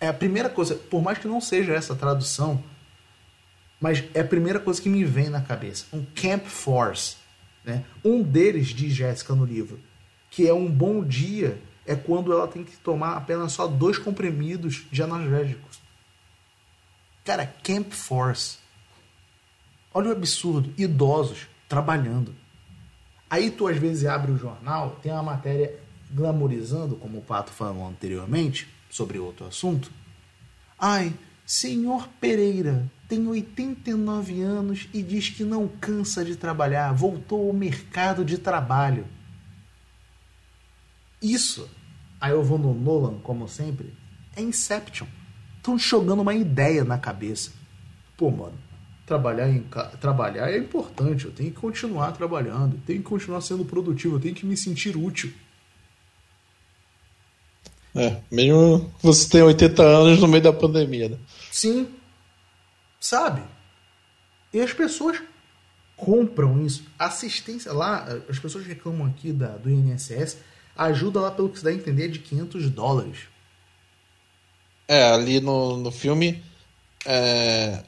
É 0.00 0.08
a 0.08 0.14
primeira 0.14 0.48
coisa, 0.48 0.74
por 0.74 1.02
mais 1.02 1.18
que 1.18 1.28
não 1.28 1.40
seja 1.40 1.74
essa 1.74 1.94
tradução, 1.94 2.62
mas 3.80 4.04
é 4.14 4.20
a 4.20 4.24
primeira 4.24 4.58
coisa 4.58 4.80
que 4.80 4.88
me 4.88 5.04
vem 5.04 5.28
na 5.28 5.40
cabeça. 5.40 5.84
Um 5.92 6.04
Camp 6.14 6.44
Force. 6.46 7.16
Né? 7.64 7.84
Um 8.04 8.22
deles, 8.22 8.68
diz 8.68 8.92
Jéssica 8.92 9.34
no 9.34 9.44
livro, 9.44 9.78
que 10.30 10.48
é 10.48 10.54
um 10.54 10.70
bom 10.70 11.04
dia 11.04 11.60
é 11.86 11.96
quando 11.96 12.32
ela 12.32 12.46
tem 12.46 12.62
que 12.62 12.76
tomar 12.76 13.16
apenas 13.16 13.52
só 13.52 13.66
dois 13.66 13.98
comprimidos 13.98 14.86
de 14.92 15.02
analgésicos. 15.02 15.80
Cara, 17.24 17.52
Camp 17.64 17.90
Force. 17.90 18.58
Olha 19.92 20.10
o 20.10 20.12
absurdo, 20.12 20.72
idosos 20.78 21.48
trabalhando. 21.68 22.32
Aí 23.28 23.50
tu 23.50 23.66
às 23.66 23.76
vezes 23.76 24.06
abre 24.06 24.30
o 24.30 24.38
jornal, 24.38 25.00
tem 25.02 25.10
uma 25.10 25.22
matéria 25.22 25.74
glamorizando, 26.12 26.94
como 26.96 27.18
o 27.18 27.22
Pato 27.22 27.50
falou 27.50 27.88
anteriormente, 27.88 28.68
sobre 28.90 29.18
outro 29.18 29.46
assunto. 29.46 29.90
Ai, 30.78 31.14
senhor 31.46 32.08
Pereira 32.20 32.90
tem 33.08 33.26
89 33.26 34.40
anos 34.40 34.88
e 34.94 35.02
diz 35.02 35.28
que 35.30 35.42
não 35.42 35.66
cansa 35.66 36.24
de 36.24 36.36
trabalhar, 36.36 36.92
voltou 36.92 37.48
ao 37.48 37.52
mercado 37.52 38.24
de 38.24 38.38
trabalho. 38.38 39.04
Isso, 41.20 41.68
aí 42.20 42.30
eu 42.32 42.42
vou 42.42 42.56
no 42.58 42.72
Nolan, 42.72 43.18
como 43.18 43.48
sempre, 43.48 43.92
é 44.36 44.40
Inception. 44.40 45.08
Estão 45.56 45.76
jogando 45.76 46.20
uma 46.20 46.34
ideia 46.34 46.84
na 46.84 46.98
cabeça. 46.98 47.50
Pô, 48.16 48.30
mano, 48.30 48.56
trabalhar, 49.04 49.50
em, 49.50 49.66
trabalhar 50.00 50.50
é 50.50 50.56
importante, 50.56 51.24
eu 51.24 51.32
tenho 51.32 51.50
que 51.50 51.58
continuar 51.58 52.12
trabalhando, 52.12 52.80
tenho 52.86 53.00
que 53.00 53.08
continuar 53.08 53.40
sendo 53.40 53.64
produtivo, 53.64 54.16
eu 54.16 54.20
tenho 54.20 54.36
que 54.36 54.46
me 54.46 54.56
sentir 54.56 54.96
útil. 54.96 55.32
É, 57.94 58.20
mesmo 58.30 58.92
você 59.02 59.28
tem 59.28 59.42
80 59.42 59.82
anos 59.82 60.20
no 60.20 60.28
meio 60.28 60.42
da 60.42 60.52
pandemia, 60.52 61.08
né? 61.08 61.18
Sim. 61.50 61.88
Sabe? 63.00 63.42
E 64.52 64.60
as 64.60 64.72
pessoas 64.72 65.20
compram 65.96 66.64
isso. 66.64 66.84
Assistência 66.98 67.72
lá, 67.72 68.06
as 68.28 68.38
pessoas 68.38 68.66
reclamam 68.66 69.06
aqui 69.06 69.32
da, 69.32 69.48
do 69.48 69.70
INSS, 69.70 70.38
ajuda 70.76 71.20
lá, 71.20 71.30
pelo 71.30 71.48
que 71.48 71.58
se 71.58 71.64
dá 71.64 71.70
a 71.70 71.74
entender, 71.74 72.08
de 72.08 72.18
500 72.20 72.70
dólares. 72.70 73.18
É, 74.88 75.10
ali 75.10 75.40
no, 75.40 75.76
no 75.76 75.90
filme, 75.90 76.42
é, 77.04 77.82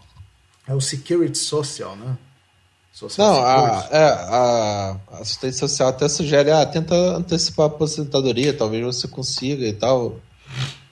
é 0.67 0.75
o 0.75 0.81
Security 0.81 1.39
Social, 1.39 1.97
né? 1.97 2.17
Social 2.93 3.33
Não, 3.33 3.43
a, 3.43 3.89
é, 3.91 4.05
a 4.05 4.97
assistência 5.21 5.67
social 5.67 5.89
até 5.89 6.09
sugere, 6.09 6.51
ah, 6.51 6.65
tenta 6.67 6.95
antecipar 6.95 7.65
a 7.65 7.69
aposentadoria, 7.69 8.53
talvez 8.53 8.85
você 8.85 9.09
consiga 9.09 9.67
e 9.67 9.73
tal. 9.73 10.21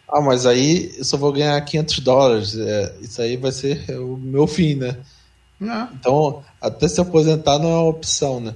Ah, 0.08 0.20
mas 0.20 0.46
aí 0.46 0.94
eu 0.96 1.04
só 1.04 1.18
vou 1.18 1.30
ganhar 1.30 1.60
500 1.60 1.98
dólares, 2.00 2.56
é, 2.56 2.96
isso 3.02 3.20
aí 3.20 3.36
vai 3.36 3.52
ser 3.52 3.98
o 4.00 4.16
meu 4.16 4.46
fim, 4.46 4.76
né? 4.76 4.96
Não. 5.60 5.88
Então, 5.92 6.42
até 6.60 6.88
se 6.88 7.00
aposentar 7.00 7.58
não 7.58 7.68
é 7.68 7.74
uma 7.74 7.88
opção, 7.88 8.40
né? 8.40 8.54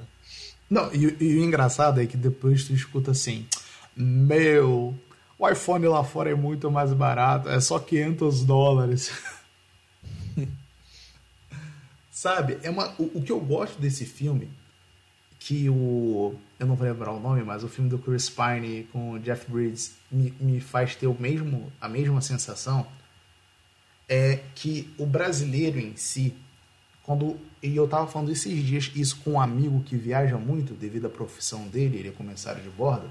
Não, 0.68 0.92
e, 0.92 1.16
e 1.20 1.38
o 1.38 1.44
engraçado 1.44 2.00
é 2.00 2.06
que 2.06 2.16
depois 2.16 2.64
tu 2.64 2.72
escuta 2.72 3.10
assim, 3.10 3.46
meu, 3.94 4.94
o 5.38 5.48
iPhone 5.48 5.86
lá 5.86 6.02
fora 6.02 6.30
é 6.30 6.34
muito 6.34 6.70
mais 6.70 6.94
barato, 6.94 7.50
é 7.50 7.60
só 7.60 7.78
500 7.78 8.42
dólares. 8.44 9.10
Sabe? 12.24 12.58
É 12.62 12.70
uma, 12.70 12.88
o, 12.98 13.18
o, 13.18 13.22
que 13.22 13.30
eu 13.30 13.38
gosto 13.38 13.78
desse 13.78 14.06
filme, 14.06 14.48
que 15.38 15.68
o. 15.68 16.34
Eu 16.58 16.66
não 16.66 16.74
vou 16.74 16.88
lembrar 16.88 17.12
o 17.12 17.20
nome, 17.20 17.42
mas 17.42 17.62
o 17.62 17.68
filme 17.68 17.90
do 17.90 17.98
Chris 17.98 18.30
Pine 18.30 18.88
com 18.90 19.10
o 19.10 19.18
Jeff 19.18 19.44
Bridges 19.52 19.92
me, 20.10 20.32
me 20.40 20.58
faz 20.58 20.96
ter 20.96 21.06
o 21.06 21.14
mesmo, 21.20 21.70
a 21.78 21.86
mesma 21.86 22.22
sensação, 22.22 22.86
é 24.08 24.40
que 24.54 24.90
o 24.96 25.04
brasileiro 25.04 25.78
em 25.78 25.96
si, 25.96 26.34
quando. 27.02 27.38
E 27.62 27.76
eu 27.76 27.86
tava 27.86 28.06
falando 28.06 28.32
esses 28.32 28.64
dias 28.64 28.90
isso 28.94 29.20
com 29.22 29.32
um 29.32 29.40
amigo 29.40 29.82
que 29.82 29.94
viaja 29.94 30.38
muito 30.38 30.72
devido 30.72 31.08
à 31.08 31.10
profissão 31.10 31.68
dele, 31.68 31.98
ele 31.98 32.08
é 32.08 32.12
comissário 32.12 32.62
de 32.62 32.70
bordo, 32.70 33.10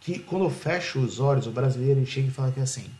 que 0.00 0.18
quando 0.18 0.46
eu 0.46 0.50
fecho 0.50 0.98
os 0.98 1.20
olhos, 1.20 1.46
o 1.46 1.52
brasileiro 1.52 2.04
chega 2.04 2.26
e 2.26 2.32
fala 2.32 2.50
que 2.50 2.58
é 2.58 2.64
assim. 2.64 2.90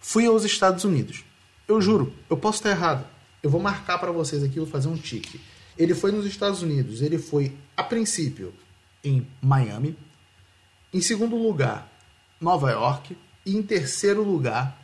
Fui 0.00 0.24
aos 0.24 0.44
Estados 0.44 0.82
Unidos. 0.82 1.24
Eu 1.68 1.78
juro, 1.78 2.10
eu 2.30 2.38
posso 2.38 2.60
estar 2.60 2.70
errado. 2.70 3.15
Eu 3.42 3.50
vou 3.50 3.60
marcar 3.60 3.98
para 3.98 4.10
vocês 4.10 4.42
aqui, 4.42 4.58
vou 4.58 4.66
fazer 4.66 4.88
um 4.88 4.96
tique. 4.96 5.40
Ele 5.76 5.94
foi 5.94 6.10
nos 6.10 6.24
Estados 6.24 6.62
Unidos, 6.62 7.02
ele 7.02 7.18
foi, 7.18 7.54
a 7.76 7.82
princípio, 7.82 8.52
em 9.04 9.26
Miami. 9.40 9.96
Em 10.92 11.00
segundo 11.00 11.36
lugar, 11.36 11.90
Nova 12.40 12.70
York. 12.70 13.16
E 13.44 13.56
em 13.56 13.62
terceiro 13.62 14.22
lugar, 14.22 14.76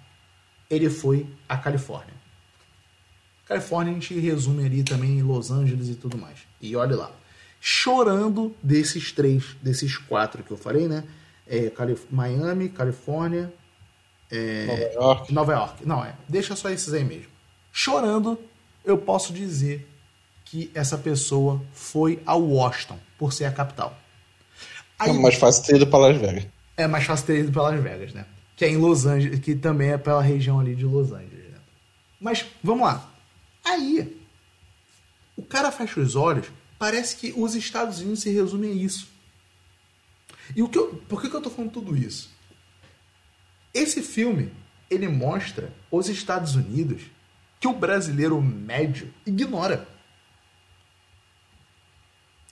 ele 0.71 0.89
foi 0.89 1.27
a 1.49 1.57
Califórnia. 1.57 2.15
Califórnia 3.47 3.91
a 3.91 3.95
gente 3.95 4.19
resume 4.19 4.65
ali 4.65 4.83
também 4.85 5.19
em 5.19 5.23
Los 5.23 5.51
Angeles 5.51 5.89
e 5.89 5.95
tudo 5.95 6.17
mais. 6.17 6.39
E 6.61 6.77
olha 6.77 6.97
lá. 6.97 7.11
Chorando 7.61 8.55
desses 8.63 9.13
três, 9.13 9.57
desses 9.63 9.97
quatro 9.97 10.43
que 10.43 10.51
eu 10.51 10.57
falei, 10.57 10.89
né? 10.89 11.05
É, 11.47 11.71
Calif 11.71 12.07
Miami, 12.11 12.69
Califórnia, 12.69 13.53
é, 14.31 14.67
Nova 14.67 14.93
York. 14.93 15.33
Nova 15.35 15.53
York. 15.53 15.87
Não, 15.87 16.05
é. 16.05 16.15
Deixa 16.29 16.57
só 16.57 16.71
esses 16.71 16.93
aí 16.95 17.05
mesmo. 17.05 17.32
Chorando, 17.73 18.39
eu 18.85 18.99
posso 18.99 19.33
dizer 19.33 19.89
que 20.45 20.71
essa 20.75 20.99
pessoa 20.99 21.63
foi 21.73 22.23
a 22.27 22.35
Washington, 22.35 22.99
por 23.17 23.33
ser 23.33 23.47
a 23.47 23.53
capital. 23.53 23.99
Aí, 24.99 25.11
é 25.11 25.13
mais 25.15 25.37
fácil 25.37 25.65
ter 25.65 25.77
ido 25.77 25.87
para 25.87 25.99
Las 26.01 26.21
Vegas. 26.21 26.47
É 26.77 26.87
mais 26.87 27.05
fácil 27.05 27.27
ter 27.27 27.41
ido 27.41 27.51
para 27.53 27.63
Las 27.63 27.83
Vegas, 27.83 28.13
né? 28.13 28.27
Que 28.55 28.67
é 28.67 28.69
em 28.69 28.77
Los 28.77 29.07
Angeles, 29.07 29.41
que 29.41 29.55
também 29.55 29.91
é 29.91 29.99
pela 29.99 30.23
região 30.23 30.61
ali 30.61 30.75
de 30.75 30.85
Los 30.85 31.11
Angeles. 31.11 31.51
Né? 31.51 31.59
Mas, 32.21 32.45
vamos 32.63 32.87
lá. 32.87 33.11
Aí, 33.65 34.23
o 35.37 35.43
cara 35.43 35.73
fecha 35.73 36.01
os 36.01 36.15
olhos, 36.15 36.47
parece 36.79 37.17
que 37.17 37.33
os 37.35 37.55
Estados 37.55 38.01
Unidos 38.01 38.21
se 38.21 38.31
resumem 38.31 38.73
a 38.73 38.75
isso. 38.75 39.09
E 40.55 40.63
o 40.63 40.69
que 40.69 40.79
eu, 40.79 41.03
por 41.09 41.23
que, 41.23 41.31
que 41.31 41.35
eu 41.35 41.41
tô 41.41 41.49
falando 41.49 41.73
tudo 41.73 41.97
isso? 41.97 42.31
Esse 43.73 44.03
filme, 44.03 44.53
ele 44.91 45.09
mostra 45.09 45.73
os 45.91 46.09
Estados 46.09 46.55
Unidos 46.55 47.03
que 47.63 47.69
o 47.69 47.73
brasileiro 47.73 48.43
médio 48.43 49.15
ignora. 49.25 49.87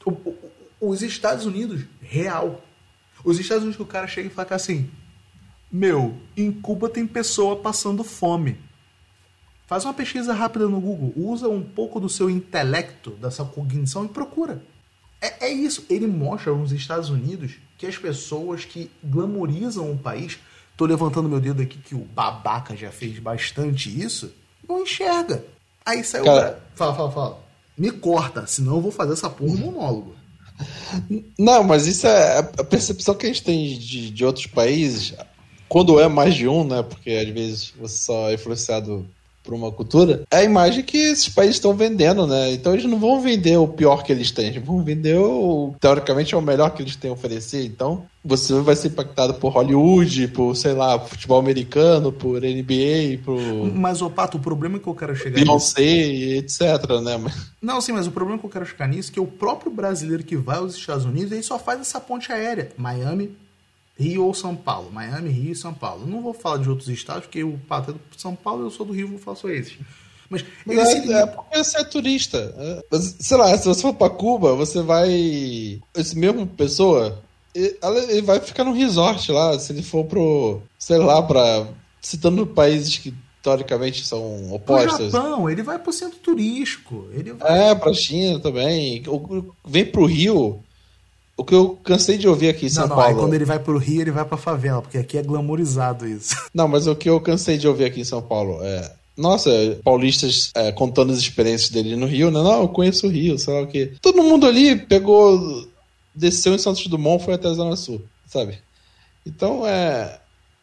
O, 0.07 0.13
o, 0.13 0.53
os 0.81 1.03
Estados 1.03 1.45
Unidos 1.45 1.85
real. 2.01 2.65
Os 3.25 3.41
Estados 3.41 3.65
Unidos 3.65 3.77
que 3.77 3.83
o 3.83 3.87
cara 3.87 4.07
chega 4.07 4.29
e 4.29 4.31
fala 4.31 4.55
assim: 4.55 4.89
Meu, 5.71 6.17
em 6.37 6.53
Cuba 6.53 6.89
tem 6.89 7.09
pessoa 7.09 7.57
passando 7.57 8.05
fome. 8.05 8.57
Faz 9.67 9.85
uma 9.85 9.93
pesquisa 9.93 10.33
rápida 10.33 10.69
no 10.69 10.81
Google, 10.81 11.13
usa 11.17 11.49
um 11.49 11.63
pouco 11.63 11.99
do 11.99 12.09
seu 12.09 12.31
intelecto, 12.31 13.11
da 13.11 13.33
sua 13.33 13.47
cognição 13.47 14.05
e 14.05 14.09
procura. 14.09 14.65
É, 15.21 15.47
é 15.47 15.53
isso. 15.53 15.85
Ele 15.91 16.07
mostra 16.07 16.55
nos 16.55 16.71
Estados 16.71 17.11
Unidos 17.11 17.57
que 17.77 17.85
as 17.85 17.99
pessoas 17.99 18.65
que 18.65 18.89
glamorizam 19.03 19.91
o 19.91 19.99
país. 19.99 20.39
Tô 20.77 20.87
levantando 20.87 21.29
meu 21.29 21.41
dedo 21.41 21.63
aqui 21.63 21.79
que 21.79 21.97
o 21.97 22.05
babaca 22.05 22.77
já 22.77 22.93
fez 22.93 23.19
bastante 23.19 23.91
isso. 23.91 24.39
Não 24.71 24.83
enxerga. 24.83 25.45
Aí 25.85 26.05
saiu. 26.05 26.25
Cara... 26.25 26.63
Fala, 26.77 26.95
fala, 26.95 27.11
fala. 27.11 27.39
Me 27.77 27.91
corta, 27.91 28.47
senão 28.47 28.77
eu 28.77 28.81
vou 28.81 28.93
fazer 28.93 29.15
essa 29.15 29.29
porra 29.29 29.57
monólogo. 29.57 30.15
Não, 31.39 31.65
mas 31.65 31.87
isso 31.87 32.07
é 32.07 32.39
a 32.39 32.65
percepção 32.65 33.15
que 33.15 33.27
a 33.27 33.29
gente 33.29 33.43
tem 33.43 33.79
de, 33.79 34.11
de 34.11 34.25
outros 34.25 34.47
países, 34.47 35.15
quando 35.69 35.99
é 35.99 36.07
mais 36.07 36.35
de 36.35 36.47
um, 36.47 36.63
né? 36.63 36.83
Porque 36.83 37.11
às 37.11 37.29
vezes 37.29 37.73
você 37.79 37.97
só 37.97 38.31
é 38.31 38.35
influenciado 38.35 39.09
por 39.43 39.55
uma 39.55 39.73
cultura, 39.73 40.23
é 40.31 40.37
a 40.39 40.45
imagem 40.45 40.83
que 40.83 40.97
esses 40.97 41.29
países 41.29 41.57
estão 41.57 41.75
vendendo, 41.75 42.27
né? 42.27 42.53
Então 42.53 42.73
eles 42.73 42.85
não 42.85 42.99
vão 42.99 43.21
vender 43.21 43.57
o 43.57 43.67
pior 43.67 44.03
que 44.03 44.13
eles 44.13 44.31
têm, 44.31 44.49
eles 44.49 44.65
vão 44.65 44.83
vender 44.83 45.17
o, 45.17 45.75
teoricamente, 45.81 46.35
é 46.35 46.39
o 46.39 46.43
melhor 46.43 46.71
que 46.71 46.83
eles 46.83 46.97
têm 46.97 47.11
a 47.11 47.15
oferecer. 47.15 47.65
Então 47.65 48.05
você 48.23 48.53
vai 48.61 48.77
ser 48.77 48.89
impactado 48.89 49.35
por 49.35 49.53
Hollywood, 49.53 50.29
por, 50.29 50.55
sei 50.55 50.75
lá, 50.75 50.99
futebol 50.99 51.39
americano, 51.39 52.13
por 52.13 52.43
NBA, 52.43 53.23
por... 53.25 53.41
Mas, 53.75 54.03
ô 54.03 54.11
Pato, 54.11 54.37
o 54.37 54.41
problema 54.41 54.77
é 54.77 54.79
que 54.79 54.87
eu 54.87 54.95
quero 54.95 55.17
chegar 55.17 55.43
Beyoncé, 55.43 55.83
etc, 55.83 56.61
né? 57.03 57.33
Não, 57.63 57.81
sim, 57.81 57.93
mas 57.93 58.07
o 58.07 58.11
problema 58.11 58.39
que 58.39 58.45
eu 58.45 58.51
quero 58.51 58.67
chegar 58.67 58.87
nisso 58.89 59.11
é 59.11 59.15
que 59.15 59.21
o 59.21 59.27
próprio 59.27 59.73
brasileiro 59.73 60.23
que 60.23 60.37
vai 60.37 60.59
aos 60.59 60.75
Estados 60.75 61.07
Unidos, 61.07 61.33
ele 61.33 61.43
só 61.43 61.59
faz 61.59 61.81
essa 61.81 61.99
ponte 61.99 62.31
aérea. 62.31 62.73
Miami, 62.77 63.35
Rio 64.01 64.25
ou 64.25 64.35
São 64.35 64.57
Paulo. 64.57 64.91
Miami, 64.91 65.31
Rio 65.31 65.53
e 65.53 65.57
São 65.57 65.75
Paulo. 65.75 66.07
não 66.07 66.23
vou 66.23 66.33
falar 66.33 66.59
de 66.59 66.69
outros 66.69 66.89
estados, 66.89 67.25
porque 67.25 67.45
o 67.45 67.59
Pato 67.69 67.91
é 67.91 67.95
do 67.95 68.01
São 68.17 68.35
Paulo, 68.35 68.65
eu 68.65 68.71
sou 68.71 68.87
do 68.87 68.93
Rio, 68.93 69.09
vou 69.09 69.19
falar 69.19 69.37
só 69.37 69.49
esses. 69.49 69.77
Mas 70.31 70.45
ele 70.65 71.13
é, 71.13 71.23
é 71.23 71.27
porque 71.27 71.59
você 71.59 71.79
é 71.79 71.85
turista. 71.85 72.55
É, 72.57 72.99
sei 72.99 73.37
lá, 73.37 73.59
se 73.59 73.67
você 73.67 73.83
for 73.83 73.95
para 73.95 74.09
Cuba, 74.09 74.55
você 74.55 74.81
vai. 74.81 75.81
Esse 75.95 76.17
mesmo 76.17 76.47
pessoa, 76.47 77.21
ele 77.53 78.23
vai 78.23 78.39
ficar 78.39 78.63
no 78.63 78.73
resort 78.73 79.31
lá. 79.33 79.59
Se 79.59 79.73
ele 79.73 79.83
for 79.83 80.05
pro. 80.05 80.63
Sei 80.79 80.99
lá, 80.99 81.21
pra. 81.21 81.67
Citando 82.01 82.47
países 82.47 82.97
que 82.97 83.13
teoricamente 83.43 84.07
são 84.07 84.53
opostos. 84.53 84.97
Pro 84.97 85.11
Japão, 85.11 85.51
ele 85.51 85.63
vai 85.63 85.79
pro 85.79 85.93
centro 85.93 86.19
turístico. 86.19 87.07
Ele 87.13 87.33
vai... 87.33 87.71
É, 87.71 87.75
pra 87.75 87.93
China 87.93 88.39
também. 88.39 89.03
Vem 89.67 89.85
pro 89.85 90.07
Rio. 90.07 90.63
O 91.41 91.45
que 91.45 91.55
eu 91.55 91.71
cansei 91.83 92.19
de 92.19 92.29
ouvir 92.29 92.51
aqui 92.51 92.67
em 92.67 92.69
São 92.69 92.87
não, 92.87 92.95
não, 92.95 93.03
Paulo. 93.03 93.19
quando 93.19 93.33
ele 93.33 93.47
vai 93.47 93.59
pro 93.59 93.79
Rio, 93.79 94.03
ele 94.03 94.11
vai 94.11 94.27
pra 94.27 94.37
favela, 94.37 94.83
porque 94.83 94.99
aqui 94.99 95.17
é 95.17 95.23
glamorizado 95.23 96.07
isso. 96.07 96.37
Não, 96.53 96.69
mas 96.69 96.87
o 96.87 96.95
que 96.95 97.09
eu 97.09 97.19
cansei 97.19 97.57
de 97.57 97.67
ouvir 97.67 97.87
aqui 97.87 97.99
em 97.99 98.05
São 98.05 98.21
Paulo 98.21 98.63
é. 98.63 98.93
Nossa, 99.17 99.51
paulistas 99.83 100.51
é, 100.55 100.71
contando 100.71 101.15
as 101.15 101.19
experiências 101.19 101.71
dele 101.71 101.97
no 101.97 102.05
Rio, 102.05 102.31
né? 102.31 102.43
Não, 102.43 102.61
eu 102.61 102.69
conheço 102.69 103.07
o 103.07 103.11
Rio, 103.11 103.39
sei 103.39 103.55
lá 103.55 103.63
o 103.63 103.67
quê. 103.67 103.95
Todo 104.03 104.23
mundo 104.23 104.47
ali 104.47 104.77
pegou. 104.77 105.67
Desceu 106.15 106.55
em 106.55 106.59
Santos 106.59 106.87
Dumont, 106.87 107.25
foi 107.25 107.33
até 107.33 107.49
a 107.49 107.55
Zona 107.55 107.75
Sul, 107.75 108.03
sabe? 108.27 108.59
Então 109.25 109.67
é. 109.67 110.21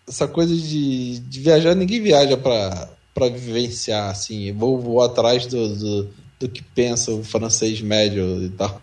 Essa 0.08 0.28
coisa 0.28 0.56
de, 0.56 1.18
de 1.22 1.40
viajar, 1.40 1.74
ninguém 1.74 2.04
viaja 2.04 2.38
pra, 2.38 2.88
pra 3.16 3.30
vivenciar, 3.30 4.12
assim. 4.12 4.52
Vou, 4.52 4.80
vou 4.80 5.02
atrás 5.02 5.48
do, 5.48 5.76
do, 5.76 6.10
do 6.40 6.48
que 6.48 6.62
pensa 6.62 7.12
o 7.12 7.24
francês 7.24 7.82
médio 7.82 8.44
e 8.46 8.50
tal. 8.50 8.80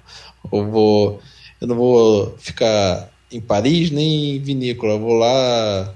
Ou 0.50 0.66
vou 0.66 1.20
eu 1.64 1.68
não 1.68 1.76
vou 1.76 2.36
ficar 2.36 3.10
em 3.32 3.40
Paris 3.40 3.90
nem 3.90 4.36
em 4.36 4.38
vinícola. 4.38 4.92
Eu 4.92 5.00
vou 5.00 5.14
lá 5.14 5.94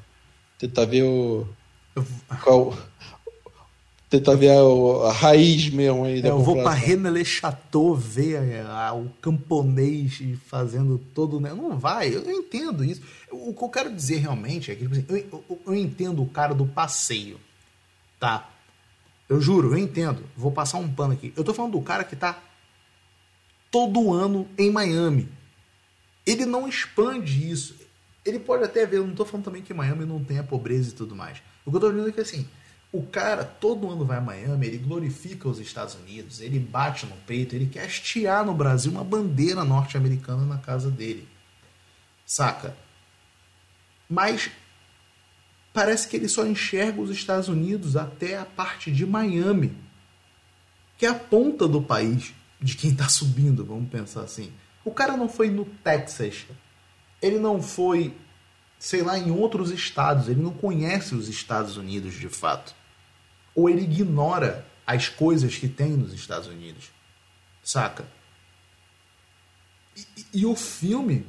tentar 0.59 0.87
ver 0.87 1.02
o. 1.02 1.46
Qual, 2.42 2.74
tentar 4.09 4.35
ver 4.35 4.50
a, 4.50 5.09
a, 5.09 5.12
raiz 5.12 5.68
mesmo 5.68 6.04
aí 6.04 6.22
da 6.22 6.28
é, 6.28 6.31
Eu 6.31 6.38
vou 6.38 6.62
para 6.62 6.70
René 6.70 7.22
Chateau 7.22 7.94
ver 7.94 8.37
é, 8.37 8.64
o 8.92 9.11
camponês 9.20 10.22
fazendo 10.46 10.96
todo. 11.14 11.38
Né? 11.38 11.52
Não 11.52 11.78
vai, 11.78 12.14
eu 12.14 12.31
entendo 12.31 12.83
isso. 12.83 13.02
O 13.31 13.52
que 13.52 13.62
eu 13.62 13.68
quero 13.68 13.94
dizer 13.94 14.20
realmente 14.20 14.70
é 14.70 14.74
que 14.74 14.88
tipo 14.88 14.94
assim, 14.94 15.04
eu, 15.07 15.44
eu, 15.50 15.61
eu 15.66 15.74
entendo 15.74 16.22
o 16.22 16.26
cara 16.26 16.54
do 16.54 16.64
passeio. 16.64 17.38
Tá? 18.18 18.48
Eu 19.28 19.38
juro, 19.38 19.74
eu 19.74 19.78
entendo. 19.78 20.24
Vou 20.35 20.50
passar 20.50 20.78
um 20.78 20.88
pano 20.88 21.12
aqui. 21.12 21.31
Eu 21.37 21.44
tô 21.44 21.52
falando 21.52 21.72
do 21.72 21.83
cara 21.83 22.04
que 22.04 22.16
tá 22.16 22.42
todo 23.70 24.14
ano 24.14 24.48
em 24.57 24.70
Miami 24.70 25.37
ele 26.29 26.45
não 26.45 26.69
expande 26.69 27.51
isso. 27.51 27.75
Ele 28.25 28.38
pode 28.38 28.62
até 28.62 28.85
ver, 28.85 28.99
eu 28.99 29.05
não 29.05 29.12
estou 29.12 29.25
falando 29.25 29.47
também 29.47 29.62
que 29.62 29.73
Miami 29.73 30.05
não 30.05 30.23
tem 30.23 30.38
a 30.38 30.43
pobreza 30.43 30.91
e 30.91 30.93
tudo 30.93 31.17
mais. 31.17 31.38
O 31.64 31.71
que 31.71 31.77
eu 31.77 31.79
estou 31.79 31.91
dizendo 31.91 32.09
é 32.11 32.12
que 32.12 32.21
assim, 32.21 32.47
o 32.93 33.03
cara 33.03 33.45
todo 33.45 33.91
ano 33.91 34.05
vai 34.05 34.19
a 34.19 34.21
Miami, 34.21 34.67
ele 34.67 34.79
glorifica 34.79 35.49
os 35.49 35.59
Estados 35.59 35.95
Unidos, 35.95 36.41
ele 36.41 36.59
bate 36.59 37.07
no 37.07 37.17
peito, 37.27 37.55
ele 37.55 37.67
quer 37.67 37.85
hastear 37.85 38.45
no 38.45 38.53
Brasil 38.53 38.93
uma 38.93 39.05
bandeira 39.05 39.64
norte-americana 39.64 40.45
na 40.45 40.59
casa 40.59 40.91
dele. 40.91 41.27
Saca? 42.27 42.77
Mas 44.09 44.51
parece 45.73 46.09
que 46.09 46.17
ele 46.17 46.29
só 46.29 46.47
enxerga 46.47 47.01
os 47.01 47.11
Estados 47.11 47.49
Unidos 47.49 47.97
até 47.97 48.37
a 48.37 48.45
parte 48.45 48.93
de 48.93 49.07
Miami, 49.07 49.75
que 50.99 51.07
é 51.07 51.09
a 51.09 51.14
ponta 51.14 51.67
do 51.67 51.81
país 51.81 52.35
de 52.61 52.77
quem 52.77 52.91
está 52.91 53.09
subindo, 53.09 53.64
vamos 53.64 53.88
pensar 53.88 54.23
assim. 54.23 54.53
O 54.88 54.90
cara 54.90 55.18
não 55.18 55.29
foi 55.29 55.51
no 55.51 55.66
Texas. 55.66 56.46
Ele 57.20 57.38
não 57.38 57.61
foi, 57.61 58.16
sei 58.79 59.03
lá, 59.03 59.18
em 59.18 59.31
outros 59.31 59.70
estados. 59.70 60.31
Ele 60.31 60.40
não 60.40 60.51
conhece 60.51 61.14
os 61.14 61.29
Estados 61.29 61.77
Unidos 61.77 62.14
de 62.14 62.31
fato. 62.31 62.74
Ou 63.55 63.68
ele 63.68 63.83
ignora 63.83 64.66
as 64.87 65.07
coisas 65.07 65.57
que 65.57 65.68
tem 65.68 65.90
nos 65.90 66.14
Estados 66.14 66.48
Unidos. 66.48 66.90
Saca? 67.62 68.07
E, 69.94 70.27
e, 70.33 70.46
o 70.46 70.57
filme, 70.57 71.27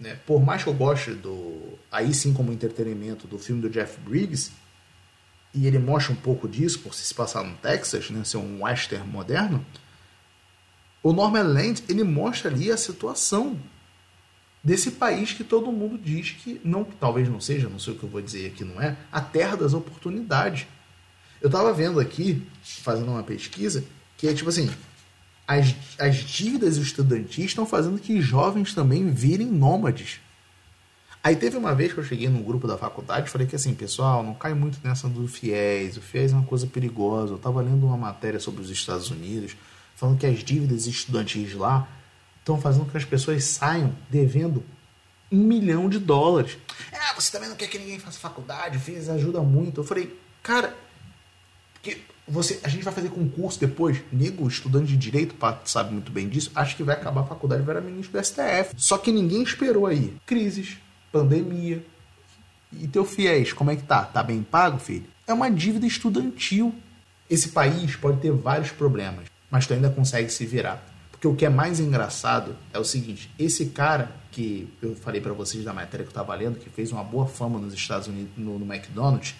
né, 0.00 0.18
por 0.26 0.42
mais 0.42 0.62
que 0.62 0.70
eu 0.70 0.74
goste 0.74 1.10
do. 1.10 1.78
Aí 1.92 2.14
sim, 2.14 2.32
como 2.32 2.50
entretenimento, 2.50 3.26
do 3.26 3.38
filme 3.38 3.60
do 3.60 3.68
Jeff 3.68 4.00
Briggs, 4.00 4.52
e 5.52 5.66
ele 5.66 5.78
mostra 5.78 6.14
um 6.14 6.16
pouco 6.16 6.48
disso 6.48 6.78
por 6.78 6.94
se 6.94 7.12
passar 7.12 7.44
no 7.44 7.56
Texas, 7.58 8.08
né, 8.08 8.24
ser 8.24 8.38
um 8.38 8.62
western 8.62 9.06
moderno 9.06 9.62
o 11.04 11.12
Norman 11.12 11.42
Land 11.42 11.84
ele 11.86 12.02
mostra 12.02 12.50
ali 12.50 12.72
a 12.72 12.78
situação 12.78 13.60
desse 14.64 14.92
país 14.92 15.34
que 15.34 15.44
todo 15.44 15.70
mundo 15.70 15.98
diz 15.98 16.30
que 16.30 16.58
não, 16.64 16.82
talvez 16.82 17.28
não 17.28 17.38
seja, 17.38 17.68
não 17.68 17.78
sei 17.78 17.92
o 17.92 17.98
que 17.98 18.04
eu 18.04 18.08
vou 18.08 18.22
dizer 18.22 18.46
aqui, 18.46 18.64
não 18.64 18.80
é, 18.80 18.96
a 19.12 19.20
terra 19.20 19.54
das 19.54 19.74
oportunidades. 19.74 20.66
Eu 21.42 21.48
estava 21.48 21.74
vendo 21.74 22.00
aqui, 22.00 22.42
fazendo 22.62 23.10
uma 23.10 23.22
pesquisa, 23.22 23.84
que 24.16 24.26
é 24.26 24.32
tipo 24.32 24.48
assim, 24.48 24.70
as, 25.46 25.74
as 25.98 26.16
dívidas 26.16 26.78
estudantis 26.78 27.44
estão 27.44 27.66
fazendo 27.66 27.98
que 27.98 28.22
jovens 28.22 28.72
também 28.72 29.10
virem 29.10 29.46
nômades. 29.46 30.20
Aí 31.22 31.36
teve 31.36 31.58
uma 31.58 31.74
vez 31.74 31.92
que 31.92 31.98
eu 31.98 32.04
cheguei 32.04 32.30
num 32.30 32.42
grupo 32.42 32.66
da 32.66 32.78
faculdade 32.78 33.28
e 33.28 33.30
falei 33.30 33.46
que 33.46 33.56
assim, 33.56 33.74
pessoal, 33.74 34.22
não 34.22 34.32
cai 34.32 34.54
muito 34.54 34.78
nessa 34.82 35.06
do 35.06 35.28
FIES, 35.28 35.98
o 35.98 36.00
FIES 36.00 36.32
é 36.32 36.36
uma 36.36 36.46
coisa 36.46 36.66
perigosa. 36.66 37.34
Eu 37.34 37.36
estava 37.36 37.60
lendo 37.60 37.84
uma 37.84 37.96
matéria 37.98 38.40
sobre 38.40 38.62
os 38.62 38.70
Estados 38.70 39.10
Unidos, 39.10 39.54
falando 39.94 40.18
que 40.18 40.26
as 40.26 40.42
dívidas 40.42 40.86
estudantis 40.86 41.54
lá 41.54 41.88
estão 42.38 42.60
fazendo 42.60 42.84
com 42.84 42.90
que 42.90 42.96
as 42.98 43.04
pessoas 43.04 43.44
saiam 43.44 43.94
devendo 44.10 44.62
um 45.32 45.38
milhão 45.38 45.88
de 45.88 45.98
dólares. 45.98 46.58
Ah, 46.92 47.14
você 47.14 47.32
também 47.32 47.48
não 47.48 47.56
quer 47.56 47.68
que 47.68 47.78
ninguém 47.78 47.98
faça 47.98 48.18
faculdade, 48.18 48.78
fez 48.78 49.08
ajuda 49.08 49.40
muito. 49.40 49.80
Eu 49.80 49.84
falei, 49.84 50.18
cara, 50.42 50.76
que 51.82 52.02
você, 52.26 52.60
a 52.62 52.68
gente 52.68 52.82
vai 52.82 52.92
fazer 52.92 53.10
concurso 53.10 53.60
depois. 53.60 54.00
Nego, 54.12 54.46
estudante 54.48 54.88
de 54.88 54.96
direito, 54.96 55.34
sabe 55.64 55.92
muito 55.92 56.12
bem 56.12 56.28
disso, 56.28 56.50
acho 56.54 56.76
que 56.76 56.82
vai 56.82 56.94
acabar 56.94 57.22
a 57.22 57.26
faculdade 57.26 57.62
e 57.62 57.64
vai 57.64 57.80
ministro 57.80 58.18
do 58.18 58.24
STF. 58.24 58.74
Só 58.76 58.98
que 58.98 59.12
ninguém 59.12 59.42
esperou 59.42 59.86
aí. 59.86 60.16
Crises, 60.24 60.78
pandemia. 61.12 61.84
E 62.72 62.88
teu 62.88 63.04
fiéis, 63.04 63.52
como 63.52 63.70
é 63.70 63.76
que 63.76 63.82
tá? 63.82 64.04
Tá 64.04 64.22
bem 64.22 64.42
pago, 64.42 64.78
filho? 64.78 65.06
É 65.26 65.32
uma 65.32 65.50
dívida 65.50 65.86
estudantil. 65.86 66.74
Esse 67.30 67.50
país 67.50 67.96
pode 67.96 68.20
ter 68.20 68.32
vários 68.32 68.70
problemas, 68.70 69.26
mas 69.54 69.68
tu 69.68 69.72
ainda 69.72 69.88
consegue 69.88 70.30
se 70.30 70.44
virar. 70.44 70.84
Porque 71.12 71.28
o 71.28 71.34
que 71.36 71.46
é 71.46 71.48
mais 71.48 71.78
engraçado 71.78 72.56
é 72.72 72.78
o 72.80 72.84
seguinte: 72.84 73.30
esse 73.38 73.66
cara 73.66 74.10
que 74.32 74.68
eu 74.82 74.96
falei 74.96 75.20
para 75.20 75.32
vocês 75.32 75.62
da 75.62 75.72
matéria 75.72 76.04
que 76.04 76.10
eu 76.10 76.14
tava 76.14 76.34
lendo, 76.34 76.58
que 76.58 76.68
fez 76.68 76.90
uma 76.90 77.04
boa 77.04 77.24
fama 77.24 77.56
nos 77.60 77.72
Estados 77.72 78.08
Unidos, 78.08 78.32
no, 78.36 78.58
no 78.58 78.74
McDonald's, 78.74 79.36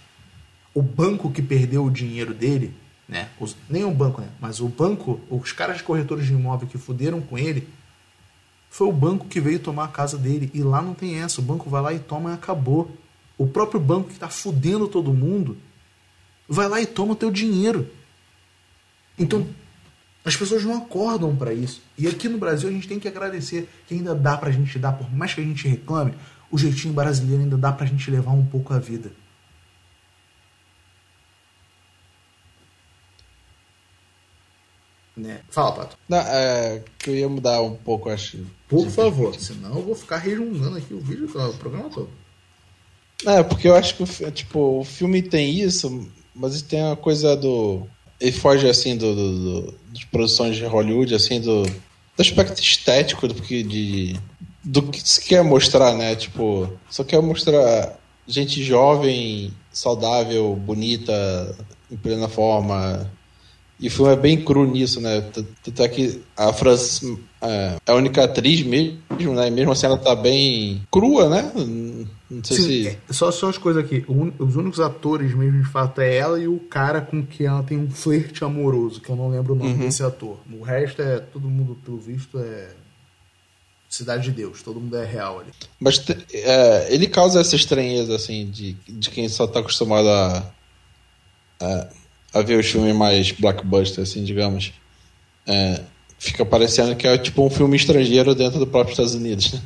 o 0.73 0.81
banco 0.81 1.33
que 1.33 1.43
perdeu 1.43 1.85
o 1.85 1.91
dinheiro 1.91 2.33
dele, 2.33 2.73
né? 3.09 3.29
Os, 3.41 3.57
nem 3.69 3.83
o 3.83 3.91
banco, 3.91 4.21
né? 4.21 4.29
Mas 4.41 4.61
o 4.61 4.69
banco, 4.69 5.21
os 5.29 5.51
caras 5.51 5.83
corretores 5.83 6.27
de 6.27 6.33
imóvel 6.33 6.69
que 6.69 6.79
fuderam 6.79 7.21
com 7.21 7.37
ele, 7.37 7.69
foi 8.71 8.87
o 8.87 8.93
banco 8.93 9.27
que 9.27 9.41
veio 9.41 9.59
tomar 9.59 9.87
a 9.87 9.89
casa 9.89 10.17
dele. 10.17 10.49
E 10.55 10.63
lá 10.63 10.81
não 10.81 10.95
tem 10.95 11.21
essa. 11.21 11.41
O 11.41 11.45
banco 11.45 11.69
vai 11.69 11.83
lá 11.83 11.93
e 11.93 11.99
toma 11.99 12.31
e 12.31 12.35
acabou. 12.35 12.89
O 13.37 13.49
próprio 13.49 13.81
banco 13.81 14.11
que 14.11 14.15
está 14.15 14.29
fudendo 14.29 14.87
todo 14.87 15.13
mundo 15.13 15.59
vai 16.49 16.69
lá 16.69 16.81
e 16.81 16.87
toma 16.87 17.15
o 17.15 17.17
teu 17.17 17.33
dinheiro. 17.33 17.91
Então, 19.19 19.45
as 20.25 20.37
pessoas 20.37 20.65
não 20.65 20.79
acordam 20.79 21.37
para 21.37 21.53
isso. 21.53 21.83
E 21.99 22.09
aqui 22.09 22.29
no 22.29 22.39
Brasil 22.39 22.69
a 22.69 22.73
gente 22.73 22.89
tem 22.89 22.99
que 22.99 23.07
agradecer 23.07 23.69
que 23.87 23.95
ainda 23.95 24.15
dá 24.15 24.37
pra 24.37 24.51
gente 24.51 24.79
dar, 24.79 24.93
por 24.93 25.13
mais 25.13 25.35
que 25.35 25.41
a 25.41 25.45
gente 25.45 25.69
reclame, 25.69 26.15
o 26.51 26.57
jeitinho 26.57 26.95
brasileiro 26.95 27.43
ainda 27.43 27.57
dá 27.57 27.73
pra 27.73 27.87
gente 27.87 28.11
levar 28.11 28.33
um 28.33 28.45
pouco 28.47 28.73
a 28.73 28.79
vida. 28.79 29.13
Né? 35.17 35.43
Fala, 35.49 35.73
Pato. 35.73 35.99
Não, 36.09 36.19
é, 36.19 36.83
que 36.99 37.11
eu 37.11 37.15
ia 37.15 37.29
mudar 37.29 37.61
um 37.63 37.77
pouco, 37.77 38.09
acho. 38.09 38.45
Por 38.69 38.89
favor, 38.91 39.35
senão 39.39 39.77
eu 39.77 39.83
vou 39.83 39.95
ficar 39.95 40.17
resmungando 40.17 40.77
aqui 40.77 40.93
o 40.93 41.01
vídeo, 41.01 41.27
o 41.27 41.55
programa 41.55 41.89
todo. 41.91 42.11
É, 43.25 43.43
porque 43.43 43.69
eu 43.69 43.77
acho 43.77 43.97
que 43.97 44.31
tipo, 44.33 44.81
o 44.81 44.85
filme 44.85 45.23
tem 45.23 45.61
isso, 45.61 46.09
mas 46.35 46.61
tem 46.63 46.83
uma 46.83 46.97
coisa 46.97 47.37
do. 47.37 47.87
Ele 48.21 48.33
foge 48.33 48.69
assim 48.69 48.97
do, 48.97 49.15
do, 49.15 49.39
do 49.63 49.75
de 49.93 50.07
produções 50.07 50.57
de 50.57 50.65
Hollywood, 50.65 51.15
assim, 51.15 51.41
do, 51.41 51.63
do 51.63 52.21
aspecto 52.21 52.61
estético 52.61 53.29
do 53.29 53.35
que, 53.35 53.63
de, 53.63 54.17
do 54.63 54.83
que 54.83 55.01
se 55.09 55.21
quer 55.25 55.43
mostrar, 55.45 55.95
né? 55.95 56.15
Tipo, 56.17 56.69
só 56.91 57.05
quer 57.05 57.21
mostrar 57.23 57.99
gente 58.27 58.63
jovem, 58.63 59.53
saudável, 59.73 60.57
bonita, 60.57 61.57
em 61.91 61.97
plena 61.97 62.29
forma, 62.29 63.11
e 63.79 63.89
o 63.89 63.91
filme 63.91 64.13
é 64.13 64.17
bem 64.17 64.41
cru 64.41 64.67
nisso, 64.67 65.01
né? 65.01 65.21
Tanto 65.63 65.83
é 65.83 65.89
que 65.89 66.23
a 66.37 66.53
França 66.53 67.05
é, 67.43 67.77
é 67.87 67.93
a 67.93 67.95
única 67.95 68.25
atriz 68.25 68.63
mesmo, 68.63 69.35
né? 69.35 69.49
E 69.49 69.51
mesmo 69.51 69.73
assim 69.73 69.87
ela 69.87 69.99
tá 69.99 70.15
bem 70.15 70.83
crua, 70.91 71.29
né? 71.29 71.53
Não 72.37 72.45
sei 72.45 72.57
Sim, 72.57 72.63
se. 72.63 72.89
É, 72.89 73.13
só, 73.13 73.31
só 73.31 73.49
as 73.49 73.59
coisas 73.59 73.85
aqui. 73.85 74.05
Os 74.39 74.57
únicos 74.57 74.81
atores 74.81 75.35
mesmo, 75.35 75.63
de 75.63 75.69
fato, 75.69 76.01
é 76.01 76.17
ela 76.17 76.39
e 76.39 76.49
o 76.49 76.59
cara 76.59 77.01
com 77.01 77.25
que 77.25 77.45
ela 77.45 77.63
tem 77.63 77.79
um 77.79 77.91
flerte 77.91 78.45
amoroso, 78.45 79.01
que 79.01 79.09
eu 79.09 79.17
não 79.17 79.29
lembro 79.31 79.55
o 79.55 79.57
nome 79.57 79.73
uhum. 79.73 79.79
desse 79.79 80.03
ator. 80.03 80.39
O 80.51 80.63
resto 80.63 81.03
é. 81.03 81.21
Todo 81.21 81.49
mundo, 81.49 81.77
pelo 81.85 81.99
visto, 81.99 82.39
é. 82.39 82.71
Cidade 83.89 84.25
de 84.25 84.33
Deus, 84.33 84.61
todo 84.61 84.81
mundo 84.81 84.97
é 84.97 85.05
real 85.05 85.39
ali. 85.39 85.51
Mas 85.79 86.05
é, 86.33 86.93
ele 86.93 87.07
causa 87.07 87.41
essa 87.41 87.55
estranheza, 87.55 88.17
assim, 88.17 88.51
de, 88.51 88.73
de 88.89 89.09
quem 89.09 89.29
só 89.29 89.47
tá 89.47 89.61
acostumado 89.61 90.09
a, 90.09 90.53
a 91.61 91.89
a 92.35 92.43
ver 92.43 92.59
os 92.59 92.67
filmes 92.67 92.95
mais 92.95 93.31
blockbuster, 93.31 94.03
assim, 94.03 94.25
digamos, 94.25 94.73
é, 95.47 95.81
fica 96.19 96.45
parecendo 96.45 96.97
que 96.97 97.07
é 97.07 97.17
tipo 97.17 97.47
um 97.47 97.49
filme 97.49 97.77
estrangeiro 97.77 98.35
dentro 98.35 98.59
do 98.59 98.67
próprio 98.67 98.91
Estados 98.91 99.15
Unidos, 99.15 99.53
né? 99.53 99.63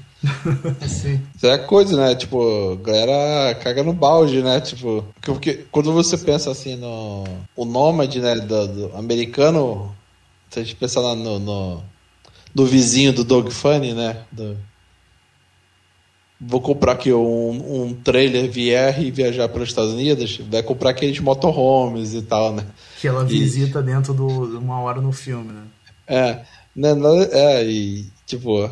Sim. 0.89 1.21
Isso 1.37 1.47
é 1.47 1.59
coisa, 1.59 1.97
né? 1.97 2.15
Tipo, 2.15 2.77
galera 2.77 3.55
caga 3.57 3.83
no 3.83 3.93
balde, 3.93 4.43
né? 4.43 4.61
Tipo, 4.61 5.05
porque 5.23 5.67
quando 5.71 5.93
você 5.93 6.19
pensa 6.19 6.51
assim 6.51 6.77
no 6.77 7.25
o 7.55 7.65
nômade, 7.65 8.21
né, 8.21 8.35
do, 8.35 8.69
do 8.69 8.97
americano, 8.97 9.95
se 10.51 10.59
a 10.59 10.63
gente 10.63 10.77
pensar 10.77 11.01
no, 11.15 11.39
no, 11.39 11.83
no 12.55 12.67
vizinho 12.67 13.13
do 13.13 13.25
Dog 13.25 13.51
Funny, 13.53 13.95
né? 13.95 14.25
Do, 14.33 14.57
vou 16.41 16.61
comprar 16.61 16.93
aqui 16.93 17.13
um, 17.13 17.85
um 17.85 17.95
trailer 17.95 18.49
VR 18.49 19.01
e 19.01 19.11
viajar 19.11 19.49
para 19.49 19.63
os 19.63 19.69
Estados 19.69 19.93
Unidos, 19.93 20.41
vai 20.49 20.63
comprar 20.63 20.91
aqueles 20.91 21.19
motorhomes 21.19 22.15
e 22.15 22.23
tal, 22.23 22.53
né? 22.53 22.65
Que 23.01 23.09
ela 23.09 23.25
visita 23.25 23.81
e... 23.81 23.83
dentro 23.83 24.15
de 24.15 24.57
uma 24.57 24.81
hora 24.81 25.01
no 25.01 25.13
filme, 25.13 25.53
né? 25.53 25.63
É, 26.07 26.45
não, 26.75 27.21
é, 27.21 27.29
é, 27.33 27.65
e 27.67 28.07
tipo, 28.25 28.71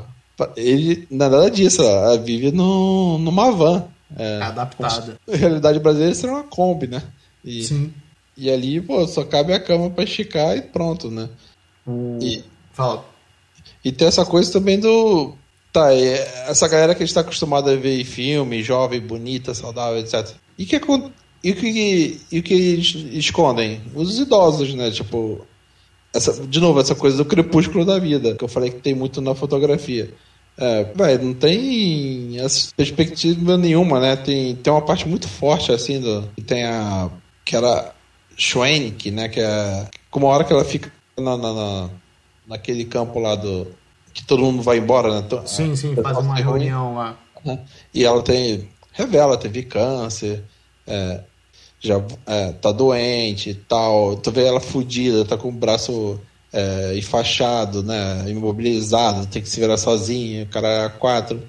ele 0.57 1.07
não 1.11 1.27
é 1.27 1.29
nada 1.29 1.51
disso, 1.51 1.83
ela 1.83 2.17
vive 2.19 2.53
no, 2.53 3.19
numa 3.19 3.51
van. 3.51 3.85
É, 4.17 4.41
Adaptada. 4.43 5.19
A 5.29 5.37
realidade 5.37 5.79
brasileira 5.79 6.15
seria 6.15 6.37
uma 6.37 6.45
Kombi, 6.45 6.87
né? 6.87 7.03
E, 7.45 7.65
Sim. 7.65 7.93
E 8.37 8.51
ali, 8.51 8.81
pô, 8.81 9.07
só 9.07 9.25
cabe 9.25 9.53
a 9.53 9.61
cama 9.61 9.91
para 9.91 10.05
esticar 10.05 10.57
e 10.57 10.63
pronto, 10.63 11.11
né? 11.11 11.29
Hum. 11.87 12.19
E, 12.21 12.45
Fala. 12.73 13.05
E 13.85 13.91
tem 13.91 14.07
essa 14.07 14.25
coisa 14.25 14.53
também 14.53 14.79
do 14.79 15.35
Tá, 15.77 15.93
essa 15.93 16.67
galera 16.69 16.95
que 16.95 17.05
está 17.05 17.21
acostumada 17.21 17.71
a 17.71 17.77
ver 17.77 18.03
filme, 18.03 18.63
jovem, 18.63 18.99
bonita, 18.99 19.53
saudável, 19.53 19.99
etc. 19.99 20.35
E 20.57 20.65
que, 20.65 20.81
e 21.45 21.53
que, 21.53 22.21
e 22.33 22.41
que 22.41 22.55
eles 22.55 22.95
escondem? 23.13 23.83
Os 23.95 24.19
idosos, 24.19 24.73
né? 24.73 24.91
Tipo, 24.91 25.47
essa, 26.17 26.33
de 26.47 26.61
novo, 26.61 26.81
essa 26.81 26.95
coisa 26.95 27.17
do 27.17 27.25
crepúsculo 27.25 27.85
da 27.85 27.99
vida, 27.99 28.35
que 28.35 28.43
eu 28.43 28.49
falei 28.49 28.71
que 28.71 28.81
tem 28.81 28.95
muito 28.95 29.21
na 29.21 29.35
fotografia. 29.35 30.13
É, 30.59 30.85
véio, 30.95 31.23
não 31.23 31.35
tem 31.35 32.39
essa 32.41 32.71
perspectiva 32.75 33.59
nenhuma, 33.59 34.01
né? 34.01 34.17
Tem, 34.17 34.57
tem 34.57 34.73
uma 34.73 34.83
parte 34.83 35.07
muito 35.07 35.29
forte, 35.29 35.71
assim, 35.71 36.01
do, 36.01 36.23
que 36.35 36.43
tem 36.43 36.65
a. 36.65 37.11
que 37.45 37.55
era 37.55 37.93
Schwenk, 38.37 39.11
né? 39.11 39.29
Que 39.29 39.41
é. 39.41 39.89
Como 40.11 40.27
a 40.27 40.31
hora 40.31 40.45
que 40.45 40.53
ela 40.53 40.65
fica 40.65 40.91
na, 41.19 41.37
na, 41.37 41.53
na 41.53 41.91
naquele 42.47 42.85
campo 42.85 43.19
lá 43.19 43.35
do 43.35 43.67
que 44.15 44.25
todo 44.25 44.43
mundo 44.43 44.63
vai 44.63 44.79
embora, 44.79 45.21
né? 45.21 45.29
Sim, 45.45 45.77
sim, 45.77 45.95
faz 45.97 46.17
uma 46.17 46.37
reunião 46.37 46.95
lá. 46.95 47.19
Né? 47.45 47.59
E 47.93 48.05
ela 48.05 48.23
tem. 48.23 48.69
Revela, 48.93 49.37
teve 49.37 49.63
câncer, 49.63 50.43
é, 50.87 51.21
já 51.87 52.03
é, 52.27 52.53
tá 52.53 52.73
doente 52.73 53.51
e 53.51 53.55
tal. 53.55 54.17
Tu 54.17 54.31
vê 54.31 54.45
ela 54.45 54.61
fudida, 54.61 55.25
tá 55.25 55.37
com 55.37 55.49
o 55.49 55.53
braço 55.53 56.21
é, 56.53 56.97
enfaixado, 56.97 57.83
né? 57.83 58.25
Imobilizado, 58.29 59.27
tem 59.27 59.43
que 59.43 59.49
se 59.49 59.61
virar 59.61 59.77
sozinha, 59.77 60.45
o 60.45 60.49
cara 60.49 60.87
é 60.87 60.89
quatro. 60.89 61.43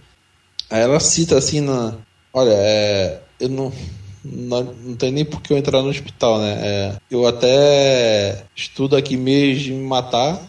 Aí 0.70 0.82
ela 0.82 1.00
cita 1.00 1.38
assim 1.38 1.62
na. 1.62 1.96
Olha, 2.34 2.54
é, 2.54 3.22
eu 3.40 3.50
não, 3.50 3.72
não, 4.24 4.64
não 4.64 4.96
tem 4.96 5.12
nem 5.12 5.26
por 5.26 5.42
que 5.42 5.54
eu 5.54 5.58
entrar 5.58 5.82
no 5.82 5.90
hospital, 5.90 6.40
né? 6.40 6.60
É, 6.62 6.96
eu 7.10 7.26
até 7.26 8.44
estudo 8.56 8.96
aqui 8.96 9.18
mesmo 9.18 9.64
de 9.64 9.72
me 9.72 9.86
matar, 9.86 10.42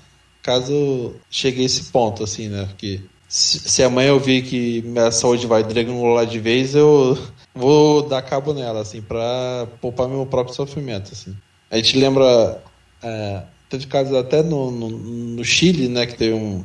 caso 0.43 1.15
chegue 1.31 1.63
a 1.63 1.65
esse 1.65 1.85
ponto, 1.85 2.25
assim, 2.25 2.49
né? 2.49 2.67
Porque 2.67 3.01
se 3.29 3.83
amanhã 3.83 4.09
eu 4.09 4.21
ver 4.21 4.43
que 4.43 4.83
minha 4.83 5.11
saúde 5.11 5.47
vai 5.47 5.63
lá 5.63 6.25
de 6.25 6.39
vez, 6.39 6.75
eu 6.75 7.19
vou 7.55 8.03
dar 8.09 8.23
cabo 8.23 8.53
nela, 8.53 8.81
assim, 8.81 9.03
pra 9.03 9.67
poupar 9.81 10.09
meu 10.09 10.25
próprio 10.27 10.55
sofrimento, 10.55 11.13
assim. 11.13 11.35
A 11.71 11.77
gente 11.77 11.99
lembra, 11.99 12.63
é, 13.03 13.43
teve 13.69 13.87
casos 13.87 14.15
até 14.15 14.43
no, 14.43 14.71
no, 14.71 14.89
no, 14.91 15.45
Chile, 15.45 15.89
né, 15.89 16.07
que 16.07 16.17
teve 16.17 16.35
um, 16.35 16.65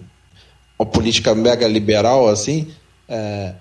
uma 0.78 0.86
política 0.86 1.36
mega 1.36 1.68
liberal, 1.68 2.28
assim, 2.28 2.68
é, 3.08 3.54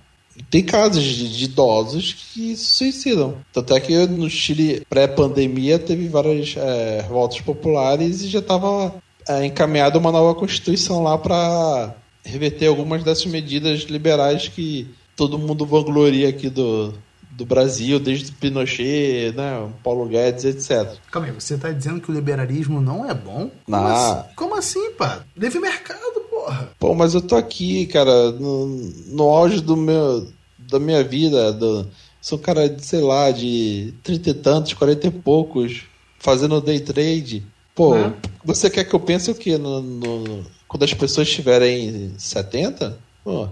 tem 0.51 0.63
casos 0.63 1.03
de, 1.03 1.37
de, 1.37 1.45
idosos 1.45 2.13
que 2.13 2.57
se 2.57 2.65
suicidam. 2.65 3.37
Tanto 3.53 3.75
é 3.75 3.81
que 3.81 4.07
no 4.07 4.31
Chile, 4.31 4.85
pré-pandemia, 4.89 5.79
teve 5.79 6.09
várias 6.09 6.55
é, 6.57 7.03
revoltas 7.03 7.41
populares 7.41 8.23
e 8.23 8.29
já 8.29 8.39
estava 8.39 8.95
é, 9.29 9.45
encaminhada 9.45 9.99
uma 9.99 10.13
nova 10.13 10.35
constituição 10.39 11.03
lá 11.03 11.19
para 11.19 11.95
reverter 12.25 12.67
algumas 12.67 13.03
dessas 13.03 13.27
medidas 13.27 13.81
liberais 13.83 14.49
que 14.49 14.89
todo 15.17 15.39
mundo 15.39 15.67
vangloria 15.67 16.29
aqui 16.29 16.49
do, 16.49 16.95
do 17.33 17.47
Brasil, 17.47 17.99
desde 17.99 18.31
Pinochet, 18.33 19.33
né, 19.35 19.69
Paulo 19.83 20.07
Guedes, 20.07 20.45
etc. 20.45 20.97
Calma 21.11 21.29
aí, 21.29 21.35
você 21.35 21.55
está 21.55 21.71
dizendo 21.71 22.01
que 22.01 22.11
o 22.11 22.15
liberalismo 22.15 22.81
não 22.81 23.09
é 23.09 23.15
bom? 23.15 23.51
Como, 23.65 23.87
assim, 23.87 24.25
como 24.37 24.55
assim, 24.57 24.93
pá? 24.93 25.25
Livre 25.37 25.59
mercado, 25.59 26.21
porra. 26.31 26.71
Pô, 26.79 26.95
mas 26.95 27.15
eu 27.15 27.23
tô 27.23 27.35
aqui, 27.37 27.87
cara, 27.87 28.33
no, 28.33 28.67
no 29.09 29.25
auge 29.25 29.61
do 29.61 29.77
meu, 29.77 30.29
da 30.59 30.79
minha 30.79 31.03
vida, 31.03 31.53
do, 31.53 31.89
sou 32.21 32.39
um 32.39 32.43
cara, 32.43 32.69
de, 32.69 32.85
sei 32.85 33.01
lá, 33.01 33.31
de 33.31 33.95
trinta 34.03 34.31
e 34.31 34.35
tantos, 34.35 34.75
quarenta 34.75 35.07
e 35.07 35.11
poucos, 35.11 35.85
fazendo 36.19 36.61
day 36.61 36.81
trade. 36.81 37.45
Pô, 37.75 37.95
né? 37.95 38.15
você 38.45 38.69
quer 38.69 38.85
que 38.85 38.95
eu 38.95 39.01
pense 39.01 39.31
o 39.31 39.35
quê? 39.35 39.57
No, 39.57 39.81
no, 39.81 40.47
quando 40.69 40.83
as 40.85 40.93
pessoas 40.93 41.31
tiverem 41.31 42.15
70? 42.19 42.99
Pô. 43.25 43.49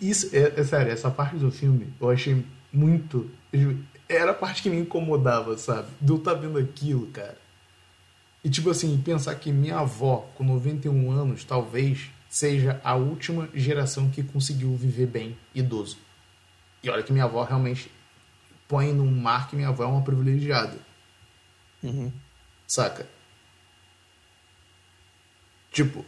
Isso, 0.00 0.30
é, 0.32 0.54
é, 0.56 0.64
sério, 0.64 0.92
essa 0.92 1.10
parte 1.10 1.36
do 1.36 1.50
filme 1.50 1.88
eu 2.00 2.10
achei 2.10 2.42
Muito. 2.76 3.30
Era 4.06 4.32
a 4.32 4.34
parte 4.34 4.62
que 4.62 4.68
me 4.68 4.76
incomodava, 4.76 5.56
sabe? 5.56 5.88
De 5.98 6.12
eu 6.12 6.18
estar 6.18 6.34
tá 6.34 6.40
vendo 6.40 6.58
aquilo, 6.58 7.06
cara. 7.06 7.38
E 8.44 8.50
tipo 8.50 8.68
assim, 8.68 9.00
pensar 9.00 9.34
que 9.36 9.50
minha 9.50 9.78
avó, 9.78 10.28
com 10.34 10.44
91 10.44 11.10
anos, 11.10 11.42
talvez 11.42 12.10
seja 12.28 12.78
a 12.84 12.94
última 12.94 13.48
geração 13.54 14.10
que 14.10 14.22
conseguiu 14.22 14.76
viver 14.76 15.06
bem, 15.06 15.38
idoso. 15.54 15.96
E 16.82 16.90
olha 16.90 17.02
que 17.02 17.12
minha 17.12 17.24
avó 17.24 17.42
realmente 17.44 17.90
põe 18.68 18.92
num 18.92 19.10
mar 19.10 19.48
que 19.48 19.56
minha 19.56 19.68
avó 19.68 19.84
é 19.84 19.86
uma 19.86 20.02
privilegiada. 20.02 20.78
Uhum. 21.82 22.12
Saca? 22.66 23.08
Tipo, 25.72 26.04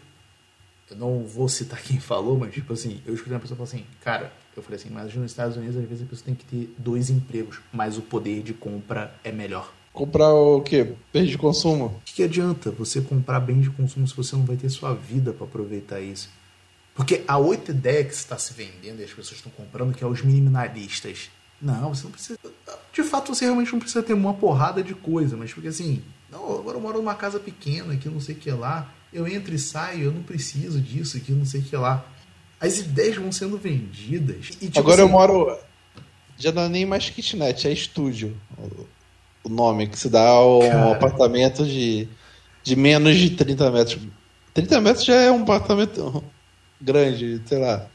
eu 0.90 0.96
não 0.96 1.24
vou 1.24 1.48
citar 1.48 1.80
quem 1.82 1.98
falou, 1.98 2.38
mas 2.38 2.52
tipo 2.52 2.74
assim, 2.74 3.02
eu 3.06 3.14
escutei 3.14 3.34
uma 3.34 3.40
pessoa 3.40 3.56
falar 3.56 3.68
assim, 3.68 3.86
cara, 4.02 4.32
eu 4.58 4.62
falei 4.62 4.78
assim, 4.78 4.90
mas 4.90 5.14
nos 5.14 5.30
Estados 5.30 5.56
Unidos 5.56 5.76
às 5.76 5.88
vezes 5.88 6.04
a 6.04 6.06
pessoa 6.06 6.26
tem 6.26 6.34
que 6.34 6.44
ter 6.44 6.74
dois 6.78 7.10
empregos, 7.10 7.60
mas 7.72 7.96
o 7.96 8.02
poder 8.02 8.42
de 8.42 8.52
compra 8.52 9.14
é 9.22 9.32
melhor. 9.32 9.72
Comprar 9.92 10.32
o 10.32 10.60
quê? 10.60 10.94
Bens 11.12 11.28
de 11.28 11.38
consumo? 11.38 11.86
O 11.86 12.00
que, 12.04 12.14
que 12.14 12.22
adianta 12.22 12.70
você 12.70 13.00
comprar 13.00 13.40
bens 13.40 13.62
de 13.62 13.70
consumo 13.70 14.06
se 14.06 14.14
você 14.14 14.36
não 14.36 14.44
vai 14.44 14.56
ter 14.56 14.68
sua 14.68 14.94
vida 14.94 15.32
para 15.32 15.44
aproveitar 15.44 16.00
isso? 16.00 16.28
Porque 16.94 17.22
a 17.26 17.38
outra 17.38 17.72
ideia 17.72 18.04
que 18.04 18.12
está 18.12 18.36
se 18.38 18.52
vendendo 18.52 19.00
e 19.00 19.04
as 19.04 19.10
pessoas 19.10 19.36
estão 19.36 19.52
comprando, 19.52 19.94
que 19.94 20.02
é 20.02 20.06
os 20.06 20.22
minimalistas. 20.22 21.30
Não, 21.60 21.94
você 21.94 22.04
não 22.04 22.10
precisa. 22.10 22.38
De 22.92 23.02
fato, 23.02 23.34
você 23.34 23.44
realmente 23.44 23.72
não 23.72 23.78
precisa 23.78 24.02
ter 24.02 24.12
uma 24.12 24.34
porrada 24.34 24.82
de 24.82 24.94
coisa, 24.94 25.36
mas 25.36 25.52
porque 25.52 25.68
assim, 25.68 26.02
não, 26.30 26.58
agora 26.58 26.76
eu 26.76 26.80
moro 26.80 26.98
numa 26.98 27.14
casa 27.14 27.38
pequena 27.38 27.96
que 27.96 28.08
não 28.08 28.20
sei 28.20 28.34
o 28.34 28.38
que 28.38 28.50
lá, 28.50 28.92
eu 29.12 29.26
entro 29.26 29.54
e 29.54 29.58
saio, 29.58 30.04
eu 30.04 30.12
não 30.12 30.22
preciso 30.22 30.80
disso, 30.80 31.18
que 31.20 31.32
não 31.32 31.44
sei 31.44 31.60
o 31.60 31.64
que 31.64 31.76
lá. 31.76 32.04
As 32.60 32.78
ideias 32.78 33.16
vão 33.16 33.30
sendo 33.30 33.56
vendidas. 33.56 34.50
E, 34.60 34.66
tipo, 34.66 34.78
agora 34.78 35.02
assim, 35.02 35.02
eu 35.02 35.08
moro. 35.08 35.58
Já 36.36 36.52
não 36.52 36.62
é 36.62 36.68
nem 36.68 36.86
mais 36.86 37.10
kitnet, 37.10 37.66
é 37.66 37.72
estúdio 37.72 38.36
o 39.48 39.48
nome, 39.48 39.88
que 39.88 39.98
se 39.98 40.08
dá 40.08 40.40
um 40.44 40.60
Cara. 40.60 40.92
apartamento 40.92 41.64
de, 41.64 42.08
de 42.62 42.76
menos 42.76 43.16
de 43.16 43.30
30 43.30 43.70
metros. 43.70 43.98
30 44.54 44.80
metros 44.80 45.04
já 45.04 45.14
é 45.14 45.30
um 45.30 45.42
apartamento 45.42 46.22
grande, 46.80 47.40
sei 47.46 47.58
lá. 47.58 47.86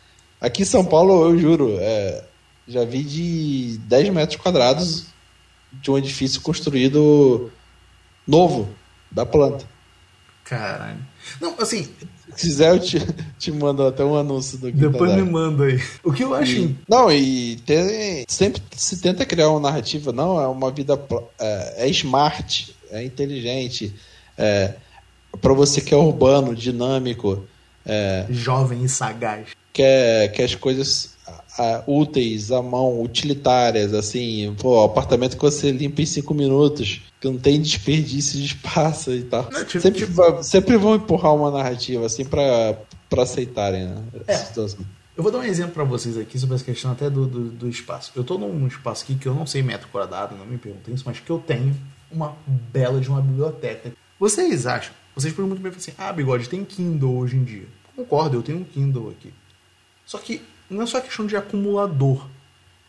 Aqui 0.41 0.63
em 0.63 0.65
São 0.65 0.83
Paulo, 0.83 1.29
eu 1.29 1.39
juro, 1.39 1.77
é, 1.79 2.25
já 2.67 2.83
vi 2.83 3.03
de 3.03 3.77
10 3.79 4.09
metros 4.09 4.41
quadrados 4.41 5.05
de 5.71 5.89
um 5.89 5.97
edifício 5.97 6.41
construído 6.41 7.51
novo, 8.27 8.69
da 9.11 9.25
planta. 9.25 9.65
Caralho. 10.43 10.99
Não, 11.39 11.55
assim, 11.59 11.89
se 12.35 12.47
quiser, 12.47 12.71
eu 12.71 12.79
te, 12.79 12.99
te 13.37 13.51
mando 13.51 13.85
até 13.85 14.03
um 14.03 14.15
anúncio 14.15 14.57
do 14.57 14.71
Depois 14.71 15.13
me 15.15 15.23
manda 15.23 15.65
aí. 15.65 15.81
O 16.03 16.11
que 16.11 16.23
eu 16.23 16.33
acho. 16.33 16.51
E, 16.51 16.75
não, 16.87 17.11
e 17.11 17.57
tem, 17.65 18.25
sempre 18.27 18.61
se 18.75 19.01
tenta 19.01 19.25
criar 19.25 19.49
uma 19.49 19.59
narrativa, 19.59 20.11
não, 20.11 20.39
é 20.39 20.47
uma 20.47 20.71
vida. 20.71 20.99
É, 21.39 21.85
é 21.85 21.89
smart, 21.89 22.75
é 22.91 23.03
inteligente. 23.03 23.93
É, 24.37 24.73
para 25.41 25.53
você 25.53 25.81
que 25.81 25.93
é 25.93 25.97
urbano, 25.97 26.55
dinâmico. 26.55 27.45
É, 27.85 28.25
Jovem 28.29 28.83
e 28.83 28.89
sagaz. 28.89 29.47
Quer, 29.71 30.31
quer 30.31 30.43
as 30.43 30.55
coisas 30.55 31.12
úteis 31.87 32.51
à 32.51 32.61
mão, 32.61 33.01
utilitárias, 33.01 33.93
assim, 33.93 34.55
pô, 34.59 34.83
apartamento 34.83 35.37
que 35.37 35.43
você 35.43 35.71
limpa 35.71 36.01
em 36.01 36.05
cinco 36.05 36.33
minutos, 36.33 37.01
que 37.19 37.27
não 37.27 37.37
tem 37.37 37.61
desperdício 37.61 38.39
de 38.39 38.45
espaço 38.45 39.11
e 39.11 39.23
tal. 39.23 39.49
Não, 39.51 39.63
tipo, 39.63 39.81
sempre, 39.81 40.05
tipo... 40.05 40.43
sempre 40.43 40.77
vão 40.77 40.95
empurrar 40.95 41.33
uma 41.33 41.51
narrativa, 41.51 42.05
assim, 42.05 42.25
pra, 42.25 42.77
pra 43.09 43.23
aceitarem, 43.23 43.85
né? 43.85 44.03
É. 44.27 44.43
Eu 45.15 45.21
vou 45.21 45.31
dar 45.31 45.39
um 45.39 45.43
exemplo 45.43 45.73
para 45.73 45.83
vocês 45.83 46.17
aqui 46.17 46.39
sobre 46.39 46.55
essa 46.55 46.65
questão 46.65 46.91
até 46.91 47.07
do, 47.07 47.27
do, 47.27 47.49
do, 47.51 47.69
espaço. 47.69 48.11
Eu 48.15 48.23
tô 48.23 48.37
num 48.37 48.65
espaço 48.65 49.03
aqui 49.03 49.13
que 49.13 49.27
eu 49.27 49.35
não 49.35 49.45
sei 49.45 49.61
metro 49.61 49.87
quadrado, 49.89 50.35
não 50.35 50.45
me 50.45 50.57
perguntem 50.57 50.95
isso, 50.95 51.03
mas 51.05 51.19
que 51.19 51.29
eu 51.29 51.37
tenho 51.37 51.75
uma 52.11 52.35
bela 52.47 52.99
de 52.99 53.09
uma 53.09 53.21
biblioteca. 53.21 53.91
Vocês 54.19 54.65
acham? 54.65 54.91
Vocês 55.15 55.31
perguntam 55.31 55.61
muito 55.61 55.71
bem 55.71 55.77
assim, 55.77 55.93
ah, 55.99 56.11
bigode, 56.11 56.49
tem 56.49 56.65
Kindle 56.65 57.15
hoje 57.15 57.35
em 57.35 57.43
dia. 57.43 57.67
Concordo, 57.95 58.37
eu 58.37 58.41
tenho 58.41 58.57
um 58.57 58.63
Kindle 58.63 59.11
aqui. 59.11 59.31
Só 60.03 60.17
que 60.17 60.41
não 60.73 60.83
é 60.83 60.85
só 60.85 60.99
questão 60.99 61.25
de 61.25 61.35
acumulador. 61.35 62.27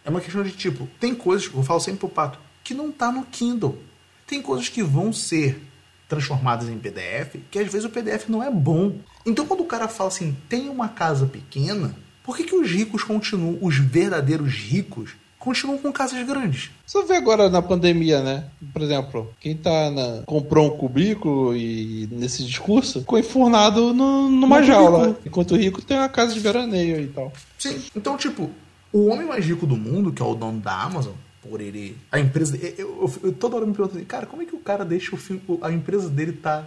É 0.05 0.11
uma 0.11 0.21
questão 0.21 0.43
de 0.43 0.53
tipo, 0.53 0.89
tem 1.01 1.15
coisas, 1.15 1.51
eu 1.53 1.63
falo 1.63 1.81
sempre 1.81 2.01
pro 2.01 2.09
Pato, 2.09 2.39
que 2.63 2.75
não 2.75 2.91
tá 2.91 3.11
no 3.11 3.25
Kindle. 3.25 3.79
Tem 4.27 4.43
coisas 4.43 4.69
que 4.69 4.83
vão 4.83 5.13
ser 5.13 5.61
transformadas 6.09 6.69
em 6.69 6.79
PDF, 6.79 7.37
que 7.51 7.59
às 7.59 7.71
vezes 7.71 7.85
o 7.85 7.91
PDF 7.91 8.29
não 8.29 8.43
é 8.43 8.51
bom. 8.51 8.99
Então 9.25 9.47
quando 9.47 9.63
o 9.63 9.67
cara 9.67 9.89
fala 9.89 10.09
assim, 10.09 10.37
tem 10.49 10.69
uma 10.69 10.89
casa 10.89 11.27
pequena, 11.27 11.97
por 12.23 12.37
que, 12.37 12.45
que 12.45 12.55
os 12.55 12.71
ricos 12.71 13.03
continuam, 13.03 13.59
os 13.61 13.79
verdadeiros 13.79 14.53
ricos, 14.53 15.13
continuam 15.45 15.79
com 15.79 15.93
casas 15.93 16.27
grandes. 16.27 16.71
Só 16.87 17.05
vê 17.05 17.17
agora 17.17 17.51
na 17.51 17.61
pandemia, 17.61 18.23
né? 18.23 18.45
Por 18.73 18.81
exemplo, 18.81 19.33
quem 19.39 19.55
tá 19.55 19.91
na... 19.91 20.23
comprou 20.25 20.75
um 20.75 20.77
cubículo 20.79 21.55
e 21.55 22.09
nesse 22.11 22.43
discurso 22.45 23.01
ficou 23.01 23.19
enfurnado 23.19 23.93
no, 23.93 24.31
numa 24.31 24.61
no 24.61 24.67
jaula. 24.67 24.99
Cubículo. 24.99 25.23
Enquanto 25.27 25.51
o 25.53 25.57
rico 25.57 25.83
tem 25.83 25.99
uma 25.99 26.09
casa 26.09 26.33
de 26.33 26.41
veraneio 26.41 27.01
e 27.01 27.09
tal. 27.09 27.31
Sim, 27.59 27.79
então, 27.95 28.17
tipo, 28.17 28.51
o 28.91 29.07
homem 29.09 29.27
mais 29.27 29.45
rico 29.45 29.67
do 29.67 29.77
mundo, 29.77 30.13
que 30.13 30.23
é 30.23 30.25
o 30.25 30.35
dono 30.35 30.61
da 30.61 30.83
Amazon, 30.83 31.13
por 31.43 31.61
ele. 31.61 31.97
A 32.11 32.19
empresa. 32.19 32.57
Eu, 32.57 32.73
eu, 33.03 33.13
eu, 33.25 33.33
toda 33.33 33.57
hora 33.57 33.67
me 33.67 33.75
pergunto 33.75 33.97
assim, 33.97 34.07
cara, 34.07 34.25
como 34.25 34.43
é 34.43 34.47
que 34.47 34.57
o 34.57 34.61
cara 34.61 34.85
deixa 34.85 35.15
o 35.15 35.19
filme. 35.19 35.43
A 35.61 35.71
empresa 35.71 36.09
dele 36.09 36.33
tá 36.33 36.67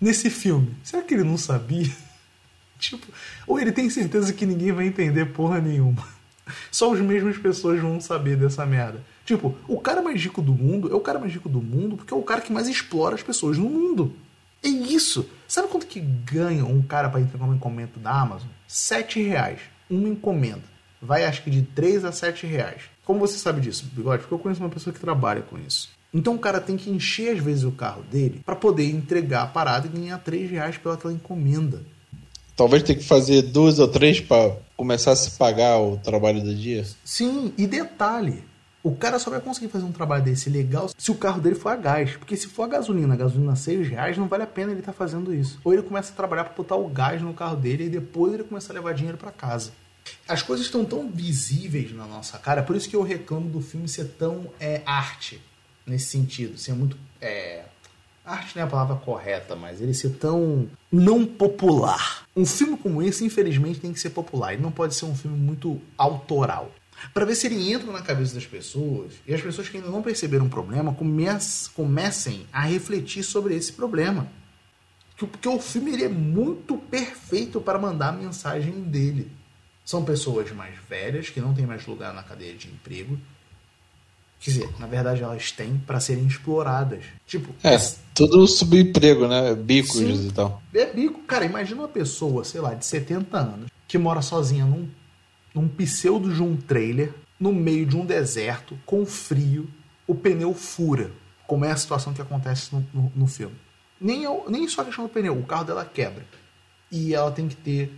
nesse 0.00 0.30
filme? 0.30 0.74
Será 0.82 1.02
que 1.02 1.12
ele 1.12 1.24
não 1.24 1.36
sabia? 1.36 1.92
tipo, 2.78 3.06
ou 3.46 3.60
ele 3.60 3.70
tem 3.70 3.90
certeza 3.90 4.32
que 4.32 4.46
ninguém 4.46 4.72
vai 4.72 4.86
entender 4.86 5.26
porra 5.26 5.60
nenhuma? 5.60 6.13
Só 6.70 6.92
as 6.92 7.00
mesmas 7.00 7.36
pessoas 7.38 7.80
vão 7.80 8.00
saber 8.00 8.36
dessa 8.36 8.64
merda. 8.66 9.00
Tipo, 9.24 9.54
o 9.66 9.80
cara 9.80 10.02
mais 10.02 10.22
rico 10.22 10.42
do 10.42 10.52
mundo 10.52 10.92
é 10.92 10.94
o 10.94 11.00
cara 11.00 11.18
mais 11.18 11.32
rico 11.32 11.48
do 11.48 11.60
mundo 11.60 11.96
porque 11.96 12.12
é 12.12 12.16
o 12.16 12.22
cara 12.22 12.40
que 12.40 12.52
mais 12.52 12.68
explora 12.68 13.14
as 13.14 13.22
pessoas 13.22 13.56
no 13.58 13.68
mundo. 13.68 14.14
É 14.62 14.68
isso. 14.68 15.28
Sabe 15.46 15.68
quanto 15.68 15.86
que 15.86 16.00
ganha 16.00 16.64
um 16.64 16.82
cara 16.82 17.08
para 17.08 17.20
entregar 17.20 17.44
uma 17.44 17.54
encomenda 17.54 17.92
da 17.96 18.10
Amazon? 18.10 18.48
Sete 18.66 19.22
reais. 19.22 19.60
Uma 19.90 20.08
encomenda. 20.08 20.74
Vai 21.04 21.24
acho 21.26 21.42
que 21.42 21.50
de 21.50 21.60
3 21.60 22.04
a 22.06 22.12
7 22.12 22.46
reais. 22.46 22.82
Como 23.04 23.20
você 23.20 23.36
sabe 23.36 23.60
disso, 23.60 23.84
Bigode? 23.92 24.22
Porque 24.22 24.32
eu 24.34 24.38
conheço 24.38 24.62
uma 24.62 24.70
pessoa 24.70 24.92
que 24.92 24.98
trabalha 24.98 25.42
com 25.42 25.58
isso. 25.58 25.90
Então 26.14 26.34
o 26.34 26.38
cara 26.38 26.60
tem 26.60 26.76
que 26.76 26.88
encher 26.88 27.36
às 27.36 27.44
vezes 27.44 27.64
o 27.64 27.72
carro 27.72 28.02
dele 28.10 28.40
para 28.44 28.56
poder 28.56 28.88
entregar 28.88 29.42
a 29.42 29.46
parada 29.46 29.86
e 29.86 29.90
ganhar 29.90 30.16
3 30.18 30.50
reais 30.50 30.78
pelaquela 30.78 31.12
encomenda. 31.12 31.82
Talvez 32.56 32.82
tenha 32.82 32.98
que 32.98 33.04
fazer 33.04 33.42
duas 33.42 33.78
ou 33.78 33.88
três 33.88 34.20
para 34.20 34.56
começar 34.76 35.12
a 35.12 35.16
se 35.16 35.32
pagar 35.32 35.78
o 35.78 35.96
trabalho 35.96 36.42
do 36.42 36.54
dia. 36.54 36.84
Sim, 37.04 37.52
e 37.56 37.66
detalhe, 37.66 38.44
o 38.82 38.94
cara 38.94 39.18
só 39.18 39.30
vai 39.30 39.40
conseguir 39.40 39.68
fazer 39.68 39.84
um 39.84 39.92
trabalho 39.92 40.22
desse 40.22 40.50
legal 40.50 40.90
se 40.96 41.10
o 41.10 41.14
carro 41.14 41.40
dele 41.40 41.54
for 41.54 41.70
a 41.70 41.76
gás. 41.76 42.16
Porque 42.16 42.36
se 42.36 42.48
for 42.48 42.64
a 42.64 42.68
gasolina, 42.68 43.14
a 43.14 43.16
gasolina 43.16 43.56
6 43.56 43.88
reais, 43.88 44.18
não 44.18 44.28
vale 44.28 44.42
a 44.42 44.46
pena 44.46 44.72
ele 44.72 44.80
estar 44.80 44.92
tá 44.92 44.98
fazendo 44.98 45.34
isso. 45.34 45.58
Ou 45.64 45.72
ele 45.72 45.82
começa 45.82 46.12
a 46.12 46.16
trabalhar 46.16 46.44
para 46.44 46.54
botar 46.54 46.76
o 46.76 46.88
gás 46.88 47.22
no 47.22 47.32
carro 47.32 47.56
dele 47.56 47.84
e 47.84 47.88
depois 47.88 48.34
ele 48.34 48.44
começa 48.44 48.72
a 48.72 48.74
levar 48.74 48.92
dinheiro 48.92 49.16
para 49.16 49.30
casa. 49.30 49.72
As 50.28 50.42
coisas 50.42 50.66
estão 50.66 50.84
tão 50.84 51.10
visíveis 51.10 51.94
na 51.94 52.06
nossa 52.06 52.38
cara, 52.38 52.62
por 52.62 52.76
isso 52.76 52.88
que 52.88 52.94
eu 52.94 53.02
reclamo 53.02 53.48
do 53.48 53.62
filme 53.62 53.88
ser 53.88 54.04
tão 54.18 54.50
é, 54.60 54.82
arte 54.84 55.40
nesse 55.86 56.06
sentido, 56.06 56.58
ser 56.58 56.74
muito 56.74 56.96
é, 57.22 57.64
arte 58.24 58.56
não 58.56 58.62
é 58.62 58.66
a 58.66 58.70
palavra 58.70 58.96
correta, 58.96 59.54
mas 59.54 59.80
ele 59.80 59.92
ser 59.94 60.10
tão 60.10 60.68
não 60.90 61.26
popular. 61.26 62.24
Um 62.34 62.46
filme 62.46 62.76
como 62.76 63.02
esse, 63.02 63.24
infelizmente, 63.24 63.80
tem 63.80 63.92
que 63.92 64.00
ser 64.00 64.10
popular. 64.10 64.52
Ele 64.52 64.62
não 64.62 64.72
pode 64.72 64.94
ser 64.94 65.04
um 65.04 65.14
filme 65.14 65.36
muito 65.36 65.80
autoral. 65.98 66.72
Para 67.12 67.24
ver 67.24 67.34
se 67.34 67.46
ele 67.46 67.72
entra 67.72 67.92
na 67.92 68.00
cabeça 68.00 68.34
das 68.34 68.46
pessoas 68.46 69.12
e 69.26 69.34
as 69.34 69.42
pessoas 69.42 69.68
que 69.68 69.76
ainda 69.76 69.90
não 69.90 70.00
perceberam 70.00 70.46
o 70.46 70.50
problema 70.50 70.96
comecem 71.74 72.46
a 72.52 72.62
refletir 72.62 73.22
sobre 73.22 73.54
esse 73.54 73.72
problema. 73.72 74.26
Porque 75.16 75.48
o 75.48 75.60
filme 75.60 75.92
ele 75.92 76.04
é 76.04 76.08
muito 76.08 76.76
perfeito 76.76 77.60
para 77.60 77.78
mandar 77.78 78.08
a 78.08 78.12
mensagem 78.12 78.72
dele. 78.82 79.30
São 79.84 80.04
pessoas 80.04 80.50
mais 80.52 80.74
velhas 80.88 81.28
que 81.28 81.40
não 81.40 81.52
têm 81.52 81.66
mais 81.66 81.86
lugar 81.86 82.14
na 82.14 82.22
cadeia 82.22 82.54
de 82.54 82.68
emprego, 82.68 83.18
Quer 84.44 84.50
dizer, 84.50 84.68
na 84.78 84.86
verdade 84.86 85.22
elas 85.22 85.50
têm 85.52 85.78
para 85.86 85.98
serem 85.98 86.26
exploradas. 86.26 87.02
Tipo. 87.26 87.54
É, 87.64 87.78
tudo 88.12 88.46
subemprego, 88.46 89.26
né? 89.26 89.54
Bicos 89.54 89.96
sim, 89.96 90.28
e 90.28 90.32
tal. 90.32 90.62
É 90.74 90.84
bico. 90.84 91.22
Cara, 91.22 91.46
imagina 91.46 91.80
uma 91.80 91.88
pessoa, 91.88 92.44
sei 92.44 92.60
lá, 92.60 92.74
de 92.74 92.84
70 92.84 93.38
anos, 93.38 93.70
que 93.88 93.96
mora 93.96 94.20
sozinha 94.20 94.66
num, 94.66 94.86
num 95.54 95.66
pseudo 95.66 96.30
de 96.30 96.42
um 96.42 96.58
trailer, 96.58 97.14
no 97.40 97.54
meio 97.54 97.86
de 97.86 97.96
um 97.96 98.04
deserto, 98.04 98.78
com 98.84 99.06
frio, 99.06 99.66
o 100.06 100.14
pneu 100.14 100.52
fura. 100.52 101.10
Como 101.46 101.64
é 101.64 101.70
a 101.70 101.76
situação 101.76 102.12
que 102.12 102.20
acontece 102.20 102.74
no, 102.74 102.86
no, 102.92 103.12
no 103.16 103.26
filme. 103.26 103.56
Nem, 103.98 104.26
é, 104.26 104.28
nem 104.50 104.68
só 104.68 104.82
a 104.82 104.84
questão 104.84 105.06
do 105.06 105.10
pneu, 105.10 105.38
o 105.38 105.44
carro 105.44 105.64
dela 105.64 105.86
quebra. 105.86 106.26
E 106.92 107.14
ela 107.14 107.30
tem 107.30 107.48
que 107.48 107.56
ter 107.56 107.90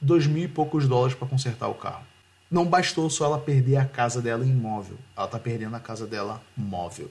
dois 0.00 0.26
mil 0.26 0.42
e 0.42 0.48
poucos 0.48 0.88
dólares 0.88 1.14
para 1.16 1.28
consertar 1.28 1.68
o 1.68 1.74
carro. 1.74 2.04
Não 2.54 2.64
bastou 2.64 3.10
só 3.10 3.24
ela 3.24 3.38
perder 3.38 3.78
a 3.78 3.84
casa 3.84 4.22
dela 4.22 4.46
imóvel. 4.46 4.96
Ela 5.16 5.26
tá 5.26 5.40
perdendo 5.40 5.74
a 5.74 5.80
casa 5.80 6.06
dela 6.06 6.40
móvel. 6.56 7.10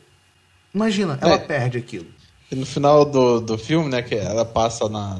Imagina, 0.74 1.20
ela 1.20 1.34
é. 1.34 1.38
perde 1.38 1.78
aquilo. 1.78 2.06
E 2.50 2.56
no 2.56 2.66
final 2.66 3.04
do, 3.04 3.42
do 3.42 3.58
filme, 3.58 3.90
né, 3.90 4.02
que 4.02 4.16
ela 4.16 4.46
passa 4.46 4.88
na, 4.88 5.20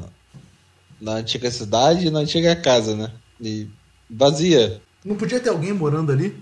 na 0.98 1.12
antiga 1.16 1.50
cidade 1.50 2.06
e 2.06 2.10
na 2.10 2.20
antiga 2.20 2.56
casa, 2.56 2.96
né? 2.96 3.12
E 3.38 3.68
vazia. 4.08 4.80
Não 5.04 5.14
podia 5.14 5.38
ter 5.38 5.50
alguém 5.50 5.74
morando 5.74 6.10
ali? 6.10 6.34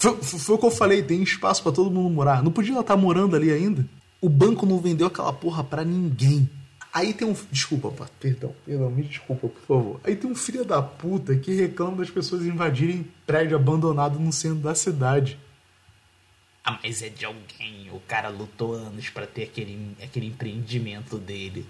Foi, 0.00 0.20
foi 0.20 0.56
o 0.56 0.58
que 0.58 0.66
eu 0.66 0.70
falei, 0.72 1.00
tem 1.00 1.22
espaço 1.22 1.62
para 1.62 1.70
todo 1.70 1.92
mundo 1.92 2.10
morar. 2.10 2.42
Não 2.42 2.50
podia 2.50 2.72
ela 2.72 2.80
estar 2.80 2.96
tá 2.96 3.00
morando 3.00 3.36
ali 3.36 3.52
ainda? 3.52 3.86
O 4.20 4.28
banco 4.28 4.66
não 4.66 4.80
vendeu 4.80 5.06
aquela 5.06 5.32
porra 5.32 5.62
pra 5.62 5.84
ninguém. 5.84 6.50
Aí 6.92 7.14
tem 7.14 7.26
um. 7.26 7.34
Desculpa, 7.50 7.90
pá, 7.90 8.06
perdão, 8.20 8.54
perdão, 8.66 8.90
me 8.90 9.02
desculpa, 9.02 9.48
por 9.48 9.62
favor. 9.62 10.00
Aí 10.04 10.14
tem 10.14 10.30
um 10.30 10.34
filho 10.34 10.64
da 10.64 10.82
puta 10.82 11.34
que 11.34 11.54
reclama 11.54 11.96
das 11.96 12.10
pessoas 12.10 12.44
invadirem 12.44 13.08
prédio 13.26 13.56
abandonado 13.56 14.18
no 14.18 14.32
centro 14.32 14.58
da 14.58 14.74
cidade. 14.74 15.38
Ah, 16.62 16.78
mas 16.82 17.00
é 17.00 17.08
de 17.08 17.24
alguém. 17.24 17.90
O 17.92 18.00
cara 18.00 18.28
lutou 18.28 18.74
anos 18.74 19.08
para 19.08 19.26
ter 19.26 19.44
aquele, 19.44 19.96
aquele 20.02 20.26
empreendimento 20.26 21.16
dele. 21.16 21.66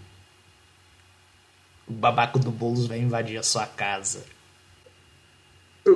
O 1.86 1.92
babaco 1.92 2.38
do 2.38 2.50
Boulos 2.50 2.86
vai 2.86 2.98
invadir 2.98 3.38
a 3.38 3.42
sua 3.42 3.66
casa. 3.66 4.24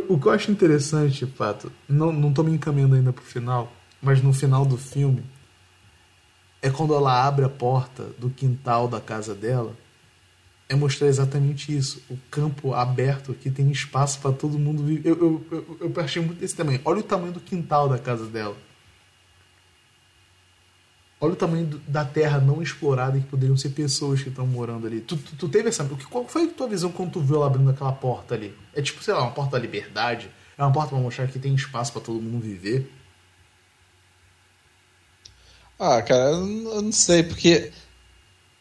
O 0.09 0.19
que 0.19 0.27
eu 0.27 0.33
acho 0.33 0.51
interessante, 0.51 1.27
Pato, 1.27 1.71
não, 1.89 2.13
não 2.13 2.33
tô 2.33 2.43
me 2.43 2.53
encaminhando 2.53 2.97
ainda 2.97 3.13
pro 3.13 3.25
final, 3.25 3.73
mas 4.03 4.21
no 4.21 4.33
final 4.33 4.65
do 4.65 4.77
filme, 4.77 5.23
é 6.63 6.71
quando 6.71 6.95
ela 6.95 7.27
abre 7.27 7.45
a 7.45 7.49
porta 7.49 8.05
do 8.19 8.31
quintal 8.31 8.89
da 8.89 9.01
casa 9.01 9.35
dela, 9.35 9.75
é 10.69 10.75
mostrar 10.75 11.07
exatamente 11.07 11.77
isso. 11.77 12.03
O 12.11 12.17
campo 12.31 12.75
aberto 12.75 13.35
que 13.35 13.51
tem 13.51 13.71
espaço 13.71 14.21
para 14.21 14.33
todo 14.33 14.59
mundo 14.59 14.83
viver. 14.83 15.11
Eu, 15.11 15.17
eu, 15.17 15.47
eu, 15.51 15.79
eu 15.81 16.23
muito 16.23 16.41
desse 16.41 16.57
tamanho. 16.57 16.81
Olha 16.85 17.01
o 17.01 17.05
tamanho 17.05 17.33
do 17.33 17.41
quintal 17.41 17.89
da 17.89 17.99
casa 17.99 18.27
dela. 18.27 18.57
Olha 21.19 21.33
o 21.33 21.37
tamanho 21.37 21.67
do, 21.67 21.79
da 21.79 22.05
terra 22.05 22.39
não 22.39 22.61
explorada 22.61 23.19
que 23.19 23.27
poderiam 23.27 23.57
ser 23.57 23.71
pessoas 23.71 24.23
que 24.23 24.29
estão 24.29 24.47
morando 24.47 24.87
ali. 24.87 25.01
Tu, 25.01 25.17
tu, 25.17 25.37
tu, 25.37 25.49
teve 25.49 25.69
essa. 25.69 25.85
Qual 26.11 26.27
foi 26.27 26.45
a 26.45 26.49
tua 26.49 26.69
visão 26.69 26.91
quando 26.91 27.13
tu 27.13 27.21
viu 27.21 27.37
ela 27.37 27.47
abrindo 27.47 27.71
aquela 27.71 27.93
porta 27.93 28.35
ali? 28.35 28.55
É 28.75 28.83
tipo, 28.83 29.03
sei 29.03 29.15
lá, 29.15 29.23
uma 29.23 29.31
porta 29.31 29.53
da 29.53 29.59
liberdade? 29.59 30.29
É 30.59 30.63
uma 30.63 30.73
porta 30.73 30.91
para 30.91 30.99
mostrar 30.99 31.27
que 31.29 31.39
tem 31.39 31.55
espaço 31.55 31.93
para 31.93 32.03
todo 32.03 32.21
mundo 32.21 32.43
viver? 32.43 32.91
Ah, 35.79 36.01
cara, 36.03 36.31
eu 36.31 36.83
não 36.83 36.93
sei, 36.93 37.23
porque 37.23 37.71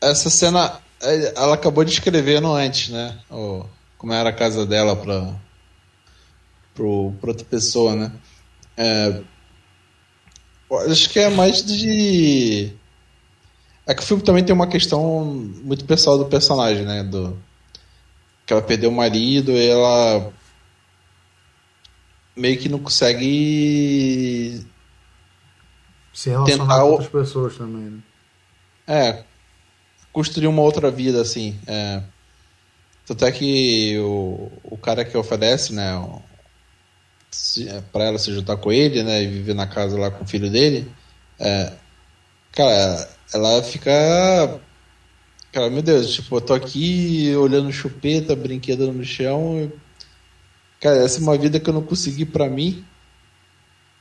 essa 0.01 0.29
cena 0.29 0.81
é, 1.01 1.33
ela 1.35 1.55
acabou 1.55 1.85
descrevendo 1.85 2.51
antes, 2.53 2.89
né? 2.89 3.17
Como 3.97 4.13
era 4.13 4.29
a 4.29 4.33
casa 4.33 4.65
dela 4.65 4.95
pra, 4.95 5.33
pro, 6.73 7.13
pra 7.21 7.29
outra 7.29 7.45
pessoa, 7.45 7.95
né? 7.95 8.11
É, 8.77 9.21
acho 10.89 11.09
que 11.09 11.19
é 11.19 11.29
mais 11.29 11.63
de. 11.63 12.73
É 13.87 13.93
que 13.93 14.01
o 14.01 14.05
filme 14.05 14.23
também 14.23 14.43
tem 14.43 14.53
uma 14.53 14.67
questão 14.67 15.25
muito 15.63 15.85
pessoal 15.85 16.17
do 16.17 16.25
personagem, 16.25 16.83
né? 16.85 17.03
Do... 17.03 17.37
Que 18.45 18.53
ela 18.53 18.61
perdeu 18.61 18.89
o 18.89 18.93
marido 18.93 19.51
e 19.51 19.67
ela 19.67 20.33
meio 22.35 22.59
que 22.59 22.67
não 22.67 22.79
consegue 22.79 24.65
se 26.15 26.29
relacionar 26.29 26.63
tentar... 26.63 26.81
com 26.81 26.89
outras 26.89 27.09
pessoas 27.09 27.57
também, 27.57 27.83
né? 27.83 27.99
É, 28.87 29.23
construir 30.13 30.47
uma 30.47 30.61
outra 30.61 30.89
vida, 30.89 31.21
assim. 31.21 31.59
É. 31.67 32.01
Tanto 33.05 33.25
é 33.25 33.31
que 33.31 33.99
o, 33.99 34.49
o 34.63 34.77
cara 34.77 35.03
que 35.03 35.15
oferece, 35.15 35.73
né, 35.73 35.93
é, 37.67 37.81
para 37.91 38.05
ela 38.05 38.17
se 38.17 38.33
juntar 38.33 38.57
com 38.57 38.71
ele, 38.71 39.03
né, 39.03 39.21
e 39.21 39.27
viver 39.27 39.53
na 39.53 39.67
casa 39.67 39.99
lá 39.99 40.09
com 40.09 40.23
o 40.23 40.27
filho 40.27 40.49
dele, 40.49 40.89
é, 41.37 41.73
cara, 42.53 43.09
ela 43.33 43.61
fica. 43.61 43.91
Cara, 45.51 45.69
meu 45.69 45.81
Deus, 45.81 46.13
tipo, 46.13 46.37
eu 46.37 46.41
tô 46.41 46.53
aqui 46.53 47.33
olhando 47.35 47.71
chupeta, 47.71 48.35
brinquedo 48.35 48.91
no 48.91 49.03
chão. 49.03 49.71
Cara, 50.79 50.97
essa 51.03 51.19
é 51.19 51.23
uma 51.23 51.37
vida 51.37 51.59
que 51.59 51.69
eu 51.69 51.73
não 51.73 51.83
consegui 51.83 52.25
para 52.25 52.49
mim. 52.49 52.83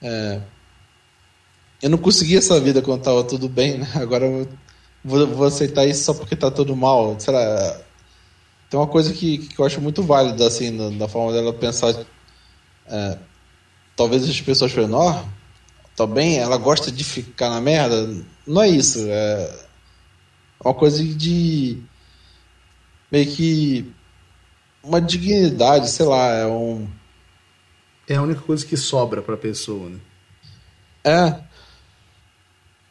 É, 0.01 0.41
eu 1.83 1.91
não 1.91 1.99
consegui 1.99 2.37
essa 2.37 2.59
vida 2.61 2.83
quando 2.83 3.03
tava 3.03 3.25
tudo 3.25 3.49
bem, 3.49 3.79
né? 3.79 3.89
Agora 3.95 4.27
eu 4.27 4.49
vou, 5.05 5.27
vou 5.27 5.47
aceitar 5.47 5.87
isso 5.87 6.05
só 6.05 6.14
porque 6.14 6.37
tá 6.37 6.51
tudo 6.51 6.75
mal. 6.75 7.18
Sei 7.18 7.33
lá. 7.33 7.81
Tem 8.70 8.81
uma 8.81 8.87
coisa 8.87 9.12
que, 9.12 9.39
que 9.39 9.59
eu 9.59 9.64
acho 9.64 9.81
muito 9.81 10.03
válida, 10.03 10.47
assim, 10.47 10.70
na, 10.70 10.91
na 10.91 11.09
forma 11.09 11.33
dela 11.33 11.53
pensar. 11.53 11.95
É, 12.87 13.18
talvez 13.95 14.29
as 14.29 14.41
pessoas 14.41 14.72
falem, 14.72 14.93
ó, 14.93 15.22
tá 15.97 16.07
bem, 16.07 16.39
ela 16.39 16.57
gosta 16.57 16.91
de 16.91 17.05
ficar 17.05 17.51
na 17.51 17.61
merda. 17.61 18.25
Não 18.47 18.62
é 18.62 18.68
isso. 18.68 18.99
É 19.09 19.64
uma 20.64 20.75
coisa 20.75 21.05
de. 21.05 21.83
meio 23.12 23.27
que. 23.31 23.93
uma 24.83 25.01
dignidade, 25.01 25.91
sei 25.91 26.07
lá, 26.07 26.29
é 26.29 26.47
um. 26.47 26.89
É 28.09 28.16
a 28.16 28.22
única 28.22 28.41
coisa 28.41 28.64
que 28.64 28.77
sobra 28.77 29.22
pra 29.22 29.37
pessoa, 29.37 29.89
né? 29.91 29.99
É. 31.05 31.53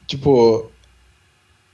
Tipo, 0.07 0.69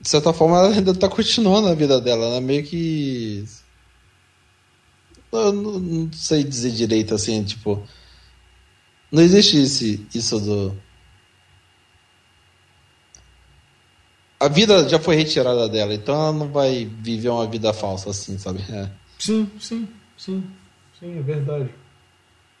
de 0.00 0.08
certa 0.08 0.32
forma 0.32 0.56
ela 0.58 0.68
ainda 0.74 0.94
tá 0.94 1.08
continuando 1.08 1.68
a 1.68 1.74
vida 1.74 2.00
dela, 2.00 2.30
né? 2.30 2.40
Meio 2.40 2.64
que. 2.64 3.44
Eu 5.32 5.52
não, 5.52 5.78
não 5.78 6.12
sei 6.12 6.42
dizer 6.42 6.70
direito 6.70 7.14
assim, 7.14 7.44
tipo. 7.44 7.86
Não 9.12 9.22
existe 9.22 9.58
esse, 9.58 10.06
isso 10.14 10.38
do. 10.40 10.76
A 14.38 14.48
vida 14.48 14.88
já 14.88 14.98
foi 14.98 15.16
retirada 15.16 15.68
dela, 15.68 15.92
então 15.92 16.14
ela 16.14 16.32
não 16.32 16.48
vai 16.48 16.86
viver 16.86 17.28
uma 17.28 17.46
vida 17.46 17.74
falsa 17.74 18.08
assim, 18.08 18.38
sabe? 18.38 18.64
É. 18.70 18.90
Sim, 19.18 19.50
sim, 19.60 19.86
sim. 20.16 20.42
Sim, 20.98 21.18
é 21.18 21.22
verdade. 21.22 21.68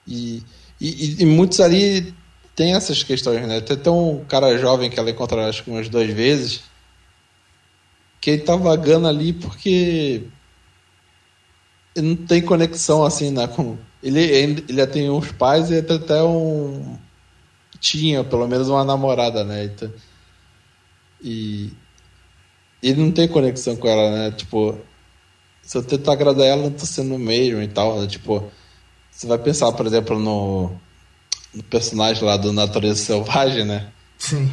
E, 0.06 0.42
e, 0.78 1.22
e 1.22 1.26
muitos 1.26 1.60
ali 1.60 2.14
tem 2.60 2.74
essas 2.74 3.02
questões, 3.02 3.48
né? 3.48 3.62
Tem, 3.62 3.74
tem 3.74 3.90
um 3.90 4.22
cara 4.22 4.58
jovem 4.58 4.90
que 4.90 5.00
ela 5.00 5.10
encontra 5.10 5.48
acho 5.48 5.64
que 5.64 5.70
umas 5.70 5.88
duas 5.88 6.10
vezes 6.10 6.60
que 8.20 8.32
ele 8.32 8.42
tá 8.42 8.54
vagando 8.54 9.08
ali 9.08 9.32
porque 9.32 10.24
ele 11.96 12.08
não 12.08 12.16
tem 12.16 12.42
conexão 12.42 13.02
assim, 13.02 13.30
né? 13.30 13.48
Com... 13.48 13.78
Ele, 14.02 14.20
ele 14.20 14.64
já 14.68 14.86
tem 14.86 15.08
uns 15.08 15.32
pais 15.32 15.70
e 15.70 15.78
até 15.78 16.22
um. 16.22 16.98
Tinha 17.80 18.22
pelo 18.22 18.46
menos 18.46 18.68
uma 18.68 18.84
namorada, 18.84 19.42
né? 19.42 19.64
Então... 19.64 19.90
E 21.22 21.72
ele 22.82 23.00
não 23.00 23.10
tem 23.10 23.26
conexão 23.26 23.74
com 23.74 23.88
ela, 23.88 24.10
né? 24.10 24.32
Tipo, 24.32 24.76
se 25.62 25.78
eu 25.78 25.82
tentar 25.82 26.12
agradar 26.12 26.44
ela, 26.46 26.64
não 26.64 26.72
tô 26.72 26.84
sendo 26.84 27.14
o 27.14 27.18
mesmo 27.18 27.62
e 27.62 27.68
tal. 27.68 28.02
Né? 28.02 28.06
Tipo, 28.06 28.50
você 29.10 29.26
vai 29.26 29.38
pensar, 29.38 29.72
por 29.72 29.86
exemplo, 29.86 30.18
no 30.18 30.78
do 31.54 31.62
personagem 31.64 32.24
lá 32.24 32.36
do 32.36 32.52
Natureza 32.52 33.02
Selvagem, 33.02 33.64
né? 33.64 33.90
Sim. 34.18 34.50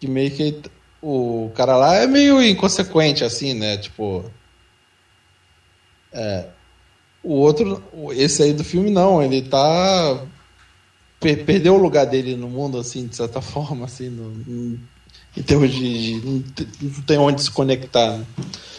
Que 0.00 0.08
meio 0.08 0.30
que 0.30 0.62
o 1.00 1.50
cara 1.54 1.76
lá 1.76 1.96
é 1.96 2.06
meio 2.06 2.42
inconsequente, 2.42 3.24
assim, 3.24 3.54
né? 3.54 3.76
Tipo. 3.76 4.24
É. 6.12 6.46
O 7.22 7.34
outro, 7.34 7.82
esse 8.12 8.42
aí 8.42 8.52
do 8.52 8.64
filme, 8.64 8.90
não. 8.90 9.22
Ele 9.22 9.42
tá. 9.42 10.24
Per 11.20 11.44
perdeu 11.44 11.74
o 11.74 11.82
lugar 11.82 12.06
dele 12.06 12.36
no 12.36 12.48
mundo, 12.48 12.78
assim, 12.78 13.06
de 13.06 13.16
certa 13.16 13.40
forma, 13.42 13.86
assim, 13.86 14.08
no, 14.08 14.30
no, 14.30 14.78
em 15.36 15.42
termos 15.42 15.72
de. 15.72 16.20
de 16.20 16.68
não 16.80 17.02
tem 17.02 17.18
onde 17.18 17.42
se 17.42 17.50
conectar. 17.50 18.18
Né? 18.18 18.26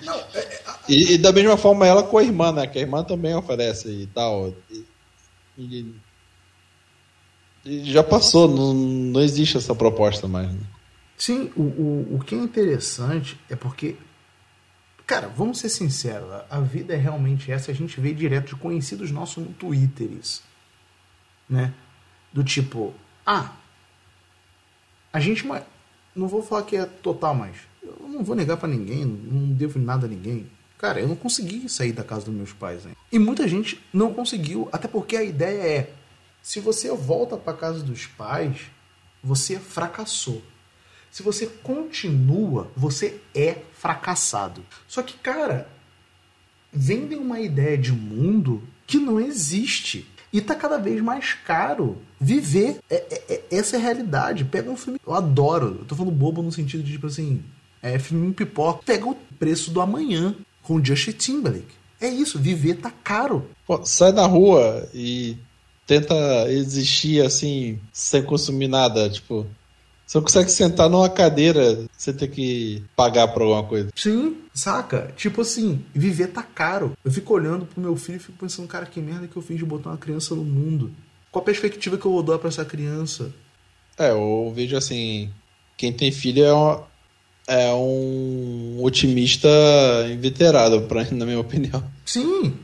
Não, 0.04 0.16
é, 0.34 0.40
é, 0.40 0.62
e, 0.88 1.14
e, 1.14 1.18
da 1.18 1.32
mesma 1.32 1.58
forma 1.58 1.86
ela 1.86 2.04
com 2.04 2.18
a 2.18 2.24
irmã, 2.24 2.52
né? 2.52 2.68
Que 2.68 2.80
a 2.80 2.82
irmã 2.82 3.04
também 3.04 3.36
oferece 3.36 3.90
e 3.90 4.08
tal. 4.08 4.54
E, 4.72 4.89
e, 5.60 5.96
e 7.66 7.84
já 7.92 8.04
passou, 8.04 8.48
não, 8.48 8.74
não 8.74 9.22
existe 9.22 9.58
essa 9.58 9.76
proposta 9.76 10.28
mais. 10.28 10.52
Né? 10.52 10.62
Sim, 11.18 11.52
o, 11.56 11.62
o, 11.62 12.16
o 12.16 12.20
que 12.20 12.34
é 12.34 12.38
interessante 12.38 13.38
é 13.50 13.56
porque, 13.56 13.98
cara, 15.06 15.28
vamos 15.28 15.60
ser 15.60 15.70
sinceros, 15.70 16.30
a 16.50 16.60
vida 16.62 16.94
é 16.94 16.98
realmente 16.98 17.52
essa, 17.52 17.72
a 17.72 17.76
gente 17.76 18.00
vê 18.00 18.14
direto 18.14 18.56
de 18.56 18.56
conhecidos 18.56 19.12
nossos 19.12 19.44
no 19.44 19.54
Twitter 19.54 20.10
isso. 20.12 20.44
Né? 21.50 21.74
Do 22.32 22.44
tipo, 22.44 22.94
ah, 23.26 23.54
a 25.12 25.20
gente. 25.20 25.46
Não 26.16 26.28
vou 26.28 26.42
falar 26.42 26.64
que 26.64 26.76
é 26.76 26.86
total, 26.86 27.36
mas 27.36 27.56
eu 27.84 28.08
não 28.08 28.24
vou 28.24 28.36
negar 28.36 28.58
para 28.58 28.68
ninguém, 28.68 29.06
não 29.06 29.54
devo 29.54 29.80
nada 29.80 30.06
a 30.06 30.10
ninguém. 30.10 30.50
Cara, 30.80 31.02
eu 31.02 31.10
não 31.10 31.16
consegui 31.16 31.68
sair 31.68 31.92
da 31.92 32.06
casa 32.06 32.26
dos 32.26 32.34
meus 32.34 32.54
pais. 32.54 32.86
Hein? 32.86 32.94
E 33.12 33.20
muita 33.20 33.46
gente 33.50 33.84
não 33.94 34.14
conseguiu, 34.14 34.70
até 34.72 34.88
porque 34.88 35.18
a 35.18 35.24
ideia 35.24 35.62
é: 35.62 35.94
se 36.42 36.62
você 36.62 36.90
volta 36.96 37.36
para 37.36 37.54
casa 37.56 37.84
dos 37.84 38.08
pais, 38.08 38.62
você 39.22 39.60
fracassou. 39.60 40.42
Se 41.12 41.22
você 41.22 41.48
continua, 41.48 42.72
você 42.78 43.20
é 43.36 43.58
fracassado. 43.74 44.64
Só 44.88 45.04
que, 45.04 45.18
cara, 45.18 45.68
vendem 46.72 47.18
uma 47.18 47.42
ideia 47.42 47.78
de 47.78 47.92
mundo 47.92 48.64
que 48.88 48.98
não 48.98 49.20
existe. 49.20 50.10
E 50.32 50.40
tá 50.40 50.56
cada 50.56 50.78
vez 50.78 51.02
mais 51.02 51.34
caro 51.34 51.98
viver. 52.22 52.80
É, 52.90 52.96
é, 52.96 53.34
é, 53.34 53.44
essa 53.52 53.76
é 53.76 53.80
a 53.80 53.82
realidade. 53.82 54.46
Pega 54.46 54.70
um 54.70 54.78
filme. 54.78 55.00
Eu 55.06 55.14
adoro. 55.14 55.80
Eu 55.80 55.86
tô 55.86 55.96
falando 55.96 56.16
bobo 56.16 56.42
no 56.42 56.52
sentido 56.54 56.84
de, 56.84 56.94
tipo 56.94 57.08
assim. 57.08 57.44
É 57.82 58.00
filme 58.00 58.32
pipoca. 58.34 58.84
Pega 58.86 59.10
o 59.10 59.16
preço 59.16 59.72
do 59.72 59.82
amanhã 59.82 60.36
com 60.70 60.86
Justin 60.86 61.14
Timberlake. 61.14 61.80
É 62.00 62.08
isso, 62.08 62.38
viver 62.38 62.76
tá 62.76 62.92
caro. 63.04 63.50
Pô, 63.66 63.84
sai 63.84 64.12
na 64.12 64.28
rua 64.28 64.88
e 64.94 65.36
tenta 65.88 66.14
existir 66.48 67.26
assim, 67.26 67.80
sem 67.92 68.22
consumir 68.22 68.68
nada, 68.68 69.10
tipo. 69.10 69.48
Você 70.06 70.18
não 70.18 70.24
consegue 70.24 70.52
sentar 70.52 70.88
numa 70.88 71.10
cadeira 71.10 71.86
sem 71.98 72.14
ter 72.14 72.28
que 72.28 72.84
pagar 72.96 73.30
por 73.30 73.42
alguma 73.42 73.64
coisa. 73.64 73.90
Sim, 73.96 74.38
saca? 74.54 75.12
Tipo 75.18 75.42
assim, 75.42 75.84
viver 75.94 76.28
tá 76.28 76.44
caro. 76.44 76.96
Eu 77.04 77.12
fico 77.12 77.34
olhando 77.34 77.66
pro 77.66 77.82
meu 77.82 77.96
filho 77.96 78.18
e 78.18 78.20
fico 78.20 78.38
pensando, 78.38 78.68
cara, 78.68 78.86
que 78.86 79.02
merda 79.02 79.28
que 79.28 79.36
eu 79.36 79.42
fiz 79.42 79.58
de 79.58 79.66
botar 79.66 79.90
uma 79.90 79.98
criança 79.98 80.36
no 80.36 80.44
mundo. 80.44 80.92
Qual 81.32 81.42
a 81.42 81.46
perspectiva 81.46 81.98
que 81.98 82.06
eu 82.06 82.12
vou 82.12 82.24
dar 82.24 82.38
pra 82.38 82.48
essa 82.50 82.66
criança? 82.66 83.34
É, 83.98 84.12
eu 84.12 84.52
vejo 84.56 84.78
assim, 84.78 85.32
quem 85.78 85.92
tem 85.92 86.12
filho 86.12 86.44
é 86.44 86.54
um, 86.54 86.82
é 87.50 87.74
um 87.74 88.78
otimista 88.84 89.50
inveterado, 90.12 90.84
pra, 90.84 91.04
na 91.12 91.26
minha 91.26 91.40
opinião. 91.40 91.84
Sim, 92.06 92.56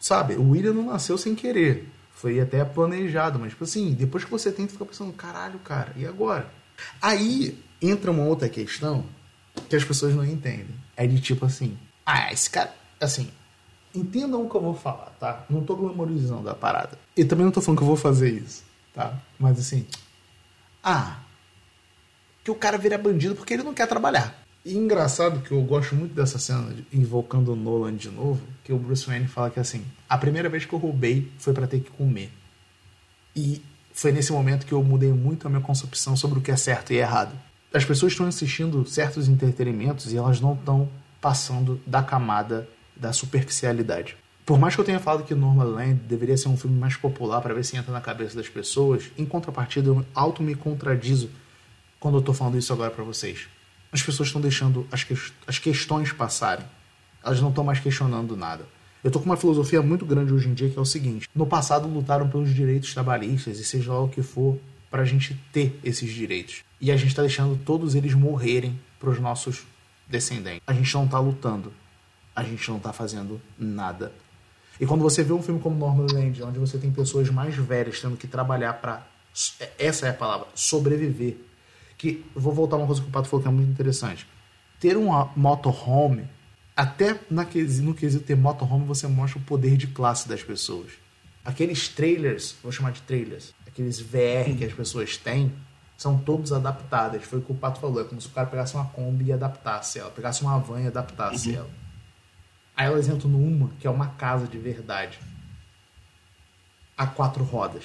sabe, 0.00 0.34
o 0.34 0.50
William 0.50 0.72
não 0.72 0.86
nasceu 0.86 1.16
sem 1.16 1.34
querer. 1.34 1.88
Foi 2.12 2.40
até 2.40 2.64
planejado, 2.64 3.38
mas 3.38 3.50
tipo 3.50 3.62
assim, 3.62 3.92
depois 3.92 4.24
que 4.24 4.30
você 4.30 4.50
tem, 4.50 4.66
tu 4.66 4.72
fica 4.72 4.84
pensando, 4.84 5.12
caralho, 5.12 5.60
cara, 5.60 5.92
e 5.96 6.04
agora? 6.04 6.50
Aí 7.00 7.56
entra 7.80 8.10
uma 8.10 8.24
outra 8.24 8.48
questão 8.48 9.04
que 9.68 9.76
as 9.76 9.84
pessoas 9.84 10.12
não 10.12 10.24
entendem. 10.24 10.74
É 10.96 11.06
de 11.06 11.20
tipo 11.20 11.46
assim, 11.46 11.78
ah, 12.04 12.32
esse 12.32 12.50
cara, 12.50 12.74
assim, 13.00 13.30
entendam 13.94 14.44
o 14.44 14.50
que 14.50 14.56
eu 14.56 14.60
vou 14.60 14.74
falar, 14.74 15.14
tá? 15.20 15.44
Não 15.48 15.62
tô 15.62 15.76
glamorizando 15.76 16.50
a 16.50 16.54
parada. 16.54 16.98
E 17.16 17.24
também 17.24 17.44
não 17.44 17.52
tô 17.52 17.60
falando 17.60 17.78
que 17.78 17.84
eu 17.84 17.88
vou 17.88 17.96
fazer 17.96 18.32
isso, 18.32 18.64
tá? 18.92 19.16
Mas 19.38 19.58
assim, 19.58 19.86
ah, 20.82 21.18
que 22.44 22.50
o 22.50 22.54
cara 22.54 22.76
vira 22.76 22.98
bandido 22.98 23.34
porque 23.34 23.54
ele 23.54 23.62
não 23.62 23.72
quer 23.72 23.88
trabalhar. 23.88 24.44
E 24.64 24.76
engraçado 24.76 25.40
que 25.40 25.52
eu 25.52 25.60
gosto 25.62 25.94
muito 25.94 26.14
dessa 26.14 26.38
cena 26.38 26.72
de, 26.72 26.86
invocando 26.92 27.52
o 27.52 27.56
Nolan 27.56 27.94
de 27.94 28.10
novo, 28.10 28.40
que 28.62 28.72
o 28.72 28.78
Bruce 28.78 29.06
Wayne 29.06 29.26
fala 29.26 29.50
que 29.50 29.58
assim, 29.58 29.84
a 30.08 30.16
primeira 30.16 30.48
vez 30.48 30.64
que 30.64 30.72
eu 30.72 30.78
roubei 30.78 31.30
foi 31.38 31.52
para 31.52 31.66
ter 31.66 31.80
que 31.80 31.90
comer. 31.90 32.30
E 33.34 33.62
foi 33.92 34.12
nesse 34.12 34.32
momento 34.32 34.66
que 34.66 34.72
eu 34.72 34.82
mudei 34.82 35.12
muito 35.12 35.46
a 35.46 35.50
minha 35.50 35.62
concepção 35.62 36.16
sobre 36.16 36.38
o 36.38 36.42
que 36.42 36.50
é 36.50 36.56
certo 36.56 36.92
e 36.92 36.96
errado. 36.96 37.34
As 37.72 37.84
pessoas 37.84 38.12
estão 38.12 38.26
assistindo 38.26 38.86
certos 38.86 39.28
entretenimentos 39.28 40.12
e 40.12 40.16
elas 40.16 40.40
não 40.40 40.54
estão 40.54 40.88
passando 41.20 41.80
da 41.86 42.02
camada 42.02 42.68
da 42.94 43.12
superficialidade. 43.12 44.16
Por 44.46 44.58
mais 44.58 44.74
que 44.74 44.80
eu 44.80 44.84
tenha 44.84 45.00
falado 45.00 45.24
que 45.24 45.34
Land 45.34 45.94
deveria 46.06 46.36
ser 46.36 46.48
um 46.48 46.56
filme 46.56 46.78
mais 46.78 46.96
popular 46.96 47.40
para 47.40 47.54
ver 47.54 47.64
se 47.64 47.76
entra 47.76 47.92
na 47.92 48.00
cabeça 48.00 48.36
das 48.36 48.48
pessoas, 48.48 49.10
em 49.16 49.24
contrapartida 49.24 49.88
eu 49.88 50.04
auto 50.14 50.42
me 50.42 50.54
contradizo 50.54 51.30
quando 52.04 52.16
eu 52.16 52.20
estou 52.20 52.34
falando 52.34 52.58
isso 52.58 52.70
agora 52.70 52.90
para 52.90 53.02
vocês 53.02 53.48
as 53.90 54.02
pessoas 54.02 54.28
estão 54.28 54.40
deixando 54.40 54.86
as, 54.90 55.04
que, 55.04 55.14
as 55.46 55.58
questões 55.58 56.12
passarem. 56.12 56.66
Elas 57.24 57.40
não 57.40 57.50
estão 57.50 57.62
mais 57.62 57.78
questionando 57.78 58.36
nada. 58.36 58.66
Eu 59.04 59.10
tô 59.10 59.20
com 59.20 59.26
uma 59.26 59.36
filosofia 59.36 59.80
muito 59.80 60.04
grande 60.04 60.32
hoje 60.32 60.48
em 60.48 60.52
dia 60.52 60.68
que 60.68 60.76
é 60.76 60.82
o 60.82 60.84
seguinte: 60.84 61.28
no 61.32 61.46
passado 61.46 61.86
lutaram 61.86 62.28
pelos 62.28 62.52
direitos 62.52 62.92
trabalhistas 62.92 63.60
e 63.60 63.64
seja 63.64 63.92
lá 63.92 64.02
o 64.02 64.08
que 64.08 64.20
for 64.20 64.58
para 64.90 65.02
a 65.02 65.04
gente 65.04 65.40
ter 65.52 65.78
esses 65.84 66.12
direitos. 66.12 66.64
E 66.80 66.90
a 66.90 66.96
gente 66.96 67.08
está 67.08 67.22
deixando 67.22 67.56
todos 67.64 67.94
eles 67.94 68.12
morrerem 68.14 68.78
para 68.98 69.10
os 69.10 69.20
nossos 69.20 69.62
descendentes. 70.08 70.62
A 70.66 70.72
gente 70.72 70.92
não 70.92 71.04
está 71.04 71.20
lutando. 71.20 71.72
A 72.34 72.42
gente 72.42 72.68
não 72.68 72.78
está 72.78 72.92
fazendo 72.92 73.40
nada. 73.56 74.12
E 74.80 74.84
quando 74.84 75.02
você 75.02 75.22
vê 75.22 75.32
um 75.32 75.42
filme 75.42 75.60
como 75.60 75.86
Land, 76.12 76.42
onde 76.42 76.58
você 76.58 76.78
tem 76.78 76.90
pessoas 76.90 77.30
mais 77.30 77.54
velhas 77.54 78.00
tendo 78.00 78.16
que 78.16 78.26
trabalhar 78.26 78.72
para 78.74 79.06
essa 79.78 80.06
é 80.06 80.10
a 80.10 80.14
palavra, 80.14 80.48
sobreviver 80.54 81.36
que 81.96 82.24
vou 82.34 82.52
voltar 82.52 82.76
uma 82.76 82.86
coisa 82.86 83.00
que 83.00 83.08
o 83.08 83.10
Pato 83.10 83.28
falou 83.28 83.42
que 83.42 83.48
é 83.48 83.52
muito 83.52 83.70
interessante. 83.70 84.26
Ter 84.80 84.96
uma 84.96 85.30
motorhome, 85.36 86.28
até 86.76 87.18
na, 87.30 87.44
no 87.44 87.94
quesito 87.94 88.24
ter 88.24 88.36
motorhome, 88.36 88.84
você 88.84 89.06
mostra 89.06 89.38
o 89.38 89.42
poder 89.42 89.76
de 89.76 89.86
classe 89.86 90.28
das 90.28 90.42
pessoas. 90.42 90.92
Aqueles 91.44 91.88
trailers, 91.88 92.56
vou 92.62 92.72
chamar 92.72 92.92
de 92.92 93.02
trailers, 93.02 93.54
aqueles 93.66 94.00
VR 94.00 94.56
que 94.56 94.64
as 94.64 94.72
pessoas 94.72 95.16
têm, 95.16 95.52
são 95.96 96.18
todos 96.18 96.52
adaptados. 96.52 97.22
Foi 97.24 97.38
o 97.38 97.42
que 97.42 97.52
o 97.52 97.54
Pato 97.54 97.80
falou. 97.80 98.00
É 98.00 98.04
como 98.04 98.20
se 98.20 98.26
o 98.26 98.30
cara 98.30 98.46
pegasse 98.46 98.74
uma 98.74 98.86
Kombi 98.86 99.26
e 99.26 99.32
adaptasse 99.32 99.98
ela, 99.98 100.10
pegasse 100.10 100.42
uma 100.42 100.58
van 100.58 100.80
e 100.80 100.86
adaptasse 100.86 101.50
uhum. 101.50 101.56
ela. 101.56 101.70
Aí 102.76 102.86
elas 102.86 103.08
entram 103.08 103.30
numa 103.30 103.70
que 103.78 103.86
é 103.86 103.90
uma 103.90 104.08
casa 104.08 104.48
de 104.48 104.58
verdade. 104.58 105.18
A 106.96 107.06
quatro 107.06 107.44
rodas 107.44 107.84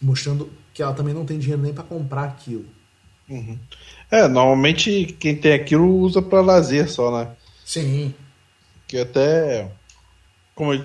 mostrando 0.00 0.50
que 0.80 0.82
ela 0.82 0.94
também 0.94 1.12
não 1.12 1.26
tem 1.26 1.38
dinheiro 1.38 1.60
nem 1.60 1.74
para 1.74 1.84
comprar 1.84 2.24
aquilo. 2.24 2.64
Uhum. 3.28 3.58
É, 4.10 4.26
normalmente 4.26 5.14
quem 5.20 5.36
tem 5.36 5.52
aquilo 5.52 5.98
usa 5.98 6.22
para 6.22 6.40
lazer 6.40 6.90
só, 6.90 7.14
né? 7.16 7.28
Sim. 7.66 8.14
Que 8.88 8.96
até, 8.96 9.70
como 10.54 10.72
eu, 10.72 10.82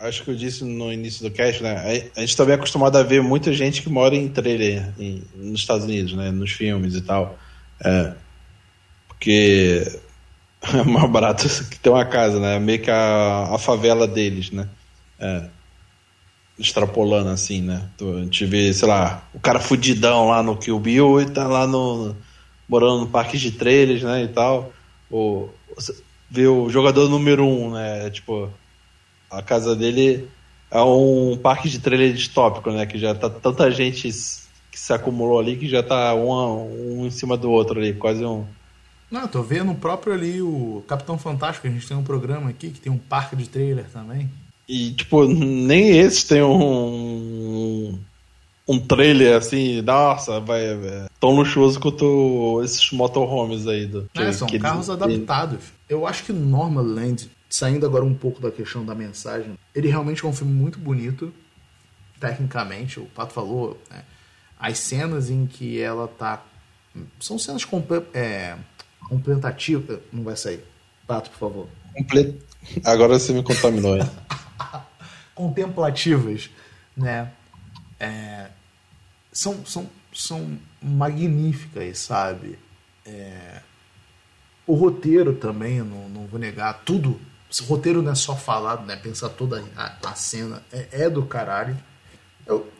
acho 0.00 0.24
que 0.24 0.32
eu 0.32 0.34
disse 0.34 0.64
no 0.64 0.92
início 0.92 1.22
do 1.22 1.30
cast, 1.30 1.62
né? 1.62 2.10
A, 2.16 2.20
gente 2.20 2.36
também 2.36 2.54
é 2.54 2.56
acostumado 2.56 2.96
a 2.98 3.04
ver 3.04 3.22
muita 3.22 3.52
gente 3.52 3.82
que 3.82 3.88
mora 3.88 4.16
em 4.16 4.28
trailer 4.28 4.92
em, 4.98 5.22
nos 5.36 5.60
Estados 5.60 5.84
Unidos, 5.84 6.12
né? 6.14 6.32
Nos 6.32 6.50
filmes 6.50 6.96
e 6.96 7.00
tal. 7.00 7.38
É, 7.84 8.14
porque 9.06 9.84
é 10.74 10.82
mais 10.82 11.08
barato 11.08 11.46
que 11.70 11.78
ter 11.78 11.90
uma 11.90 12.04
casa, 12.04 12.40
né? 12.40 12.58
Meio 12.58 12.82
que 12.82 12.90
a, 12.90 13.54
a 13.54 13.58
favela 13.58 14.08
deles, 14.08 14.50
né? 14.50 14.68
É 15.20 15.55
extrapolando 16.58 17.28
assim, 17.28 17.60
né? 17.60 17.88
A 18.00 18.20
gente 18.22 18.44
vê, 18.46 18.72
sei 18.72 18.88
lá, 18.88 19.22
o 19.34 19.40
cara 19.40 19.60
fudidão 19.60 20.28
lá 20.28 20.42
no 20.42 20.56
Kill 20.56 20.78
Bill 20.78 21.20
e 21.20 21.26
tá 21.26 21.46
lá 21.46 21.66
no. 21.66 22.16
morando 22.68 23.00
no 23.00 23.06
parque 23.06 23.36
de 23.38 23.52
trailers, 23.52 24.02
né? 24.02 24.24
E 24.24 24.28
tal. 24.28 24.72
Ou 25.10 25.54
vê 26.30 26.46
o 26.46 26.68
jogador 26.68 27.08
número 27.08 27.44
um, 27.44 27.70
né? 27.70 28.10
Tipo, 28.10 28.50
a 29.30 29.42
casa 29.42 29.76
dele 29.76 30.28
é 30.70 30.80
um 30.80 31.38
parque 31.40 31.68
de 31.68 31.78
trailer 31.78 32.12
distópico, 32.12 32.70
né? 32.70 32.86
Que 32.86 32.98
já 32.98 33.14
tá 33.14 33.28
tanta 33.28 33.70
gente 33.70 34.10
que 34.70 34.78
se 34.78 34.92
acumulou 34.92 35.38
ali 35.38 35.56
que 35.56 35.68
já 35.68 35.82
tá 35.82 36.14
um, 36.14 37.00
um 37.00 37.06
em 37.06 37.10
cima 37.10 37.36
do 37.36 37.50
outro 37.50 37.78
ali, 37.78 37.94
quase 37.94 38.24
um. 38.24 38.46
Não, 39.10 39.28
tô 39.28 39.42
vendo 39.42 39.70
o 39.70 39.76
próprio 39.76 40.12
ali, 40.12 40.42
o 40.42 40.82
Capitão 40.88 41.16
Fantástico, 41.16 41.66
a 41.66 41.70
gente 41.70 41.86
tem 41.86 41.96
um 41.96 42.02
programa 42.02 42.50
aqui 42.50 42.70
que 42.70 42.80
tem 42.80 42.90
um 42.90 42.98
parque 42.98 43.36
de 43.36 43.48
trailer 43.48 43.86
também. 43.92 44.28
E, 44.68 44.92
tipo, 44.92 45.26
nem 45.26 45.98
esse 45.98 46.26
tem 46.26 46.42
um. 46.42 47.98
Um 48.68 48.80
trailer 48.80 49.36
assim, 49.36 49.80
nossa, 49.82 50.40
vai. 50.40 50.64
É, 50.64 51.06
tão 51.20 51.30
luxuoso 51.30 51.78
quanto 51.78 52.60
esses 52.64 52.90
motorhomes 52.90 53.66
aí. 53.66 53.86
Do, 53.86 54.08
é, 54.16 54.32
são 54.32 54.48
carros 54.48 54.88
eles... 54.88 55.02
adaptados. 55.02 55.60
Eu 55.88 56.04
acho 56.04 56.24
que 56.24 56.32
Land 56.32 57.30
saindo 57.48 57.86
agora 57.86 58.04
um 58.04 58.14
pouco 58.14 58.40
da 58.40 58.50
questão 58.50 58.84
da 58.84 58.94
mensagem, 58.94 59.58
ele 59.74 59.88
realmente 59.88 60.24
é 60.24 60.28
um 60.28 60.32
filme 60.32 60.52
muito 60.52 60.78
bonito, 60.78 61.32
tecnicamente. 62.20 63.00
O 63.00 63.06
Pato 63.06 63.32
falou, 63.32 63.80
né? 63.90 64.02
as 64.58 64.78
cenas 64.78 65.30
em 65.30 65.46
que 65.46 65.80
ela 65.80 66.08
tá. 66.08 66.44
São 67.20 67.38
cenas 67.38 67.64
comple 67.64 68.02
é, 68.14 68.56
completativas. 69.08 70.00
Não 70.12 70.22
vai 70.22 70.36
sair. 70.36 70.64
Pato, 71.06 71.30
por 71.30 71.38
favor. 71.38 71.68
Comple... 71.94 72.40
Agora 72.84 73.18
você 73.18 73.32
me 73.32 73.42
contaminou, 73.42 73.96
hein? 73.96 74.02
contemplativas, 75.36 76.50
né? 76.96 77.30
É, 78.00 78.48
são, 79.30 79.64
são, 79.64 79.88
são 80.12 80.58
magníficas, 80.82 81.98
sabe? 82.00 82.58
É, 83.04 83.60
o 84.66 84.74
roteiro 84.74 85.34
também, 85.34 85.78
não, 85.78 86.08
não 86.08 86.26
vou 86.26 86.40
negar, 86.40 86.82
tudo. 86.84 87.20
Roteiro 87.68 88.02
não 88.02 88.12
é 88.12 88.14
só 88.14 88.34
falado, 88.34 88.84
né? 88.84 88.96
Pensar 88.96 89.28
toda 89.28 89.64
a, 89.76 90.10
a 90.10 90.14
cena 90.14 90.62
é, 90.72 91.04
é, 91.04 91.10
do 91.10 91.24
caralho. 91.24 91.76
Eu, 92.44 92.70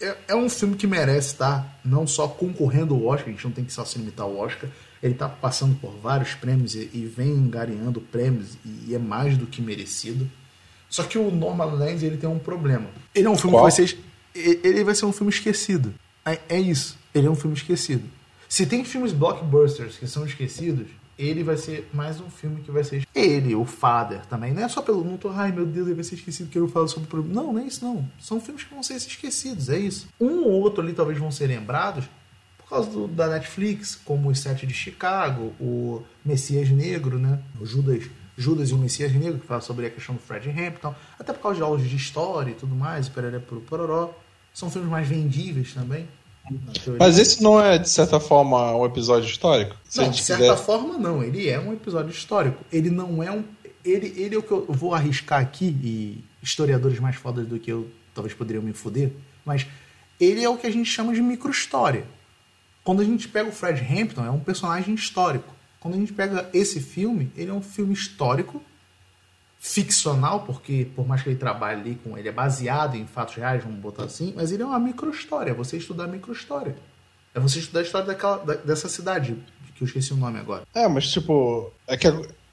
é, 0.00 0.16
é, 0.28 0.36
um 0.36 0.48
filme 0.48 0.76
que 0.76 0.86
merece 0.86 1.32
estar 1.32 1.78
não 1.84 2.06
só 2.06 2.28
concorrendo 2.28 2.94
ao 2.94 3.04
Oscar, 3.06 3.28
a 3.28 3.32
gente 3.32 3.44
não 3.44 3.52
tem 3.52 3.64
que 3.64 3.72
só 3.72 3.84
se 3.84 3.98
limitar 3.98 4.26
ao 4.26 4.36
Oscar, 4.36 4.68
ele 5.02 5.14
está 5.14 5.28
passando 5.28 5.74
por 5.80 5.92
vários 5.96 6.34
prêmios 6.34 6.74
e, 6.74 6.90
e 6.92 7.06
vem 7.06 7.30
engariando 7.30 8.00
prêmios 8.00 8.58
e, 8.64 8.90
e 8.90 8.94
é 8.94 8.98
mais 8.98 9.36
do 9.36 9.46
que 9.46 9.62
merecido. 9.62 10.30
Só 10.88 11.02
que 11.02 11.18
o 11.18 11.28
Land 11.30 12.04
ele 12.04 12.16
tem 12.16 12.28
um 12.28 12.38
problema. 12.38 12.86
Ele 13.14 13.26
é 13.26 13.30
um 13.30 13.36
filme 13.36 13.56
Qual? 13.56 13.66
que 13.66 13.76
vai 13.76 13.88
ser. 13.88 13.98
Ele 14.34 14.84
vai 14.84 14.94
ser 14.94 15.06
um 15.06 15.12
filme 15.12 15.32
esquecido. 15.32 15.94
É, 16.24 16.38
é 16.48 16.60
isso. 16.60 16.98
Ele 17.14 17.26
é 17.26 17.30
um 17.30 17.34
filme 17.34 17.56
esquecido. 17.56 18.04
Se 18.48 18.66
tem 18.66 18.84
filmes 18.84 19.12
blockbusters 19.12 19.96
que 19.96 20.06
são 20.06 20.24
esquecidos, 20.24 20.86
ele 21.18 21.42
vai 21.42 21.56
ser 21.56 21.88
mais 21.92 22.20
um 22.20 22.28
filme 22.28 22.60
que 22.62 22.70
vai 22.70 22.84
ser. 22.84 23.06
Ele, 23.14 23.54
o 23.54 23.64
Father 23.64 24.24
também. 24.26 24.52
Não 24.52 24.62
é 24.62 24.68
só 24.68 24.82
pelo. 24.82 25.02
Não 25.02 25.16
tô, 25.16 25.30
ai 25.30 25.50
meu 25.50 25.66
Deus, 25.66 25.86
ele 25.86 25.94
vai 25.94 26.04
ser 26.04 26.16
esquecido 26.16 26.50
que 26.50 26.58
eu 26.58 26.68
falo 26.68 26.88
sobre 26.88 27.06
o 27.06 27.10
problema. 27.10 27.42
Não, 27.42 27.52
não 27.54 27.60
é 27.60 27.64
isso 27.64 27.84
não. 27.84 28.06
São 28.20 28.40
filmes 28.40 28.64
que 28.64 28.74
vão 28.74 28.82
ser 28.82 28.94
esquecidos, 28.96 29.68
é 29.68 29.78
isso. 29.78 30.08
Um 30.20 30.44
ou 30.44 30.52
outro 30.52 30.82
ali 30.82 30.92
talvez 30.92 31.18
vão 31.18 31.30
ser 31.30 31.46
lembrados 31.46 32.04
por 32.58 32.68
causa 32.68 32.90
do, 32.90 33.08
da 33.08 33.28
Netflix, 33.28 33.94
como 33.94 34.28
Os 34.28 34.40
Sete 34.40 34.66
de 34.66 34.74
Chicago, 34.74 35.54
o 35.60 36.02
Messias 36.24 36.68
Negro, 36.68 37.18
né? 37.18 37.38
O 37.60 37.64
Judas 37.64 38.04
Judas 38.36 38.70
e 38.70 38.74
o 38.74 38.78
Messias 38.78 39.12
Negro, 39.12 39.38
que 39.38 39.46
fala 39.46 39.60
sobre 39.60 39.86
a 39.86 39.90
questão 39.90 40.14
do 40.14 40.20
Fred 40.20 40.48
Hampton, 40.50 40.94
até 41.18 41.32
por 41.32 41.42
causa 41.42 41.56
de 41.56 41.62
aulas 41.62 41.88
de 41.88 41.96
história 41.96 42.50
e 42.50 42.54
tudo 42.54 42.74
mais, 42.74 43.08
pereré 43.08 43.38
por 43.38 43.60
pororó. 43.60 44.12
São 44.52 44.70
filmes 44.70 44.90
mais 44.90 45.08
vendíveis 45.08 45.72
também. 45.72 46.06
Mas 46.98 47.18
esse 47.18 47.42
não 47.42 47.60
é, 47.60 47.76
de 47.76 47.88
certa 47.88 48.20
forma, 48.20 48.74
um 48.76 48.86
episódio 48.86 49.28
histórico? 49.28 49.76
não, 49.96 50.10
de 50.10 50.22
certa 50.22 50.42
quiser... 50.42 50.56
forma, 50.56 50.96
não. 50.96 51.22
Ele 51.22 51.48
é 51.48 51.58
um 51.58 51.72
episódio 51.72 52.10
histórico. 52.10 52.64
Ele 52.72 52.88
não 52.88 53.22
é 53.22 53.30
um. 53.30 53.44
Ele, 53.84 54.12
ele 54.16 54.34
é 54.34 54.38
o 54.38 54.42
que 54.42 54.52
eu 54.52 54.66
vou 54.68 54.94
arriscar 54.94 55.40
aqui 55.40 55.66
e 55.66 56.24
historiadores 56.42 56.98
mais 57.00 57.16
fodas 57.16 57.46
do 57.46 57.58
que 57.58 57.70
eu 57.70 57.88
talvez 58.14 58.34
poderiam 58.34 58.62
me 58.62 58.72
foder, 58.72 59.12
mas 59.44 59.66
ele 60.18 60.42
é 60.42 60.48
o 60.48 60.56
que 60.56 60.66
a 60.66 60.70
gente 60.70 60.88
chama 60.88 61.12
de 61.12 61.20
microhistória. 61.20 62.04
Quando 62.82 63.02
a 63.02 63.04
gente 63.04 63.28
pega 63.28 63.48
o 63.48 63.52
Fred 63.52 63.80
Hampton, 63.82 64.24
é 64.24 64.30
um 64.30 64.40
personagem 64.40 64.94
histórico. 64.94 65.54
Quando 65.80 65.94
a 65.94 65.98
gente 65.98 66.12
pega 66.12 66.48
esse 66.52 66.80
filme, 66.80 67.30
ele 67.36 67.50
é 67.50 67.54
um 67.54 67.62
filme 67.62 67.92
histórico, 67.94 68.62
ficcional, 69.58 70.40
porque 70.40 70.86
por 70.94 71.06
mais 71.06 71.22
que 71.22 71.30
ele 71.30 71.38
trabalhe 71.38 71.80
ali 71.80 71.94
com 71.96 72.16
ele 72.16 72.28
é 72.28 72.32
baseado 72.32 72.94
em 72.94 73.06
fatos 73.06 73.34
reais, 73.34 73.64
vamos 73.64 73.80
botar 73.80 74.04
assim, 74.04 74.32
mas 74.36 74.52
ele 74.52 74.62
é 74.62 74.66
uma 74.66 74.78
microhistória, 74.78 75.50
é 75.50 75.54
você 75.54 75.76
estudar 75.76 76.06
microhistória. 76.06 76.76
É 77.34 77.40
você 77.40 77.58
estudar 77.58 77.80
a 77.80 77.82
história 77.82 78.06
daquela, 78.06 78.38
da, 78.38 78.54
dessa 78.54 78.88
cidade, 78.88 79.36
que 79.74 79.82
eu 79.82 79.86
esqueci 79.86 80.12
o 80.12 80.16
nome 80.16 80.38
agora. 80.38 80.62
É, 80.74 80.86
mas 80.88 81.10
tipo, 81.10 81.70
é 81.86 81.96
que, 81.96 82.06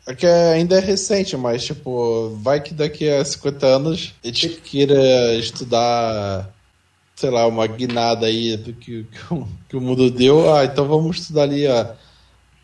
é 0.07 0.15
que 0.15 0.25
ainda 0.25 0.75
é 0.75 0.79
recente, 0.79 1.37
mas 1.37 1.63
tipo, 1.63 2.35
vai 2.41 2.59
que 2.59 2.73
daqui 2.73 3.09
a 3.09 3.23
50 3.23 3.65
anos 3.65 4.13
a 4.23 4.27
gente 4.27 4.49
queira 4.49 5.35
estudar 5.35 6.51
sei 7.15 7.29
lá, 7.29 7.45
uma 7.47 7.67
guinada 7.67 8.25
aí 8.25 8.57
do 8.57 8.73
que, 8.73 9.03
que, 9.03 9.19
o, 9.33 9.47
que 9.69 9.77
o 9.77 9.81
mundo 9.81 10.09
deu. 10.09 10.53
Ah, 10.53 10.65
então 10.65 10.87
vamos 10.87 11.19
estudar 11.19 11.43
ali 11.43 11.67
a, 11.67 11.95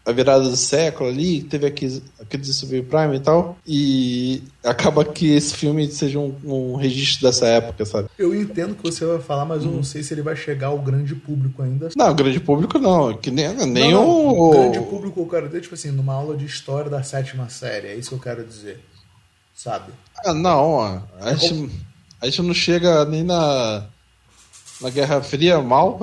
a 0.10 0.14
virada 0.14 0.44
do 0.44 0.56
século 0.56 1.10
ali, 1.10 1.44
teve 1.44 1.68
aqueles, 1.68 2.02
aqueles 2.20 2.56
subprime 2.56 3.18
e 3.18 3.20
tal, 3.20 3.58
e 3.66 4.44
acaba 4.64 5.06
que 5.06 5.32
esse 5.32 5.56
filme 5.56 5.88
seja 5.90 6.20
um, 6.20 6.36
um, 6.44 6.76
registro 6.76 7.28
dessa 7.28 7.46
época, 7.48 7.86
sabe? 7.86 8.10
Eu 8.18 8.34
entendo 8.34 8.76
que 8.76 8.84
você 8.84 9.06
vai 9.06 9.20
falar, 9.20 9.46
mas 9.46 9.64
eu 9.64 9.72
não 9.72 9.84
sei 9.84 10.04
se 10.04 10.14
ele 10.14 10.22
vai 10.22 10.36
chegar 10.36 10.68
ao 10.68 10.80
grande 10.80 11.16
público 11.16 11.62
ainda. 11.62 11.90
Não, 11.96 12.16
grande 12.16 12.40
público 12.40 12.80
não, 12.80 13.16
que 13.16 13.30
nem, 13.30 13.54
nem 13.68 13.92
não, 13.92 14.06
não, 14.06 14.10
o... 14.10 14.50
o... 14.50 14.52
grande 14.52 14.80
público 14.82 15.20
eu 15.20 15.28
quero 15.28 15.48
dizer, 15.48 15.62
tipo 15.62 15.76
assim, 15.76 15.92
numa 15.92 16.14
aula 16.14 16.36
de 16.36 16.46
história 16.46 16.90
da 16.90 17.04
sétima 17.04 17.50
série, 17.50 17.88
é 17.88 17.96
isso 17.96 18.10
que 18.10 18.16
eu 18.16 18.20
quero 18.20 18.44
dizer, 18.44 18.84
sabe? 19.56 19.92
Ah, 20.26 20.34
não, 20.34 21.04
a 21.20 21.34
gente, 21.36 21.72
a 22.22 22.26
gente 22.26 22.42
não 22.42 22.54
chega 22.54 23.06
nem 23.06 23.24
na 23.24 23.86
na 24.82 24.90
Guerra 24.90 25.22
Fria 25.22 25.62
mal? 25.62 26.00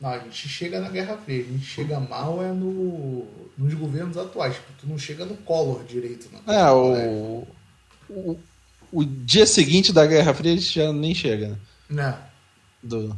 Não, 0.00 0.10
a 0.10 0.18
gente 0.18 0.48
chega 0.48 0.80
na 0.80 0.90
Guerra 0.90 1.16
Fria. 1.16 1.42
A 1.42 1.52
gente 1.52 1.64
chega 1.64 1.98
mal 1.98 2.42
é 2.42 2.52
no, 2.52 3.26
nos 3.56 3.74
governos 3.74 4.16
atuais. 4.16 4.54
Tipo, 4.54 4.72
tu 4.80 4.86
não 4.86 4.98
chega 4.98 5.24
no 5.24 5.36
Collor 5.38 5.84
direito. 5.84 6.28
Não. 6.46 6.52
É, 6.52 6.72
o, 6.72 7.46
o, 8.10 8.38
o, 8.92 9.04
dia 9.04 9.46
seguinte 9.46 9.92
da 9.92 10.06
Guerra 10.06 10.34
Fria 10.34 10.52
a 10.52 10.56
gente 10.56 10.74
já 10.74 10.92
nem 10.92 11.14
chega, 11.14 11.48
né? 11.48 11.56
Não. 11.88 12.18
Do 12.82 13.16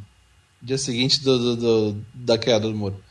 dia 0.62 0.78
seguinte 0.78 1.22
do, 1.22 1.38
do, 1.38 1.56
do 1.56 2.04
da 2.14 2.38
queda 2.38 2.68
do 2.68 2.74
muro. 2.74 3.02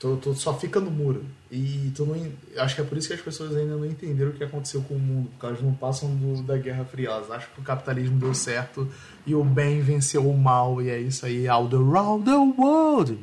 Tu, 0.00 0.16
tu, 0.16 0.34
só 0.34 0.58
fica 0.58 0.80
no 0.80 0.90
muro. 0.90 1.26
E 1.52 1.92
tu 1.94 2.06
não. 2.06 2.16
Acho 2.56 2.74
que 2.74 2.80
é 2.80 2.84
por 2.84 2.96
isso 2.96 3.08
que 3.08 3.12
as 3.12 3.20
pessoas 3.20 3.54
ainda 3.54 3.76
não 3.76 3.84
entenderam 3.84 4.30
o 4.30 4.32
que 4.32 4.42
aconteceu 4.42 4.80
com 4.80 4.94
o 4.94 4.98
mundo. 4.98 5.28
Porque 5.28 5.44
elas 5.44 5.60
não 5.60 5.74
passam 5.74 6.08
do, 6.16 6.42
da 6.42 6.56
Guerra 6.56 6.86
Fria. 6.86 7.10
Elas 7.10 7.30
acham 7.30 7.50
que 7.54 7.60
o 7.60 7.62
capitalismo 7.62 8.18
deu 8.18 8.32
certo 8.32 8.88
e 9.26 9.34
o 9.34 9.44
bem 9.44 9.82
venceu 9.82 10.26
o 10.26 10.34
mal. 10.34 10.80
E 10.80 10.88
é 10.88 10.98
isso 10.98 11.26
aí. 11.26 11.46
All 11.46 11.68
the 11.68 11.76
round 11.76 12.24
the 12.24 12.34
world. 12.58 13.18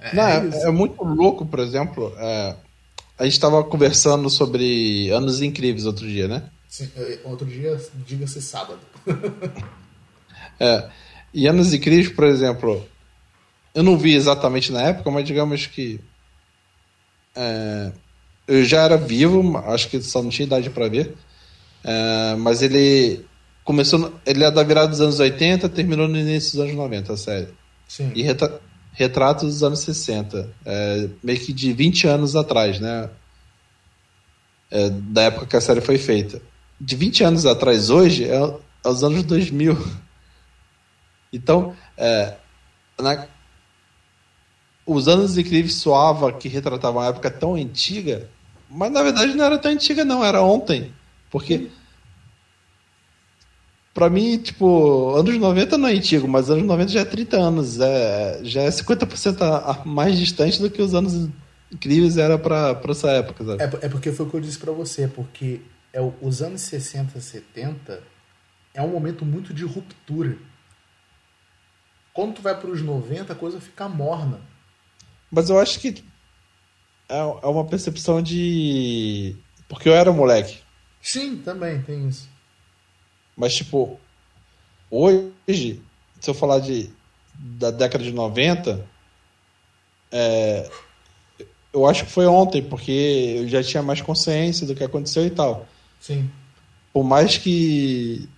É, 0.00 0.14
não, 0.14 0.22
é, 0.22 0.48
é, 0.48 0.62
é, 0.68 0.70
muito 0.70 1.04
louco, 1.04 1.44
por 1.44 1.58
exemplo. 1.58 2.10
É, 2.16 2.56
a 3.18 3.24
gente 3.24 3.34
estava 3.34 3.62
conversando 3.62 4.30
sobre 4.30 5.10
Anos 5.10 5.42
Incríveis 5.42 5.84
outro 5.84 6.08
dia, 6.08 6.28
né? 6.28 6.48
Sim, 6.66 6.90
é, 6.96 7.20
outro 7.24 7.44
dia, 7.44 7.78
diga-se 8.06 8.40
sábado. 8.40 8.80
é. 10.58 10.88
E 11.34 11.46
Anos 11.46 11.74
Incríveis, 11.74 12.08
por 12.08 12.24
exemplo 12.24 12.82
eu 13.76 13.82
não 13.82 13.98
vi 13.98 14.14
exatamente 14.14 14.72
na 14.72 14.80
época, 14.80 15.10
mas 15.10 15.26
digamos 15.26 15.66
que 15.66 16.00
é, 17.34 17.92
eu 18.48 18.64
já 18.64 18.82
era 18.82 18.96
vivo, 18.96 19.58
acho 19.66 19.90
que 19.90 20.00
só 20.00 20.22
não 20.22 20.30
tinha 20.30 20.46
idade 20.46 20.70
para 20.70 20.88
ver. 20.88 21.14
É, 21.84 22.34
mas 22.36 22.62
ele 22.62 23.26
começou, 23.62 24.14
ele 24.24 24.42
é 24.42 24.50
da 24.50 24.62
virada 24.62 24.88
dos 24.88 25.02
anos 25.02 25.20
80, 25.20 25.68
terminou 25.68 26.08
no 26.08 26.16
início 26.16 26.52
dos 26.52 26.60
anos 26.60 26.74
90, 26.74 27.12
a 27.12 27.16
série. 27.18 27.48
Sim. 27.86 28.10
E 28.14 28.22
retra, 28.22 28.58
retratos 28.92 29.52
dos 29.52 29.62
anos 29.62 29.80
60, 29.80 30.48
é, 30.64 31.08
meio 31.22 31.38
que 31.38 31.52
de 31.52 31.74
20 31.74 32.06
anos 32.06 32.34
atrás, 32.34 32.80
né? 32.80 33.10
É, 34.70 34.88
da 34.88 35.24
época 35.24 35.46
que 35.46 35.56
a 35.56 35.60
série 35.60 35.82
foi 35.82 35.98
feita. 35.98 36.40
De 36.80 36.96
20 36.96 37.24
anos 37.24 37.44
atrás, 37.44 37.90
hoje, 37.90 38.24
é, 38.24 38.36
é 38.36 38.88
os 38.88 39.04
anos 39.04 39.22
2000. 39.22 39.76
Então, 41.32 41.76
é, 41.98 42.34
na, 42.98 43.26
os 44.86 45.08
Anos 45.08 45.36
Incríveis 45.36 45.74
soava 45.74 46.32
que 46.32 46.48
retratava 46.48 46.98
uma 46.98 47.08
época 47.08 47.28
tão 47.30 47.56
antiga, 47.56 48.28
mas 48.70 48.92
na 48.92 49.02
verdade 49.02 49.34
não 49.34 49.44
era 49.44 49.58
tão 49.58 49.72
antiga, 49.72 50.04
não, 50.04 50.24
era 50.24 50.40
ontem. 50.40 50.92
Porque. 51.30 51.68
Pra 53.92 54.10
mim, 54.10 54.36
tipo, 54.36 55.14
anos 55.16 55.38
90 55.38 55.78
não 55.78 55.88
é 55.88 55.92
antigo, 55.92 56.28
mas 56.28 56.50
anos 56.50 56.64
90 56.64 56.92
já 56.92 57.00
é 57.00 57.04
30 57.04 57.36
anos. 57.36 57.80
É, 57.80 58.40
já 58.42 58.62
é 58.62 58.68
50% 58.68 59.40
a, 59.40 59.70
a 59.70 59.84
mais 59.84 60.18
distante 60.18 60.60
do 60.60 60.70
que 60.70 60.82
os 60.82 60.94
anos 60.94 61.30
incríveis 61.72 62.18
era 62.18 62.38
pra 62.38 62.78
essa 62.88 63.10
época. 63.10 63.44
Sabe? 63.44 63.62
É, 63.62 63.86
é 63.86 63.88
porque 63.88 64.12
foi 64.12 64.26
o 64.26 64.30
que 64.30 64.36
eu 64.36 64.40
disse 64.40 64.58
pra 64.58 64.70
você, 64.70 65.08
porque 65.08 65.62
é, 65.92 66.00
os 66.20 66.42
anos 66.42 66.60
60, 66.60 67.18
70 67.18 68.02
é 68.74 68.82
um 68.82 68.88
momento 68.88 69.24
muito 69.24 69.54
de 69.54 69.64
ruptura. 69.64 70.36
Quando 72.12 72.34
tu 72.34 72.42
vai 72.42 72.58
para 72.58 72.70
os 72.70 72.82
90, 72.82 73.32
a 73.32 73.36
coisa 73.36 73.60
fica 73.60 73.88
morna. 73.88 74.40
Mas 75.30 75.50
eu 75.50 75.58
acho 75.58 75.80
que 75.80 76.04
é, 77.08 77.18
é 77.18 77.46
uma 77.46 77.64
percepção 77.64 78.22
de. 78.22 79.36
Porque 79.68 79.88
eu 79.88 79.94
era 79.94 80.12
moleque. 80.12 80.58
Sim, 81.00 81.36
também 81.38 81.80
tem 81.82 82.08
isso. 82.08 82.28
Mas, 83.36 83.54
tipo, 83.54 84.00
hoje, 84.90 85.82
se 86.20 86.30
eu 86.30 86.34
falar 86.34 86.60
de 86.60 86.90
da 87.38 87.70
década 87.70 88.02
de 88.02 88.12
90, 88.12 88.86
é, 90.10 90.70
eu 91.72 91.86
acho 91.86 92.06
que 92.06 92.10
foi 92.10 92.26
ontem, 92.26 92.62
porque 92.62 92.90
eu 93.38 93.48
já 93.48 93.62
tinha 93.62 93.82
mais 93.82 94.00
consciência 94.00 94.66
do 94.66 94.74
que 94.74 94.82
aconteceu 94.82 95.26
e 95.26 95.30
tal. 95.30 95.66
Sim. 96.00 96.30
Por 96.92 97.04
mais 97.04 97.36
que 97.36 98.28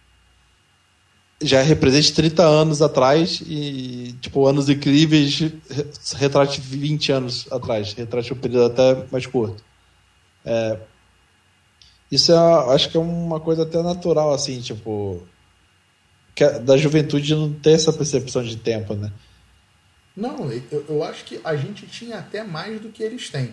já 1.40 1.62
represente 1.62 2.12
30 2.12 2.42
anos 2.42 2.82
atrás 2.82 3.40
e, 3.46 4.14
tipo, 4.20 4.46
anos 4.46 4.68
incríveis 4.68 5.40
retrate 6.16 6.60
20 6.60 7.12
anos 7.12 7.46
atrás, 7.52 7.92
retrate 7.92 8.32
um 8.32 8.36
período 8.36 8.66
até 8.66 9.06
mais 9.10 9.26
curto. 9.26 9.62
É, 10.44 10.78
isso 12.10 12.32
é, 12.32 12.74
acho 12.74 12.90
que 12.90 12.96
é 12.96 13.00
uma 13.00 13.38
coisa 13.38 13.62
até 13.62 13.82
natural, 13.82 14.32
assim, 14.32 14.60
tipo, 14.60 15.22
é 16.36 16.58
da 16.58 16.76
juventude 16.76 17.34
não 17.34 17.52
ter 17.52 17.72
essa 17.72 17.92
percepção 17.92 18.42
de 18.42 18.56
tempo, 18.56 18.94
né? 18.94 19.12
Não, 20.16 20.50
eu, 20.50 20.84
eu 20.88 21.04
acho 21.04 21.24
que 21.24 21.40
a 21.44 21.54
gente 21.54 21.86
tinha 21.86 22.18
até 22.18 22.42
mais 22.42 22.80
do 22.80 22.88
que 22.88 23.02
eles 23.02 23.30
têm. 23.30 23.52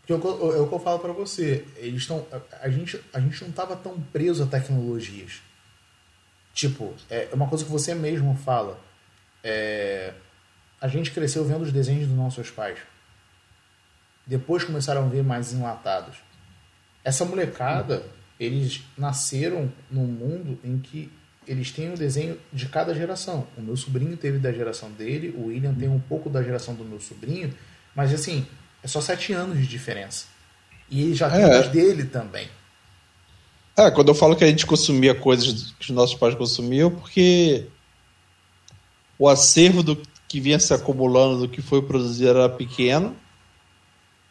Porque 0.00 0.12
é 0.12 0.16
o 0.16 0.68
que 0.68 0.74
eu 0.74 0.80
falo 0.80 0.98
para 0.98 1.12
você, 1.12 1.64
eles 1.76 2.02
estão, 2.02 2.26
a 2.60 2.68
gente, 2.68 3.00
a 3.12 3.20
gente 3.20 3.40
não 3.42 3.50
estava 3.50 3.76
tão 3.76 3.98
preso 4.12 4.42
a 4.42 4.46
tecnologias. 4.46 5.40
Tipo, 6.54 6.94
é 7.10 7.28
uma 7.32 7.48
coisa 7.48 7.64
que 7.64 7.70
você 7.70 7.94
mesmo 7.94 8.36
fala. 8.36 8.80
É, 9.42 10.14
a 10.80 10.86
gente 10.86 11.10
cresceu 11.10 11.44
vendo 11.44 11.62
os 11.62 11.72
desenhos 11.72 12.06
dos 12.06 12.16
nossos 12.16 12.50
pais. 12.50 12.78
Depois 14.26 14.64
começaram 14.64 15.04
a 15.04 15.08
ver 15.08 15.24
mais 15.24 15.52
enlatados. 15.52 16.16
Essa 17.02 17.24
molecada, 17.24 18.06
eles 18.38 18.82
nasceram 18.96 19.70
num 19.90 20.06
mundo 20.06 20.58
em 20.64 20.78
que 20.78 21.12
eles 21.46 21.70
têm 21.70 21.90
o 21.90 21.92
um 21.92 21.96
desenho 21.96 22.38
de 22.52 22.66
cada 22.68 22.94
geração. 22.94 23.46
O 23.58 23.60
meu 23.60 23.76
sobrinho 23.76 24.16
teve 24.16 24.38
da 24.38 24.52
geração 24.52 24.90
dele, 24.92 25.34
o 25.36 25.48
William 25.48 25.74
tem 25.74 25.88
um 25.88 26.00
pouco 26.00 26.30
da 26.30 26.42
geração 26.42 26.74
do 26.74 26.84
meu 26.84 27.00
sobrinho, 27.00 27.52
mas 27.94 28.14
assim, 28.14 28.46
é 28.82 28.88
só 28.88 29.00
sete 29.00 29.32
anos 29.32 29.58
de 29.58 29.66
diferença. 29.66 30.26
E 30.88 31.02
ele 31.02 31.14
já 31.14 31.28
tem 31.28 31.42
é. 31.42 31.60
os 31.60 31.68
dele 31.68 32.04
também. 32.04 32.48
É, 33.76 33.90
quando 33.90 34.08
eu 34.08 34.14
falo 34.14 34.36
que 34.36 34.44
a 34.44 34.46
gente 34.46 34.66
consumia 34.66 35.14
coisas 35.14 35.74
que 35.78 35.90
os 35.90 35.90
nossos 35.90 36.16
pais 36.16 36.34
consumiam, 36.34 36.90
porque 36.90 37.66
o 39.18 39.28
acervo 39.28 39.82
do 39.82 40.00
que 40.28 40.40
vinha 40.40 40.58
se 40.58 40.72
acumulando 40.72 41.40
do 41.40 41.48
que 41.48 41.60
foi 41.60 41.82
produzido 41.82 42.30
era 42.30 42.48
pequeno 42.48 43.14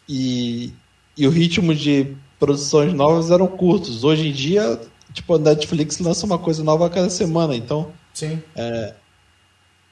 e, 0.08 0.74
e 1.18 1.28
o 1.28 1.30
ritmo 1.30 1.76
de 1.76 2.16
produções 2.40 2.94
novas 2.94 3.32
eram 3.32 3.48
curtos. 3.48 4.04
Hoje 4.04 4.30
em 4.30 4.32
dia, 4.32 4.80
tipo, 5.14 5.36
a 5.36 5.40
Netflix 5.40 6.00
lança 6.00 6.26
uma 6.26 6.38
coisa 6.38 6.64
nova 6.64 6.88
a 6.88 6.90
cada 6.90 7.10
semana, 7.10 7.56
então 7.56 7.92
Sim. 8.14 8.42
É, 8.56 8.94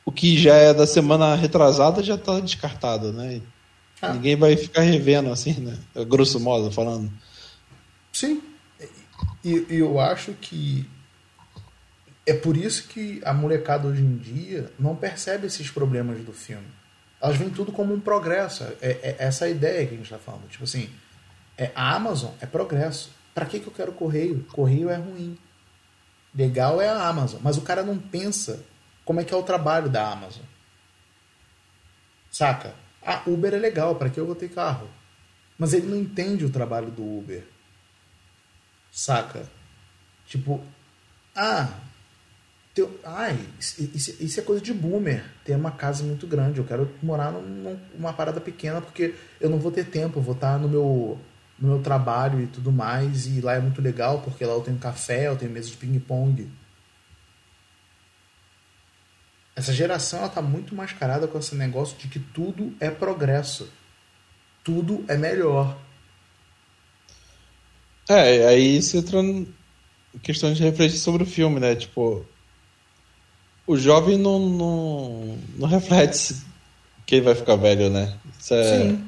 o 0.06 0.12
que 0.12 0.38
já 0.38 0.56
é 0.56 0.74
da 0.74 0.86
semana 0.86 1.36
retrasada 1.36 2.04
já 2.04 2.16
está 2.16 2.40
descartado, 2.40 3.12
né? 3.12 3.42
Ah. 4.02 4.14
Ninguém 4.14 4.36
vai 4.36 4.56
ficar 4.56 4.82
revendo 4.82 5.32
assim, 5.32 5.54
né? 5.54 5.78
Grosso 6.06 6.40
modo 6.40 6.72
falando. 6.72 7.12
Sim, 8.12 8.42
e, 9.44 9.66
eu 9.70 10.00
acho 10.00 10.34
que 10.34 10.88
é 12.26 12.34
por 12.34 12.56
isso 12.56 12.88
que 12.88 13.22
a 13.26 13.34
molecada 13.34 13.88
hoje 13.88 14.02
em 14.02 14.18
dia 14.18 14.72
não 14.80 14.96
percebe 14.96 15.48
esses 15.48 15.70
problemas 15.70 16.24
do 16.24 16.32
filme. 16.32 16.68
Elas 17.22 17.38
veem 17.38 17.50
tudo 17.50 17.72
como 17.72 17.94
um 17.94 18.00
progresso. 18.00 18.64
É, 18.82 18.92
é 19.02 19.16
essa 19.20 19.46
a 19.46 19.50
ideia 19.50 19.86
que 19.86 19.94
a 19.94 19.98
gente 19.98 20.06
está 20.06 20.18
falando. 20.18 20.48
Tipo 20.48 20.64
assim, 20.64 20.90
é, 21.58 21.72
a 21.76 21.96
Amazon 21.96 22.32
é 22.40 22.46
progresso. 22.46 23.12
Pra 23.34 23.46
que, 23.46 23.60
que 23.60 23.68
eu 23.68 23.74
quero 23.74 23.92
correio? 23.92 24.46
Correio 24.52 24.90
é 24.90 24.96
ruim. 24.96 25.38
Legal 26.34 26.82
é 26.82 26.90
a 26.90 27.08
Amazon. 27.08 27.40
Mas 27.44 27.58
o 27.58 27.62
cara 27.62 27.84
não 27.84 27.98
pensa 27.98 28.64
como 29.06 29.20
é 29.20 29.24
que 29.24 29.34
é 29.34 29.38
o 29.38 29.44
trabalho 29.44 29.90
da 29.90 30.12
Amazon. 30.12 30.44
Saca? 32.32 32.74
Ah, 33.06 33.22
Uber 33.28 33.54
é 33.54 33.58
legal, 33.58 33.96
para 33.96 34.10
que 34.10 34.20
eu 34.20 34.26
vou 34.26 34.36
ter 34.36 34.50
carro? 34.50 34.88
Mas 35.58 35.74
ele 35.74 35.88
não 35.88 35.98
entende 35.98 36.46
o 36.46 36.50
trabalho 36.50 36.90
do 36.90 37.04
Uber. 37.04 37.46
Saca? 38.92 39.50
Tipo, 40.26 40.62
ah, 41.36 41.70
teu, 42.74 43.00
ai, 43.04 43.38
isso, 43.60 43.82
isso, 44.24 44.40
é 44.40 44.44
coisa 44.44 44.62
de 44.62 44.74
boomer. 44.74 45.24
Ter 45.44 45.56
uma 45.56 45.72
casa 45.72 46.04
muito 46.04 46.28
grande. 46.28 46.60
Eu 46.60 46.66
quero 46.66 46.90
morar 47.02 47.32
num, 47.32 47.80
numa 47.96 48.14
parada 48.14 48.40
pequena 48.40 48.82
porque 48.82 49.16
eu 49.40 49.50
não 49.50 49.60
vou 49.60 49.72
ter 49.72 49.86
tempo. 49.86 50.20
Eu 50.20 50.24
vou 50.24 50.36
estar 50.36 50.60
no 50.60 50.70
meu, 50.70 51.20
no 51.58 51.70
meu 51.70 51.82
trabalho 51.82 52.42
e 52.42 52.48
tudo 52.48 52.72
mais. 52.72 53.28
E 53.28 53.42
lá 53.42 53.56
é 53.56 53.60
muito 53.60 53.82
legal 53.82 54.22
porque 54.22 54.46
lá 54.46 54.54
eu 54.54 54.62
tenho 54.62 54.78
café, 54.78 55.28
eu 55.28 55.38
tenho 55.38 55.52
mesa 55.52 55.70
de 55.70 55.78
ping-pong. 55.78 56.50
Essa 59.56 59.74
geração 59.74 60.20
ela 60.20 60.30
tá 60.30 60.42
muito 60.42 60.74
mascarada 60.74 61.28
com 61.28 61.38
esse 61.38 61.56
negócio 61.56 61.98
de 61.98 62.08
que 62.08 62.20
tudo 62.20 62.74
é 62.80 62.90
progresso. 62.90 63.70
Tudo 64.64 65.04
é 65.08 65.18
melhor. 65.18 65.78
É, 68.10 68.48
aí 68.48 68.82
você 68.82 68.98
entra 68.98 69.20
em 69.20 69.48
questão 70.22 70.52
de 70.52 70.62
refletir 70.62 70.98
sobre 70.98 71.24
o 71.24 71.28
filme, 71.28 71.60
né? 71.60 71.76
Tipo, 71.76 72.26
o 73.66 73.78
jovem 73.78 74.18
não, 74.18 74.40
não, 74.40 75.38
não 75.58 75.68
reflete 75.68 76.36
que 77.06 77.16
ele 77.16 77.26
vai 77.26 77.36
ficar 77.36 77.56
velho, 77.56 77.90
né? 77.90 78.14
Isso 78.40 78.54
é... 78.54 78.80
Sim. 78.80 79.08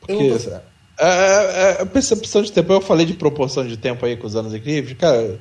Porque 0.00 0.38
tô... 0.38 0.50
é, 0.50 0.62
é, 0.98 1.82
é, 1.82 1.84
percepção 1.84 2.42
de 2.42 2.52
tempo. 2.52 2.72
Eu 2.72 2.80
falei 2.80 3.04
de 3.04 3.14
proporção 3.14 3.66
de 3.66 3.76
tempo 3.76 4.06
aí 4.06 4.16
com 4.16 4.26
os 4.26 4.36
anos 4.36 4.54
incríveis. 4.54 4.96
Cara, 4.96 5.40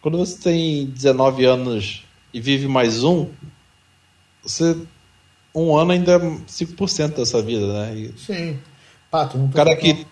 quando 0.00 0.18
você 0.18 0.38
tem 0.38 0.86
19 0.86 1.44
anos 1.44 2.04
e 2.32 2.40
vive 2.40 2.66
mais 2.66 3.04
um, 3.04 3.28
você. 4.42 4.76
Um 5.54 5.76
ano 5.76 5.92
ainda 5.92 6.14
é 6.14 6.18
5% 6.18 7.14
dessa 7.14 7.40
vida, 7.40 7.66
né? 7.72 7.94
E... 7.94 8.14
Sim. 8.18 8.58
Pato, 9.10 9.38
não 9.38 9.48
tô 9.48 9.56
cara 9.56 9.76
que. 9.76 10.04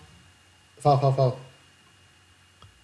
Fala, 0.83 0.99
fala, 0.99 1.13
fala. 1.13 1.37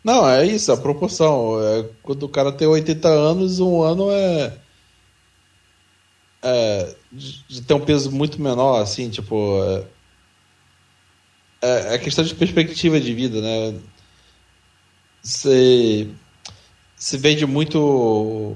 Não, 0.02 0.28
é 0.30 0.46
isso, 0.46 0.72
a 0.72 0.78
proporção. 0.78 1.62
É, 1.62 1.90
quando 2.02 2.24
o 2.24 2.30
cara 2.30 2.50
tem 2.54 2.66
80 2.66 3.10
anos, 3.10 3.60
um 3.60 3.82
ano 3.82 4.10
é. 4.10 4.58
É, 6.42 6.96
de 7.12 7.62
ter 7.62 7.74
um 7.74 7.84
peso 7.84 8.10
muito 8.10 8.42
menor, 8.42 8.82
assim, 8.82 9.10
tipo. 9.10 9.62
É, 11.62 11.90
é, 11.92 11.96
é 11.96 11.98
questão 12.00 12.24
de 12.24 12.34
perspectiva 12.34 13.02
de 13.02 13.14
vida, 13.14 13.42
né? 13.42 13.78
Você. 15.22 16.10
Se 16.96 17.18
vende 17.18 17.46
muito 17.46 18.56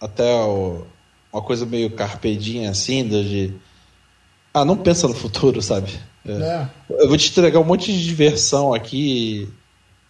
até 0.00 0.34
o, 0.34 0.86
uma 1.32 1.42
coisa 1.42 1.64
meio 1.64 1.90
carpedinha 1.90 2.70
assim, 2.70 3.08
de. 3.08 3.54
Ah, 4.52 4.64
não 4.64 4.76
pensa 4.76 5.08
no 5.08 5.14
futuro, 5.14 5.62
sabe? 5.62 5.98
É. 6.26 6.32
É. 6.32 6.68
Eu 6.88 7.08
vou 7.08 7.16
te 7.16 7.30
entregar 7.30 7.58
um 7.60 7.64
monte 7.64 7.92
de 7.92 8.04
diversão 8.04 8.72
aqui 8.72 9.48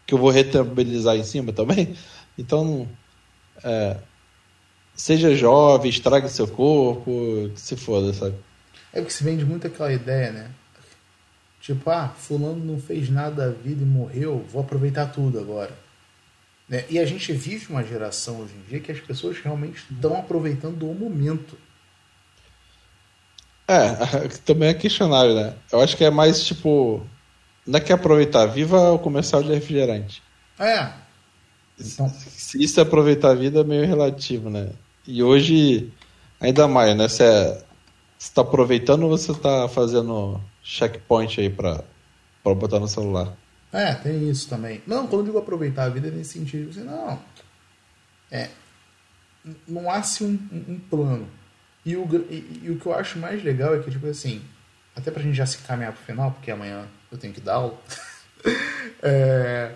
que 0.06 0.14
eu 0.14 0.18
vou 0.18 0.30
rentabilizar 0.30 1.16
em 1.16 1.24
cima 1.24 1.52
também. 1.52 1.94
Então, 2.36 2.88
é, 3.62 3.96
seja 4.94 5.34
jovem, 5.34 5.90
estrague 5.90 6.28
seu 6.28 6.48
corpo, 6.48 7.50
que 7.54 7.60
se 7.60 7.76
foda, 7.76 8.12
sabe? 8.12 8.34
É 8.92 9.00
que 9.02 9.12
se 9.12 9.24
vende 9.24 9.44
muito 9.44 9.66
aquela 9.66 9.92
ideia, 9.92 10.32
né? 10.32 10.50
Tipo, 11.60 11.90
ah, 11.90 12.08
fulano 12.08 12.64
não 12.64 12.80
fez 12.80 13.08
nada 13.08 13.46
da 13.46 13.52
vida 13.52 13.82
e 13.82 13.86
morreu, 13.86 14.44
vou 14.50 14.62
aproveitar 14.62 15.06
tudo 15.06 15.38
agora. 15.38 15.72
Né? 16.68 16.84
E 16.90 16.98
a 16.98 17.06
gente 17.06 17.32
vive 17.32 17.66
uma 17.70 17.84
geração 17.84 18.40
hoje 18.40 18.54
em 18.54 18.68
dia 18.68 18.80
que 18.80 18.90
as 18.90 18.98
pessoas 19.00 19.38
realmente 19.38 19.84
estão 19.90 20.18
aproveitando 20.18 20.90
o 20.90 20.94
momento. 20.94 21.56
É, 23.66 24.28
também 24.44 24.68
é 24.68 24.74
questionável, 24.74 25.34
né? 25.34 25.54
Eu 25.70 25.80
acho 25.80 25.96
que 25.96 26.04
é 26.04 26.10
mais 26.10 26.42
tipo. 26.44 27.04
Não 27.66 27.78
é 27.78 27.80
que 27.80 27.92
aproveitar, 27.92 28.46
viva 28.46 28.90
o 28.90 28.98
comercial 28.98 29.42
de 29.42 29.52
refrigerante. 29.52 30.22
É. 30.58 30.92
Então... 31.78 32.08
Se 32.08 32.62
isso 32.62 32.80
é 32.80 32.82
aproveitar 32.82 33.30
a 33.30 33.34
vida 33.34 33.60
é 33.60 33.64
meio 33.64 33.86
relativo, 33.86 34.50
né? 34.50 34.70
E 35.06 35.22
hoje, 35.22 35.92
ainda 36.40 36.66
mais, 36.66 36.96
né? 36.96 37.08
Você 37.08 37.22
é, 37.22 37.62
está 38.18 38.42
aproveitando 38.42 39.04
ou 39.04 39.10
você 39.10 39.32
está 39.32 39.68
fazendo 39.68 40.40
checkpoint 40.62 41.40
aí 41.40 41.50
para 41.50 41.84
botar 42.44 42.80
no 42.80 42.88
celular? 42.88 43.36
É, 43.72 43.94
tem 43.94 44.28
isso 44.28 44.48
também. 44.48 44.82
Não, 44.86 45.06
quando 45.06 45.20
eu 45.20 45.26
digo 45.26 45.38
aproveitar 45.38 45.84
a 45.84 45.88
vida 45.88 46.08
é 46.08 46.10
nesse 46.10 46.38
sentido, 46.38 46.84
não. 46.84 47.18
É, 48.30 48.50
não 49.66 49.90
há-se 49.90 50.24
um, 50.24 50.38
um, 50.68 50.78
plano. 50.78 51.26
E 51.84 51.96
o, 51.96 52.08
e, 52.30 52.60
e, 52.62 52.70
o 52.70 52.78
que 52.78 52.86
eu 52.86 52.94
acho 52.94 53.18
mais 53.18 53.42
legal 53.42 53.74
é 53.74 53.80
que, 53.80 53.90
tipo 53.90 54.06
assim, 54.06 54.42
até 54.94 55.10
pra 55.10 55.22
gente 55.22 55.34
já 55.34 55.46
se 55.46 55.58
caminhar 55.58 55.92
pro 55.92 56.04
final, 56.04 56.30
porque 56.30 56.50
amanhã 56.50 56.86
eu 57.10 57.18
tenho 57.18 57.34
que 57.34 57.40
dar 57.40 57.54
aula. 57.54 57.80
é, 59.02 59.74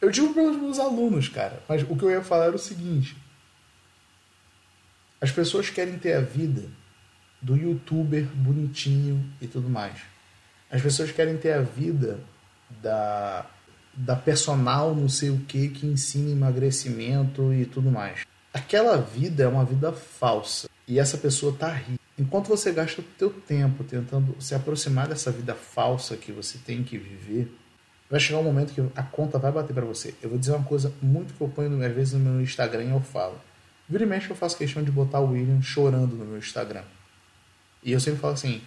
eu 0.00 0.10
digo 0.10 0.34
pelos 0.34 0.56
meus 0.56 0.78
alunos, 0.78 1.28
cara, 1.28 1.62
mas 1.68 1.82
o 1.82 1.96
que 1.96 2.02
eu 2.02 2.10
ia 2.10 2.22
falar 2.22 2.46
era 2.46 2.56
o 2.56 2.58
seguinte: 2.58 3.16
as 5.20 5.30
pessoas 5.30 5.70
querem 5.70 5.98
ter 5.98 6.14
a 6.14 6.20
vida 6.20 6.68
do 7.40 7.56
youtuber 7.56 8.24
bonitinho 8.24 9.24
e 9.40 9.46
tudo 9.46 9.70
mais. 9.70 10.00
As 10.70 10.82
pessoas 10.82 11.10
querem 11.12 11.36
ter 11.36 11.52
a 11.52 11.62
vida 11.62 12.20
da, 12.82 13.46
da 13.94 14.16
personal 14.16 14.94
não 14.94 15.08
sei 15.08 15.30
o 15.30 15.38
que 15.40 15.68
que 15.68 15.86
ensina 15.86 16.30
emagrecimento 16.30 17.52
e 17.52 17.64
tudo 17.64 17.90
mais. 17.90 18.24
Aquela 18.52 18.96
vida 18.98 19.44
é 19.44 19.48
uma 19.48 19.64
vida 19.64 19.92
falsa 19.92 20.68
e 20.86 20.98
essa 20.98 21.16
pessoa 21.16 21.54
tá 21.56 21.70
rica. 21.72 22.00
Enquanto 22.18 22.48
você 22.48 22.72
gasta 22.72 23.00
o 23.00 23.04
teu 23.18 23.30
tempo 23.30 23.82
tentando 23.84 24.36
se 24.40 24.54
aproximar 24.54 25.08
dessa 25.08 25.30
vida 25.30 25.54
falsa 25.54 26.16
que 26.16 26.30
você 26.30 26.58
tem 26.58 26.82
que 26.82 26.98
viver, 26.98 27.50
vai 28.10 28.20
chegar 28.20 28.38
um 28.38 28.44
momento 28.44 28.74
que 28.74 28.80
a 28.94 29.02
conta 29.02 29.38
vai 29.38 29.50
bater 29.50 29.72
para 29.72 29.84
você. 29.84 30.14
Eu 30.22 30.28
vou 30.28 30.38
dizer 30.38 30.52
uma 30.52 30.64
coisa 30.64 30.92
muito 31.00 31.32
que 31.32 31.40
eu 31.40 31.48
ponho 31.48 31.82
às 31.84 31.94
vezes 31.94 32.12
no 32.12 32.20
meu 32.20 32.42
Instagram 32.42 32.84
e 32.84 32.90
eu 32.90 33.00
falo. 33.00 33.40
Vira 33.88 34.04
e 34.04 34.06
mexe 34.06 34.28
eu 34.28 34.36
faço 34.36 34.56
questão 34.56 34.82
de 34.82 34.90
botar 34.90 35.20
o 35.20 35.30
William 35.30 35.62
chorando 35.62 36.14
no 36.14 36.24
meu 36.24 36.38
Instagram. 36.38 36.84
E 37.82 37.92
eu 37.92 38.00
sempre 38.00 38.20
falo 38.20 38.34
assim, 38.34 38.60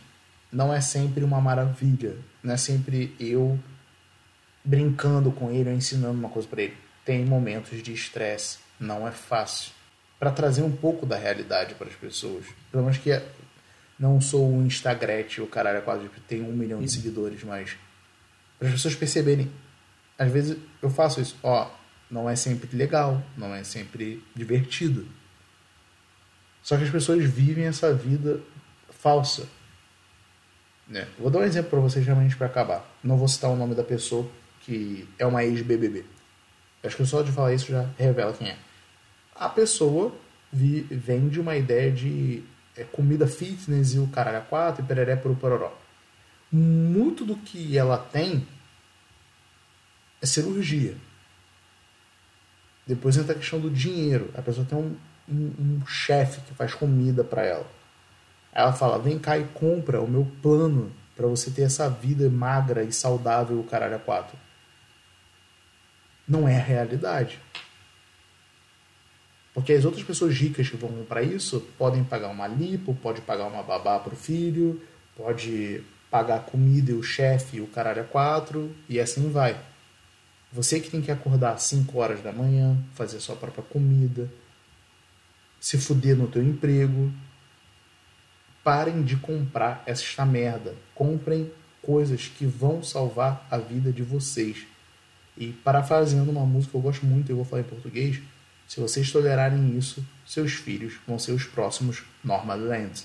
não 0.51 0.73
é 0.73 0.81
sempre 0.81 1.23
uma 1.23 1.39
maravilha, 1.39 2.17
não 2.43 2.53
é 2.53 2.57
sempre 2.57 3.15
eu 3.19 3.59
brincando 4.63 5.31
com 5.31 5.51
ele 5.51 5.69
ou 5.69 5.75
ensinando 5.75 6.17
uma 6.17 6.29
coisa 6.29 6.47
para 6.47 6.63
ele. 6.63 6.77
Tem 7.05 7.23
momentos 7.23 7.81
de 7.83 7.93
estresse, 7.93 8.57
não 8.79 9.07
é 9.07 9.11
fácil. 9.11 9.71
Para 10.19 10.31
trazer 10.31 10.61
um 10.61 10.71
pouco 10.71 11.05
da 11.05 11.17
realidade 11.17 11.75
para 11.75 11.87
as 11.87 11.95
pessoas. 11.95 12.45
Pelo 12.71 12.83
menos 12.83 12.97
que 12.97 13.11
é, 13.11 13.27
não 13.99 14.19
sou 14.19 14.49
o 14.49 14.65
Instagram, 14.65 15.23
o 15.39 15.47
caralho, 15.47 15.81
quase 15.81 16.09
tem 16.27 16.41
um 16.41 16.51
milhão 16.51 16.81
de 16.81 16.91
seguidores, 16.91 17.43
mas 17.43 17.75
para 18.57 18.67
as 18.67 18.73
pessoas 18.73 18.95
perceberem. 18.95 19.51
Às 20.17 20.31
vezes 20.31 20.57
eu 20.81 20.89
faço 20.89 21.19
isso, 21.19 21.37
ó, 21.43 21.69
não 22.09 22.29
é 22.29 22.35
sempre 22.35 22.75
legal, 22.75 23.21
não 23.37 23.53
é 23.53 23.63
sempre 23.63 24.23
divertido. 24.33 25.07
Só 26.63 26.77
que 26.77 26.83
as 26.83 26.89
pessoas 26.89 27.23
vivem 27.23 27.65
essa 27.65 27.93
vida 27.93 28.39
falsa. 28.89 29.47
Né? 30.87 31.07
Vou 31.19 31.29
dar 31.29 31.39
um 31.39 31.43
exemplo 31.43 31.69
para 31.69 31.79
vocês 31.79 32.05
realmente 32.05 32.35
para 32.35 32.47
acabar. 32.47 32.85
Não 33.03 33.17
vou 33.17 33.27
citar 33.27 33.49
o 33.51 33.55
nome 33.55 33.75
da 33.75 33.83
pessoa 33.83 34.29
que 34.61 35.07
é 35.19 35.25
uma 35.25 35.43
ex-BBB. 35.43 36.05
Acho 36.83 36.97
que 36.97 37.05
só 37.05 37.21
de 37.21 37.31
falar 37.31 37.53
isso 37.53 37.71
já 37.71 37.87
revela 37.97 38.33
quem 38.33 38.49
é. 38.49 38.57
A 39.35 39.49
pessoa 39.49 40.13
vi, 40.51 40.81
vende 40.81 41.39
uma 41.39 41.55
ideia 41.55 41.91
de 41.91 42.43
é, 42.75 42.83
comida 42.83 43.27
fitness 43.27 43.93
e 43.93 43.99
o 43.99 44.07
caralho 44.07 44.37
a 44.37 44.41
quatro 44.41 44.83
e 44.83 44.87
pereré 44.87 45.15
pro 45.15 45.35
pororó. 45.35 45.73
Muito 46.51 47.25
do 47.25 47.35
que 47.35 47.77
ela 47.77 47.97
tem 47.97 48.47
é 50.21 50.25
cirurgia. 50.25 50.95
Depois 52.87 53.17
entra 53.17 53.33
a 53.33 53.37
questão 53.37 53.59
do 53.59 53.69
dinheiro. 53.69 54.31
A 54.35 54.41
pessoa 54.41 54.65
tem 54.65 54.77
um, 54.77 54.95
um, 55.27 55.53
um 55.59 55.87
chefe 55.87 56.39
que 56.41 56.53
faz 56.53 56.73
comida 56.73 57.23
para 57.23 57.43
ela. 57.43 57.67
Ela 58.53 58.71
fala: 58.71 58.99
vem 58.99 59.19
cá 59.19 59.37
e 59.37 59.43
compra 59.45 60.01
o 60.01 60.07
meu 60.07 60.31
plano 60.41 60.91
para 61.15 61.27
você 61.27 61.51
ter 61.51 61.63
essa 61.63 61.89
vida 61.89 62.29
magra 62.29 62.83
e 62.83 62.91
saudável, 62.91 63.59
o 63.59 63.63
caralho 63.63 63.95
a 63.95 63.99
quatro 63.99 64.37
não 66.27 66.47
é 66.47 66.57
a 66.57 66.63
realidade. 66.63 67.39
Porque 69.55 69.71
as 69.71 69.85
outras 69.85 70.03
pessoas 70.03 70.35
ricas 70.35 70.69
que 70.69 70.75
vão 70.75 70.91
para 71.05 71.23
isso 71.23 71.61
podem 71.77 72.03
pagar 72.03 72.27
uma 72.27 72.45
lipo, 72.45 72.93
pode 72.93 73.21
pagar 73.21 73.45
uma 73.45 73.63
babá 73.63 73.97
para 73.97 74.13
o 74.13 74.17
filho, 74.17 74.81
pode 75.15 75.81
pagar 76.11 76.41
comida 76.41 76.91
e 76.91 76.93
o 76.93 77.01
chefe 77.01 77.57
e 77.57 77.61
o 77.61 77.67
caralho 77.67 78.01
a 78.01 78.05
quatro, 78.05 78.75
e 78.89 78.99
assim 78.99 79.31
vai. 79.31 79.57
Você 80.51 80.81
que 80.81 80.89
tem 80.89 81.01
que 81.01 81.09
acordar 81.09 81.53
às 81.53 81.63
5 81.63 81.97
horas 81.97 82.21
da 82.21 82.33
manhã, 82.33 82.77
fazer 82.95 83.21
sua 83.21 83.37
própria 83.37 83.63
comida, 83.63 84.29
se 85.57 85.77
fuder 85.77 86.17
no 86.17 86.27
teu 86.27 86.43
emprego. 86.43 87.11
Parem 88.61 89.03
de 89.03 89.15
comprar 89.15 89.83
esta 89.85 90.25
merda. 90.25 90.75
Comprem 90.93 91.49
coisas 91.81 92.27
que 92.27 92.45
vão 92.45 92.83
salvar 92.83 93.47
a 93.49 93.57
vida 93.57 93.91
de 93.91 94.03
vocês. 94.03 94.67
E 95.37 95.47
parafraseando 95.47 96.29
uma 96.29 96.45
música 96.45 96.71
que 96.71 96.77
eu 96.77 96.81
gosto 96.81 97.05
muito, 97.05 97.31
eu 97.31 97.37
vou 97.37 97.45
falar 97.45 97.61
em 97.61 97.65
português, 97.65 98.21
se 98.67 98.79
vocês 98.79 99.11
tolerarem 99.11 99.77
isso, 99.77 100.05
seus 100.25 100.53
filhos 100.53 100.95
vão 101.07 101.19
ser 101.19 101.31
os 101.31 101.45
próximos 101.45 102.03
Land. 102.23 103.03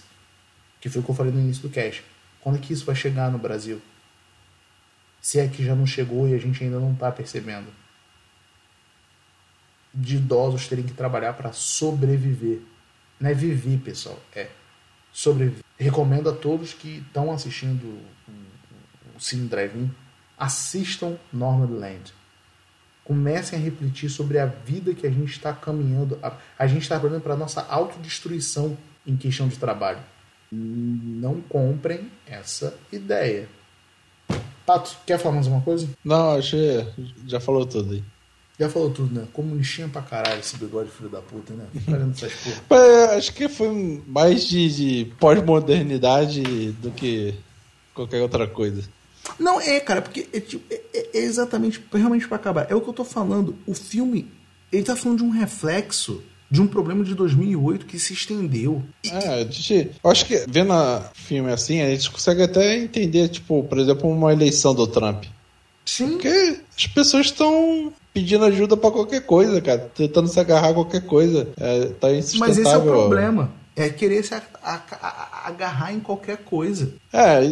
Que 0.81 0.89
foi 0.89 1.03
o 1.03 1.05
que 1.05 1.11
eu 1.11 1.15
falei 1.15 1.33
no 1.33 1.41
início 1.41 1.63
do 1.63 1.69
cast. 1.69 2.03
Quando 2.41 2.57
é 2.57 2.59
que 2.59 2.73
isso 2.73 2.87
vai 2.87 2.95
chegar 2.95 3.31
no 3.31 3.39
Brasil? 3.39 3.81
Se 5.21 5.39
é 5.39 5.47
que 5.47 5.65
já 5.65 5.75
não 5.75 5.87
chegou 5.87 6.27
e 6.27 6.35
a 6.35 6.39
gente 6.39 6.65
ainda 6.65 6.81
não 6.81 6.93
está 6.93 7.13
percebendo. 7.13 7.69
De 9.93 10.17
idosos 10.17 10.67
terem 10.67 10.85
que 10.85 10.95
trabalhar 10.95 11.35
para 11.35 11.53
sobreviver. 11.53 12.63
Não 13.19 13.29
é 13.29 13.35
viver, 13.35 13.79
pessoal, 13.81 14.19
é 14.35 14.49
sobreviver. 15.13 15.63
Recomendo 15.79 16.31
a 16.31 16.33
todos 16.33 16.73
que 16.73 17.05
estão 17.07 17.31
assistindo 17.31 17.85
o 19.15 19.21
Cine 19.21 19.47
Drive-In, 19.47 19.91
assistam 20.39 21.19
Land 21.33 22.15
comecem 23.11 23.59
a 23.59 23.61
refletir 23.61 24.09
sobre 24.09 24.39
a 24.39 24.47
vida 24.47 24.95
que 24.95 25.05
a 25.05 25.11
gente 25.11 25.33
está 25.33 25.53
caminhando. 25.53 26.17
A, 26.23 26.33
a 26.57 26.67
gente 26.69 26.83
está 26.83 26.97
trabalhando 26.97 27.25
para 27.25 27.35
a 27.35 27.37
nossa 27.37 27.61
autodestruição 27.69 28.79
em 29.05 29.17
questão 29.17 29.49
de 29.49 29.59
trabalho. 29.59 29.99
Não 30.53 31.41
comprem 31.41 32.09
essa 32.25 32.73
ideia. 32.93 33.49
Pato, 34.65 34.97
quer 35.05 35.19
falar 35.19 35.35
mais 35.35 35.49
uma 35.49 35.61
coisa? 35.61 35.89
Não, 36.05 36.37
acho 36.37 36.53
que 36.53 36.87
já 37.27 37.41
falou 37.41 37.67
tudo 37.67 37.95
aí. 37.95 38.05
Já 38.61 38.69
falou 38.69 38.93
tudo, 38.93 39.13
né? 39.13 39.27
Comunistinha 39.33 39.89
pra 39.89 40.03
caralho 40.03 40.39
esse 40.39 40.57
bigode 40.57 40.91
filho 40.91 41.09
da 41.09 41.21
puta, 41.21 41.53
né? 41.53 41.67
essas 42.13 42.33
porra. 42.69 43.17
acho 43.19 43.35
que 43.35 43.49
foi 43.49 44.05
mais 44.07 44.47
de, 44.47 44.69
de 44.77 45.05
pós-modernidade 45.19 46.71
do 46.75 46.93
que 46.93 47.35
qualquer 47.93 48.23
outra 48.23 48.47
coisa. 48.47 48.85
Não, 49.39 49.61
é, 49.61 49.81
cara, 49.81 50.03
porque 50.03 50.29
é, 50.33 50.41
tipo, 50.41 50.63
é, 50.71 50.81
é, 50.95 51.19
é 51.19 51.19
exatamente, 51.19 51.83
realmente 51.93 52.27
para 52.27 52.37
acabar. 52.37 52.67
É 52.71 52.75
o 52.75 52.81
que 52.81 52.89
eu 52.89 52.95
tô 52.95 53.05
falando. 53.05 53.57
O 53.67 53.75
filme, 53.75 54.31
ele 54.73 54.83
tá 54.83 54.97
falando 54.97 55.19
de 55.19 55.25
um 55.25 55.31
reflexo 55.31 56.23
de 56.51 56.61
um 56.61 56.67
problema 56.67 57.05
de 57.05 57.15
2008 57.15 57.87
que 57.87 57.99
se 57.99 58.13
estendeu. 58.13 58.83
É, 59.05 59.43
a 59.43 59.45
gente, 59.45 59.93
eu 60.03 60.11
acho 60.11 60.27
que 60.27 60.45
vendo 60.49 60.73
o 60.73 61.03
filme 61.15 61.53
assim, 61.53 61.81
a 61.81 61.89
gente 61.91 62.11
consegue 62.11 62.43
até 62.43 62.77
entender, 62.77 63.29
tipo, 63.29 63.63
por 63.63 63.79
exemplo, 63.79 64.11
uma 64.11 64.33
eleição 64.33 64.75
do 64.75 64.87
Trump. 64.87 65.25
Sim. 65.85 66.11
Porque 66.11 66.61
as 66.77 66.87
pessoas 66.89 67.27
estão 67.27 67.93
pedindo 68.13 68.45
ajuda 68.45 68.77
para 68.77 68.91
qualquer 68.91 69.21
coisa, 69.21 69.61
cara, 69.61 69.91
tentando 69.95 70.29
se 70.29 70.41
agarrar 70.41 70.71
a 70.71 70.75
qualquer 70.75 71.07
coisa. 71.07 71.49
É, 71.57 71.87
tá 72.01 72.13
insustentável. 72.13 72.55
Mas 72.55 72.59
esse 72.59 72.75
é 72.75 72.79
o 72.79 72.83
problema. 72.83 73.53
É 73.81 73.89
querer 73.89 74.23
se 74.23 74.35
agarrar 74.63 75.93
em 75.93 76.01
qualquer 76.01 76.39
coisa. 76.39 76.93
É, 77.13 77.43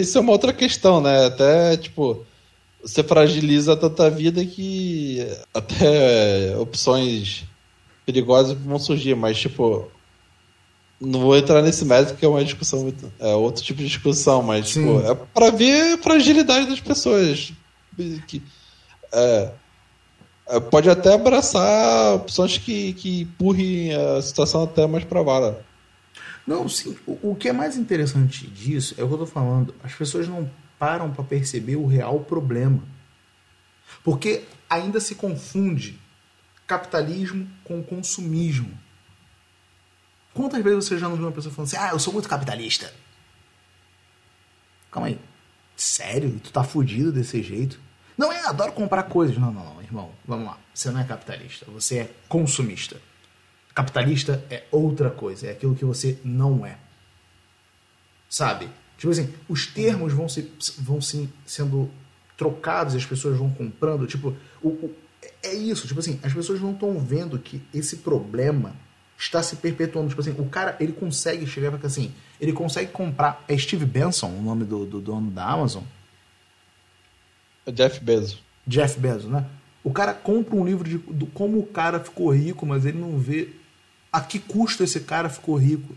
isso 0.00 0.16
é 0.16 0.20
uma 0.20 0.32
outra 0.32 0.52
questão, 0.52 1.00
né? 1.00 1.26
Até, 1.26 1.76
tipo, 1.76 2.24
você 2.82 3.02
fragiliza 3.02 3.76
tanta 3.76 4.08
vida 4.08 4.44
que 4.44 5.26
até 5.52 6.56
opções 6.58 7.44
perigosas 8.06 8.56
vão 8.56 8.78
surgir, 8.78 9.14
mas, 9.14 9.38
tipo, 9.38 9.90
não 11.00 11.20
vou 11.20 11.36
entrar 11.36 11.60
nesse 11.60 11.84
método 11.84 12.16
que 12.16 12.24
é 12.24 12.28
uma 12.28 12.44
discussão, 12.44 12.92
é 13.18 13.34
outro 13.34 13.62
tipo 13.62 13.80
de 13.80 13.88
discussão, 13.88 14.42
mas, 14.42 14.70
tipo, 14.70 15.00
é 15.00 15.14
pra 15.14 15.50
ver 15.50 15.94
a 15.94 15.98
fragilidade 15.98 16.66
das 16.66 16.80
pessoas. 16.80 17.52
Que, 18.26 18.42
é, 19.12 19.50
é, 20.48 20.60
pode 20.60 20.88
até 20.88 21.14
abraçar 21.14 22.14
opções 22.14 22.56
que, 22.56 22.92
que 22.92 23.22
empurrem 23.22 23.94
a 23.94 24.22
situação 24.22 24.62
até 24.62 24.86
mais 24.86 25.04
para 25.04 25.22
vara. 25.22 25.65
Não, 26.46 26.68
sim. 26.68 26.96
O, 27.06 27.30
o, 27.30 27.36
que 27.36 27.48
é 27.48 27.52
mais 27.52 27.76
interessante 27.76 28.46
disso 28.46 28.94
é 28.96 29.02
o 29.02 29.08
que 29.08 29.14
eu 29.14 29.18
tô 29.18 29.26
falando. 29.26 29.74
As 29.82 29.92
pessoas 29.92 30.28
não 30.28 30.50
param 30.78 31.10
para 31.12 31.24
perceber 31.24 31.76
o 31.76 31.86
real 31.86 32.20
problema. 32.20 32.82
Porque 34.04 34.44
ainda 34.70 35.00
se 35.00 35.14
confunde 35.14 35.98
capitalismo 36.66 37.48
com 37.64 37.82
consumismo. 37.82 38.78
Quantas 40.34 40.62
vezes 40.62 40.84
você 40.84 40.98
já 40.98 41.08
não 41.08 41.16
viu 41.16 41.26
uma 41.26 41.32
pessoa 41.32 41.54
falando 41.54 41.68
assim, 41.68 41.78
ah, 41.78 41.90
eu 41.92 41.98
sou 41.98 42.12
muito 42.12 42.28
capitalista? 42.28 42.92
Calma 44.90 45.08
aí. 45.08 45.18
Sério? 45.76 46.38
Tu 46.42 46.52
tá 46.52 46.62
fudido 46.62 47.10
desse 47.10 47.42
jeito? 47.42 47.80
Não, 48.16 48.32
é, 48.32 48.46
adoro 48.46 48.72
comprar 48.72 49.04
coisas. 49.04 49.36
Não, 49.36 49.52
não, 49.52 49.64
não, 49.64 49.82
irmão. 49.82 50.10
Vamos 50.24 50.46
lá. 50.46 50.58
Você 50.72 50.90
não 50.90 51.00
é 51.00 51.04
capitalista, 51.04 51.66
você 51.66 51.98
é 51.98 52.10
consumista. 52.28 53.00
Capitalista 53.76 54.42
é 54.48 54.64
outra 54.72 55.10
coisa, 55.10 55.48
é 55.48 55.50
aquilo 55.50 55.74
que 55.74 55.84
você 55.84 56.18
não 56.24 56.64
é. 56.64 56.78
Sabe? 58.26 58.70
Tipo 58.96 59.12
assim, 59.12 59.34
os 59.46 59.66
termos 59.66 60.14
vão, 60.14 60.26
se, 60.30 60.50
vão 60.78 60.98
se, 60.98 61.28
sendo 61.44 61.90
trocados 62.38 62.94
e 62.94 62.96
as 62.96 63.04
pessoas 63.04 63.36
vão 63.36 63.50
comprando. 63.50 64.06
Tipo, 64.06 64.34
o, 64.62 64.68
o 64.68 64.94
é 65.42 65.52
isso. 65.54 65.86
Tipo 65.86 66.00
assim, 66.00 66.18
as 66.22 66.32
pessoas 66.32 66.58
não 66.58 66.72
estão 66.72 66.98
vendo 66.98 67.38
que 67.38 67.60
esse 67.74 67.98
problema 67.98 68.74
está 69.18 69.42
se 69.42 69.56
perpetuando. 69.56 70.08
Tipo 70.08 70.22
assim, 70.22 70.34
o 70.38 70.46
cara, 70.46 70.74
ele 70.80 70.92
consegue 70.92 71.46
chegar 71.46 71.70
para 71.70 71.86
assim, 71.86 72.14
ele 72.40 72.54
consegue 72.54 72.90
comprar. 72.90 73.44
É 73.46 73.58
Steve 73.58 73.84
Benson, 73.84 74.28
o 74.28 74.40
nome 74.40 74.64
do, 74.64 74.86
do 74.86 75.02
dono 75.02 75.30
da 75.30 75.44
Amazon? 75.44 75.82
É 77.66 77.70
Jeff 77.70 78.02
Bezos. 78.02 78.42
Jeff 78.66 78.98
Bezos, 78.98 79.30
né? 79.30 79.44
O 79.84 79.92
cara 79.92 80.14
compra 80.14 80.56
um 80.56 80.64
livro 80.64 80.88
de, 80.88 80.96
de 80.96 81.26
como 81.26 81.58
o 81.58 81.66
cara 81.66 82.00
ficou 82.00 82.30
rico, 82.30 82.64
mas 82.64 82.86
ele 82.86 82.98
não 82.98 83.18
vê 83.18 83.50
a 84.16 84.20
que 84.22 84.38
custo 84.38 84.82
esse 84.82 85.00
cara 85.00 85.28
ficou 85.28 85.56
rico. 85.56 85.94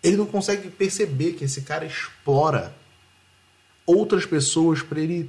Ele 0.00 0.16
não 0.16 0.26
consegue 0.26 0.70
perceber 0.70 1.32
que 1.32 1.42
esse 1.42 1.62
cara 1.62 1.84
explora 1.84 2.72
outras 3.84 4.24
pessoas 4.24 4.80
para 4.80 5.00
ele 5.00 5.28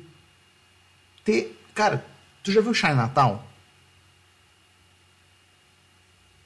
ter. 1.24 1.60
Cara, 1.74 2.06
tu 2.44 2.52
já 2.52 2.62
viu 2.62 2.72
Chinatown? 2.72 3.42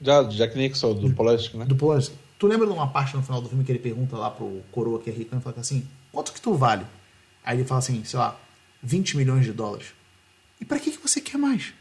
Já, 0.00 0.22
Jack 0.22 0.56
Nixon, 0.56 0.94
do 0.94 1.12
Polanski, 1.12 1.58
né? 1.58 1.66
Do 1.66 1.76
Polanski. 1.76 2.16
Tu 2.38 2.46
lembra 2.46 2.66
de 2.66 2.72
uma 2.72 2.88
parte 2.88 3.14
no 3.14 3.22
final 3.22 3.42
do 3.42 3.48
filme 3.50 3.62
que 3.62 3.72
ele 3.72 3.78
pergunta 3.78 4.16
lá 4.16 4.30
pro 4.30 4.62
coroa 4.72 4.98
que 4.98 5.10
é 5.10 5.12
rico, 5.12 5.36
e 5.36 5.40
fala 5.40 5.60
assim, 5.60 5.86
quanto 6.10 6.32
que 6.32 6.40
tu 6.40 6.54
vale? 6.54 6.86
Aí 7.44 7.58
ele 7.58 7.66
fala 7.66 7.80
assim, 7.80 8.02
sei 8.04 8.18
lá, 8.18 8.40
20 8.82 9.18
milhões 9.18 9.44
de 9.44 9.52
dólares. 9.52 9.88
E 10.58 10.64
para 10.64 10.78
que, 10.78 10.90
que 10.90 10.98
você 10.98 11.20
quer 11.20 11.36
mais? 11.36 11.74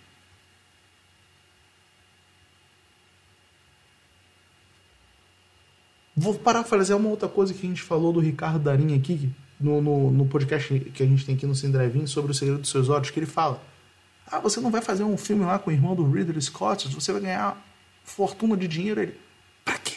Vou 6.16 6.36
parar 6.36 6.64
fazer 6.64 6.94
uma 6.94 7.10
outra 7.10 7.28
coisa 7.28 7.54
que 7.54 7.66
a 7.66 7.70
gente 7.70 7.82
falou 7.82 8.14
do 8.14 8.20
Ricardo 8.20 8.60
Darim 8.60 8.96
aqui, 8.96 9.32
no, 9.60 9.82
no, 9.82 10.12
no 10.12 10.26
podcast 10.28 10.80
que 10.80 11.02
a 11.02 11.06
gente 11.06 11.26
tem 11.26 11.36
aqui 11.36 11.46
no 11.46 11.56
Sindrevin 11.56 12.06
sobre 12.06 12.32
o 12.32 12.36
segredo 12.36 12.60
dos 12.60 12.70
seus 12.70 12.90
olhos, 12.90 13.10
que 13.10 13.20
ele 13.20 13.26
fala: 13.26 13.62
Ah, 14.28 14.40
você 14.40 14.60
não 14.60 14.70
vai 14.70 14.82
fazer 14.82 15.04
um 15.04 15.18
filme 15.18 15.44
lá 15.44 15.58
com 15.58 15.72
o 15.72 15.74
irmão 15.74 15.96
do 15.96 16.10
Ridley 16.10 16.42
Scott, 16.42 16.88
você 16.94 17.12
vai 17.12 17.22
ganhar 17.22 17.58
fortuna 18.04 18.56
de 18.56 18.68
dinheiro. 18.68 19.02
Ele, 19.02 19.16
pra 19.66 19.78
quê? 19.78 19.96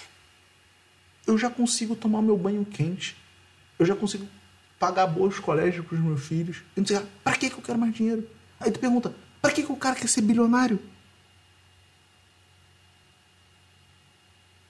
Eu 1.27 1.37
já 1.37 1.51
consigo 1.51 1.95
tomar 1.95 2.23
meu 2.23 2.37
banho 2.39 2.65
quente, 2.65 3.15
eu 3.79 3.85
já 3.85 3.95
consigo 3.95 4.27
pagar 4.79 5.07
bons 5.07 5.39
colégios 5.39 5.85
pros 5.85 6.01
meus 6.01 6.25
filhos. 6.25 6.59
Eu 6.75 6.81
não 6.81 6.87
sei, 6.87 6.99
pra 7.23 7.37
que 7.37 7.47
eu 7.47 7.63
quero 7.63 7.79
mais 7.79 7.95
dinheiro? 7.95 8.27
Aí 8.59 8.71
tu 8.71 8.79
pergunta: 8.79 9.15
pra 9.43 9.51
que 9.51 9.61
o 9.61 9.77
cara 9.77 9.97
quer 9.97 10.09
ser 10.09 10.23
bilionário? 10.23 10.79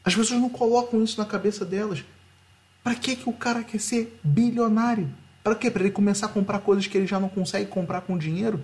As 0.07 0.15
pessoas 0.15 0.41
não 0.41 0.49
colocam 0.49 1.03
isso 1.03 1.19
na 1.19 1.27
cabeça 1.27 1.65
delas. 1.65 2.05
Para 2.85 2.95
que, 2.95 3.17
que 3.17 3.29
o 3.29 3.33
cara 3.33 3.65
quer 3.65 3.81
ser 3.81 4.17
bilionário? 4.23 5.13
Para 5.43 5.57
quê? 5.57 5.69
Para 5.69 5.83
ele 5.83 5.91
começar 5.91 6.27
a 6.27 6.29
comprar 6.29 6.61
coisas 6.61 6.87
que 6.87 6.97
ele 6.97 7.09
já 7.09 7.19
não 7.19 7.29
consegue 7.29 7.69
comprar 7.69 8.03
com 8.03 8.17
dinheiro? 8.17 8.63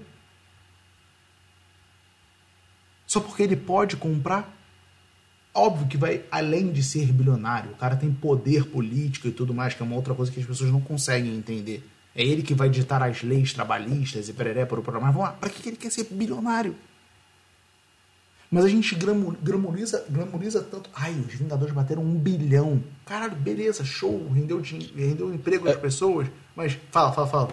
Só 3.05 3.18
porque 3.18 3.43
ele 3.43 3.57
pode 3.57 3.97
comprar? 3.97 4.57
Óbvio 5.53 5.88
que 5.88 5.97
vai 5.97 6.24
além 6.30 6.70
de 6.70 6.80
ser 6.80 7.12
bilionário. 7.12 7.72
O 7.72 7.76
cara 7.76 7.97
tem 7.97 8.12
poder 8.12 8.66
político 8.66 9.26
e 9.26 9.32
tudo 9.32 9.53
mais, 9.53 9.74
que 9.74 9.82
é 9.82 9.84
uma 9.84 9.97
outra 9.97 10.14
coisa 10.14 10.30
que 10.30 10.38
as 10.38 10.47
pessoas 10.47 10.70
não 10.70 10.80
conseguem 10.80 11.36
entender. 11.36 11.84
É 12.14 12.22
ele 12.22 12.43
que 12.43 12.55
vai 12.55 12.70
ditar 12.70 13.03
as 13.03 13.24
leis 13.24 13.53
trabalhistas 13.53 14.28
e 14.28 14.32
pereré 14.32 14.64
para 14.64 14.78
o 14.78 14.82
programa. 14.82 15.11
Vamos 15.11 15.26
lá, 15.26 15.32
para 15.32 15.51
que 15.51 15.68
ele 15.68 15.76
quer 15.76 15.90
ser 15.90 16.05
bilionário? 16.05 16.76
Mas 18.53 18.67
a 18.67 18.69
gente 18.69 18.95
glamoriza, 18.95 20.05
glamoriza 20.11 20.61
tanto. 20.61 20.91
Ai, 20.95 21.13
os 21.13 21.33
Vingadores 21.33 21.75
bateram 21.75 22.03
um 22.03 22.15
bilhão. 22.15 22.85
Caralho, 23.07 23.35
beleza, 23.35 23.83
show, 23.83 24.29
rendeu, 24.29 24.61
rendeu 24.95 25.33
emprego 25.33 25.67
às 25.67 25.75
é. 25.75 25.79
pessoas. 25.79 26.29
Mas 26.55 26.79
fala, 26.91 27.13
fala, 27.13 27.27
fala. 27.27 27.49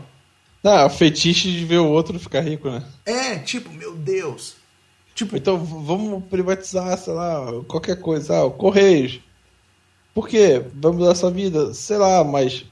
Ah, 0.62 0.86
o 0.86 0.90
fetiche 0.90 1.50
de 1.54 1.64
ver 1.64 1.78
o 1.78 1.88
outro 1.88 2.20
ficar 2.20 2.42
rico, 2.42 2.70
né? 2.70 2.84
É, 3.06 3.38
tipo, 3.38 3.72
meu 3.72 3.96
Deus. 3.96 4.58
Tipo, 5.16 5.38
então 5.38 5.58
vamos 5.58 6.22
privatizar, 6.26 6.98
sei 6.98 7.14
lá, 7.14 7.50
qualquer 7.66 8.02
coisa. 8.02 8.36
Ah, 8.36 8.44
o 8.44 8.52
Correios. 8.52 9.22
Por 10.14 10.28
quê? 10.28 10.62
Vamos 10.74 11.00
mudar 11.00 11.16
sua 11.16 11.32
vida? 11.32 11.74
Sei 11.74 11.96
lá, 11.96 12.26
mas 12.26 12.66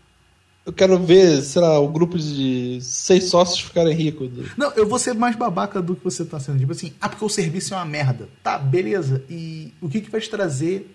eu 0.67 0.73
quero 0.73 0.99
ver, 0.99 1.41
sei 1.43 1.61
lá, 1.61 1.79
o 1.79 1.87
grupo 1.87 2.17
de 2.19 2.79
seis 2.81 3.29
sócios 3.29 3.61
ficarem 3.61 3.95
ricos. 3.95 4.29
Não, 4.57 4.69
eu 4.73 4.85
vou 4.85 4.99
ser 4.99 5.13
mais 5.13 5.33
babaca 5.33 5.81
do 5.81 5.95
que 5.95 6.03
você 6.03 6.25
tá 6.25 6.41
sendo. 6.41 6.59
Tipo 6.59 6.73
assim, 6.73 6.91
ah, 6.99 7.07
porque 7.07 7.23
o 7.23 7.29
serviço 7.29 7.73
é 7.73 7.77
uma 7.77 7.85
merda. 7.85 8.27
Tá, 8.43 8.59
beleza. 8.59 9.23
E 9.29 9.73
o 9.79 9.87
que, 9.87 10.01
que 10.01 10.11
vai 10.11 10.19
te 10.19 10.29
trazer 10.29 10.93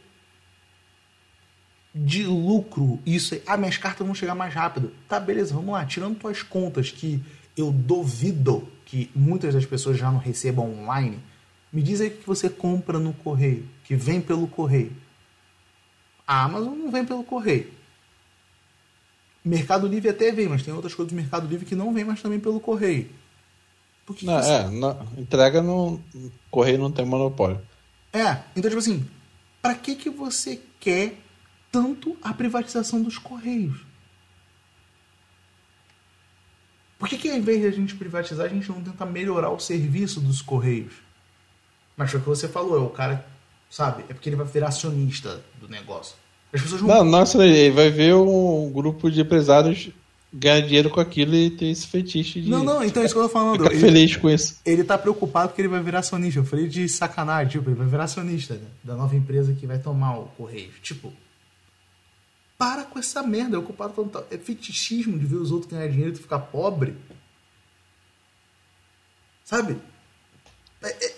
de 1.94 2.24
lucro 2.24 3.00
isso 3.06 3.32
aí. 3.32 3.42
Ah, 3.46 3.56
minhas 3.56 3.78
cartas 3.78 4.06
vão 4.06 4.14
chegar 4.14 4.34
mais 4.34 4.52
rápido. 4.52 4.92
Tá, 5.08 5.18
beleza, 5.18 5.54
vamos 5.54 5.72
lá. 5.72 5.86
Tirando 5.86 6.18
tuas 6.18 6.42
contas 6.42 6.90
que 6.90 7.22
eu 7.56 7.72
duvido 7.72 8.68
que 8.84 9.10
muitas 9.14 9.54
das 9.54 9.64
pessoas 9.64 9.96
já 9.96 10.12
não 10.12 10.18
recebam 10.18 10.70
online, 10.70 11.18
me 11.72 11.82
diz 11.82 12.02
aí 12.02 12.10
que 12.10 12.26
você 12.26 12.50
compra 12.50 12.98
no 12.98 13.14
correio, 13.14 13.66
que 13.84 13.96
vem 13.96 14.20
pelo 14.20 14.46
correio. 14.46 14.92
A 16.26 16.44
Amazon 16.44 16.76
não 16.76 16.90
vem 16.90 17.06
pelo 17.06 17.24
correio. 17.24 17.80
Mercado 19.44 19.86
Livre 19.86 20.08
até 20.08 20.30
vem, 20.30 20.48
mas 20.48 20.62
tem 20.62 20.72
outras 20.72 20.94
coisas 20.94 21.12
do 21.12 21.16
Mercado 21.16 21.48
Livre 21.48 21.66
que 21.66 21.74
não 21.74 21.92
vem 21.92 22.04
mais 22.04 22.22
também 22.22 22.38
pelo 22.38 22.60
correio. 22.60 23.10
Por 24.06 24.16
que 24.16 24.26
não, 24.26 24.40
que 24.40 24.48
é, 24.48 24.68
não, 24.68 25.08
entrega 25.16 25.62
no 25.62 26.00
correio 26.50 26.78
não 26.78 26.90
tem 26.90 27.04
monopólio. 27.04 27.60
É, 28.12 28.38
então 28.54 28.70
tipo 28.70 28.78
assim, 28.78 29.08
para 29.60 29.74
que 29.74 29.94
que 29.96 30.10
você 30.10 30.60
quer 30.78 31.16
tanto 31.70 32.16
a 32.22 32.34
privatização 32.34 33.02
dos 33.02 33.18
correios? 33.18 33.80
Por 37.02 37.08
que, 37.08 37.18
que 37.18 37.28
ao 37.28 37.36
invés 37.36 37.60
de 37.60 37.66
a 37.66 37.70
gente 37.72 37.96
privatizar, 37.96 38.46
a 38.46 38.48
gente 38.48 38.68
não 38.68 38.80
tenta 38.80 39.04
melhorar 39.04 39.50
o 39.50 39.58
serviço 39.58 40.20
dos 40.20 40.40
correios? 40.40 40.92
Mas 41.96 42.12
foi 42.12 42.20
o 42.20 42.22
que 42.22 42.28
você 42.28 42.46
falou, 42.46 42.76
é 42.76 42.80
o 42.80 42.90
cara, 42.90 43.26
sabe? 43.68 44.04
É 44.08 44.14
porque 44.14 44.28
ele 44.28 44.36
vai 44.36 44.46
virar 44.46 44.68
acionista 44.68 45.42
do 45.60 45.68
negócio. 45.68 46.14
As 46.52 46.62
pessoas 46.62 46.82
não. 46.82 46.88
Não, 46.88 47.04
nossa, 47.04 47.44
ele 47.44 47.70
vai 47.70 47.90
ver 47.90 48.14
um 48.14 48.70
grupo 48.70 49.10
de 49.10 49.20
empresários 49.20 49.90
ganhar 50.32 50.60
dinheiro 50.60 50.88
com 50.88 51.00
aquilo 51.00 51.34
e 51.34 51.50
ter 51.50 51.66
esse 51.66 51.86
fetiche 51.86 52.40
de. 52.40 52.48
Não, 52.48 52.64
não, 52.64 52.82
então 52.82 53.02
é 53.02 53.06
isso 53.06 53.14
que 53.14 53.20
eu 53.20 53.24
tô 53.24 53.28
falando. 53.28 53.64
Ficar 53.64 53.76
feliz 53.76 54.16
com 54.16 54.30
isso. 54.30 54.56
Ele 54.64 54.82
tá 54.82 54.96
preocupado 54.96 55.48
porque 55.48 55.60
ele 55.60 55.68
vai 55.68 55.82
virar 55.82 55.98
acionista. 55.98 56.40
Eu 56.40 56.44
falei 56.44 56.68
de 56.68 56.88
sacanagem, 56.88 57.52
tipo, 57.52 57.68
ele 57.68 57.76
vai 57.76 57.86
virar 57.86 58.04
acionista 58.04 58.54
né? 58.54 58.66
da 58.82 58.94
nova 58.94 59.14
empresa 59.14 59.52
que 59.52 59.66
vai 59.66 59.78
tomar 59.78 60.18
o 60.18 60.24
correio. 60.36 60.70
Tipo, 60.82 61.12
para 62.56 62.84
com 62.84 62.98
essa 62.98 63.22
merda. 63.22 63.56
É 63.56 63.58
ocupado 63.58 63.92
falando, 63.92 64.24
é 64.30 64.38
fetichismo 64.38 65.18
de 65.18 65.26
ver 65.26 65.36
os 65.36 65.50
outros 65.50 65.70
ganhar 65.70 65.88
dinheiro 65.88 66.10
e 66.10 66.14
tu 66.14 66.22
ficar 66.22 66.38
pobre. 66.38 66.96
Sabe? 69.44 69.76
É, 70.82 70.88
é, 70.88 71.14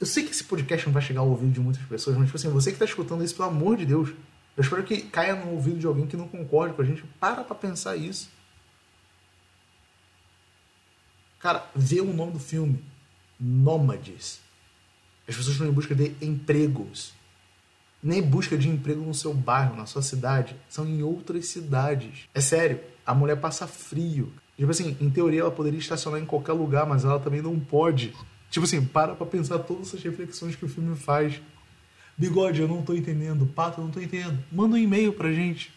eu 0.00 0.06
sei 0.06 0.24
que 0.24 0.30
esse 0.30 0.44
podcast 0.44 0.86
não 0.86 0.92
vai 0.92 1.02
chegar 1.02 1.20
ao 1.20 1.28
ouvido 1.28 1.52
de 1.52 1.60
muitas 1.60 1.82
pessoas, 1.84 2.16
mas 2.16 2.26
tipo 2.26 2.36
assim, 2.36 2.48
você 2.48 2.70
que 2.70 2.76
está 2.76 2.84
escutando 2.84 3.24
isso, 3.24 3.34
pelo 3.34 3.48
amor 3.48 3.76
de 3.76 3.84
Deus, 3.84 4.10
eu 4.56 4.62
espero 4.62 4.82
que 4.82 5.02
caia 5.02 5.34
no 5.34 5.52
ouvido 5.52 5.78
de 5.78 5.86
alguém 5.86 6.06
que 6.06 6.16
não 6.16 6.28
concorde 6.28 6.74
com 6.74 6.82
a 6.82 6.84
gente. 6.84 7.04
Para 7.20 7.44
pra 7.44 7.54
pensar 7.54 7.96
isso. 7.96 8.28
Cara, 11.38 11.64
vê 11.74 12.00
o 12.00 12.12
nome 12.12 12.32
do 12.32 12.38
filme. 12.38 12.84
Nômades. 13.38 14.40
As 15.28 15.36
pessoas 15.36 15.54
estão 15.54 15.68
em 15.68 15.72
busca 15.72 15.94
de 15.94 16.14
empregos. 16.20 17.12
Nem 18.02 18.22
busca 18.22 18.56
de 18.58 18.68
emprego 18.68 19.00
no 19.00 19.14
seu 19.14 19.32
bairro, 19.32 19.76
na 19.76 19.86
sua 19.86 20.02
cidade. 20.02 20.56
São 20.68 20.86
em 20.86 21.02
outras 21.02 21.46
cidades. 21.48 22.28
É 22.34 22.40
sério, 22.40 22.80
a 23.06 23.14
mulher 23.14 23.36
passa 23.36 23.66
frio. 23.66 24.32
Tipo 24.56 24.70
assim, 24.70 24.96
em 25.00 25.10
teoria 25.10 25.42
ela 25.42 25.50
poderia 25.50 25.78
estacionar 25.78 26.20
em 26.20 26.26
qualquer 26.26 26.52
lugar, 26.52 26.86
mas 26.86 27.04
ela 27.04 27.20
também 27.20 27.40
não 27.40 27.58
pode. 27.60 28.12
Tipo 28.50 28.64
assim, 28.64 28.84
para 28.84 29.14
pra 29.14 29.26
pensar 29.26 29.58
todas 29.60 29.88
essas 29.88 30.02
reflexões 30.02 30.56
que 30.56 30.64
o 30.64 30.68
filme 30.68 30.96
faz. 30.96 31.40
Bigode, 32.16 32.60
eu 32.60 32.68
não 32.68 32.82
tô 32.82 32.94
entendendo. 32.94 33.46
Pato, 33.46 33.80
eu 33.80 33.84
não 33.84 33.90
tô 33.90 34.00
entendendo. 34.00 34.42
Manda 34.50 34.74
um 34.74 34.78
e-mail 34.78 35.12
pra 35.12 35.32
gente. 35.32 35.72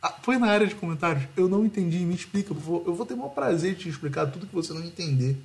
Ah, 0.00 0.10
põe 0.10 0.38
na 0.38 0.46
área 0.46 0.66
de 0.66 0.74
comentários. 0.74 1.24
Eu 1.36 1.48
não 1.48 1.64
entendi, 1.64 1.98
me 1.98 2.14
explica, 2.14 2.54
por 2.54 2.60
favor. 2.60 2.82
Eu 2.86 2.94
vou 2.94 3.04
ter 3.04 3.14
o 3.14 3.16
maior 3.16 3.30
prazer 3.30 3.74
de 3.74 3.82
te 3.82 3.88
explicar 3.88 4.26
tudo 4.26 4.46
que 4.46 4.54
você 4.54 4.72
não 4.72 4.84
entender. 4.84 5.36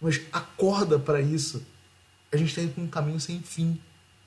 Mas 0.00 0.20
acorda 0.32 0.98
para 0.98 1.20
isso. 1.20 1.62
A 2.32 2.36
gente 2.36 2.48
está 2.48 2.62
indo 2.62 2.72
por 2.72 2.82
um 2.82 2.88
caminho 2.88 3.20
sem 3.20 3.40
fim. 3.40 3.78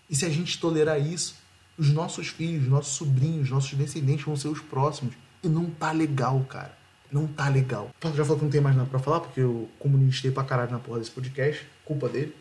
E 0.10 0.16
se 0.16 0.26
a 0.26 0.30
gente 0.30 0.60
tolerar 0.60 1.01
isso, 1.01 1.36
os 1.78 1.89
nossos 1.89 2.28
filhos, 2.28 2.68
nossos 2.68 2.93
sobrinhos, 2.93 3.49
nossos 3.49 3.74
descendentes 3.74 4.26
vão 4.26 4.38
ser 4.38 4.47
os 4.47 4.62
próximos. 4.62 5.16
E 5.43 5.49
não 5.49 5.70
tá 5.70 5.91
legal, 5.91 6.39
cara 6.47 6.78
não 7.12 7.28
tá 7.28 7.49
legal. 7.49 7.89
Então, 7.97 8.14
já 8.16 8.24
falou 8.24 8.39
que 8.39 8.45
não 8.45 8.51
tem 8.51 8.62
mais 8.62 8.76
nada 8.76 8.89
pra 8.89 8.99
falar, 8.99 9.22
porque 9.22 9.41
eu 9.41 9.70
comunistei 9.80 10.32
pra 10.32 10.43
caralho 10.43 10.72
na 10.72 10.80
porra 10.80 10.99
desse 10.99 11.12
podcast. 11.12 11.66
Culpa 11.86 12.10
dele. 12.10 12.36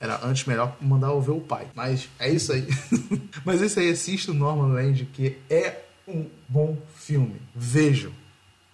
Era 0.00 0.20
antes 0.24 0.44
melhor 0.44 0.76
mandar 0.80 1.12
ouvir 1.12 1.30
o 1.30 1.40
pai. 1.40 1.66
Mas 1.74 2.08
é 2.18 2.30
isso 2.30 2.52
aí. 2.52 2.66
mas 3.44 3.60
isso 3.60 3.78
aí, 3.78 3.90
assista 3.90 4.32
o 4.32 4.34
Norman 4.34 4.74
Land, 4.74 5.06
que 5.06 5.38
é 5.48 5.82
um 6.06 6.26
bom 6.48 6.76
filme. 6.94 7.40
Vejam, 7.54 8.12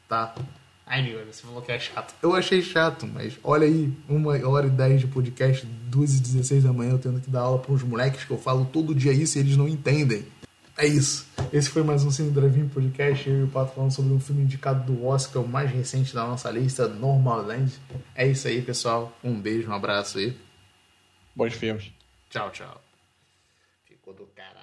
tá? 0.09 0.35
Ai, 0.87 1.03
meu, 1.03 1.25
você 1.25 1.43
falou 1.43 1.62
que 1.62 1.71
é 1.71 1.79
chato. 1.79 2.12
Eu 2.21 2.35
achei 2.35 2.61
chato, 2.61 3.07
mas 3.07 3.39
olha 3.45 3.64
aí, 3.64 3.93
uma 4.09 4.33
hora 4.49 4.66
e 4.66 4.71
dez 4.71 5.01
de 5.01 5.07
podcast, 5.07 5.64
duas 5.64 6.16
e 6.16 6.21
dezesseis 6.21 6.64
da 6.64 6.73
manhã, 6.73 6.93
eu 6.93 6.99
tendo 6.99 7.21
que 7.21 7.31
dar 7.31 7.43
aula 7.43 7.61
para 7.61 7.73
uns 7.73 7.85
moleques 7.85 8.25
que 8.25 8.31
eu 8.33 8.39
falo 8.39 8.64
todo 8.64 8.93
dia 8.93 9.12
isso 9.12 9.39
e 9.39 9.41
eles 9.41 9.57
não 9.57 9.68
entendem. 9.68 10.25
É 10.81 10.87
isso. 10.87 11.26
Esse 11.53 11.68
foi 11.68 11.83
mais 11.83 12.05
um 12.05 12.11
Cine 12.11 12.31
Drive-In 12.31 12.70
Podcast. 12.70 13.28
Eu 13.28 13.41
e 13.41 13.43
o 13.43 13.49
Pato 13.49 13.74
falando 13.74 13.91
sobre 13.91 14.14
um 14.14 14.18
filme 14.18 14.45
indicado 14.45 14.91
do 14.91 15.05
Oscar, 15.05 15.43
o 15.43 15.47
mais 15.47 15.70
recente 15.70 16.14
da 16.14 16.26
nossa 16.26 16.51
lista, 16.51 16.89
Normalland. 16.89 17.70
É 18.14 18.26
isso 18.26 18.49
aí, 18.49 18.62
pessoal. 18.62 19.14
Um 19.22 19.39
beijo, 19.39 19.68
um 19.68 19.74
abraço 19.74 20.16
aí. 20.16 20.35
Bons 21.37 21.53
filmes. 21.53 21.93
Tchau, 22.31 22.51
tchau. 22.51 22.83
Ficou 23.85 24.14
do 24.14 24.24
caralho. 24.28 24.60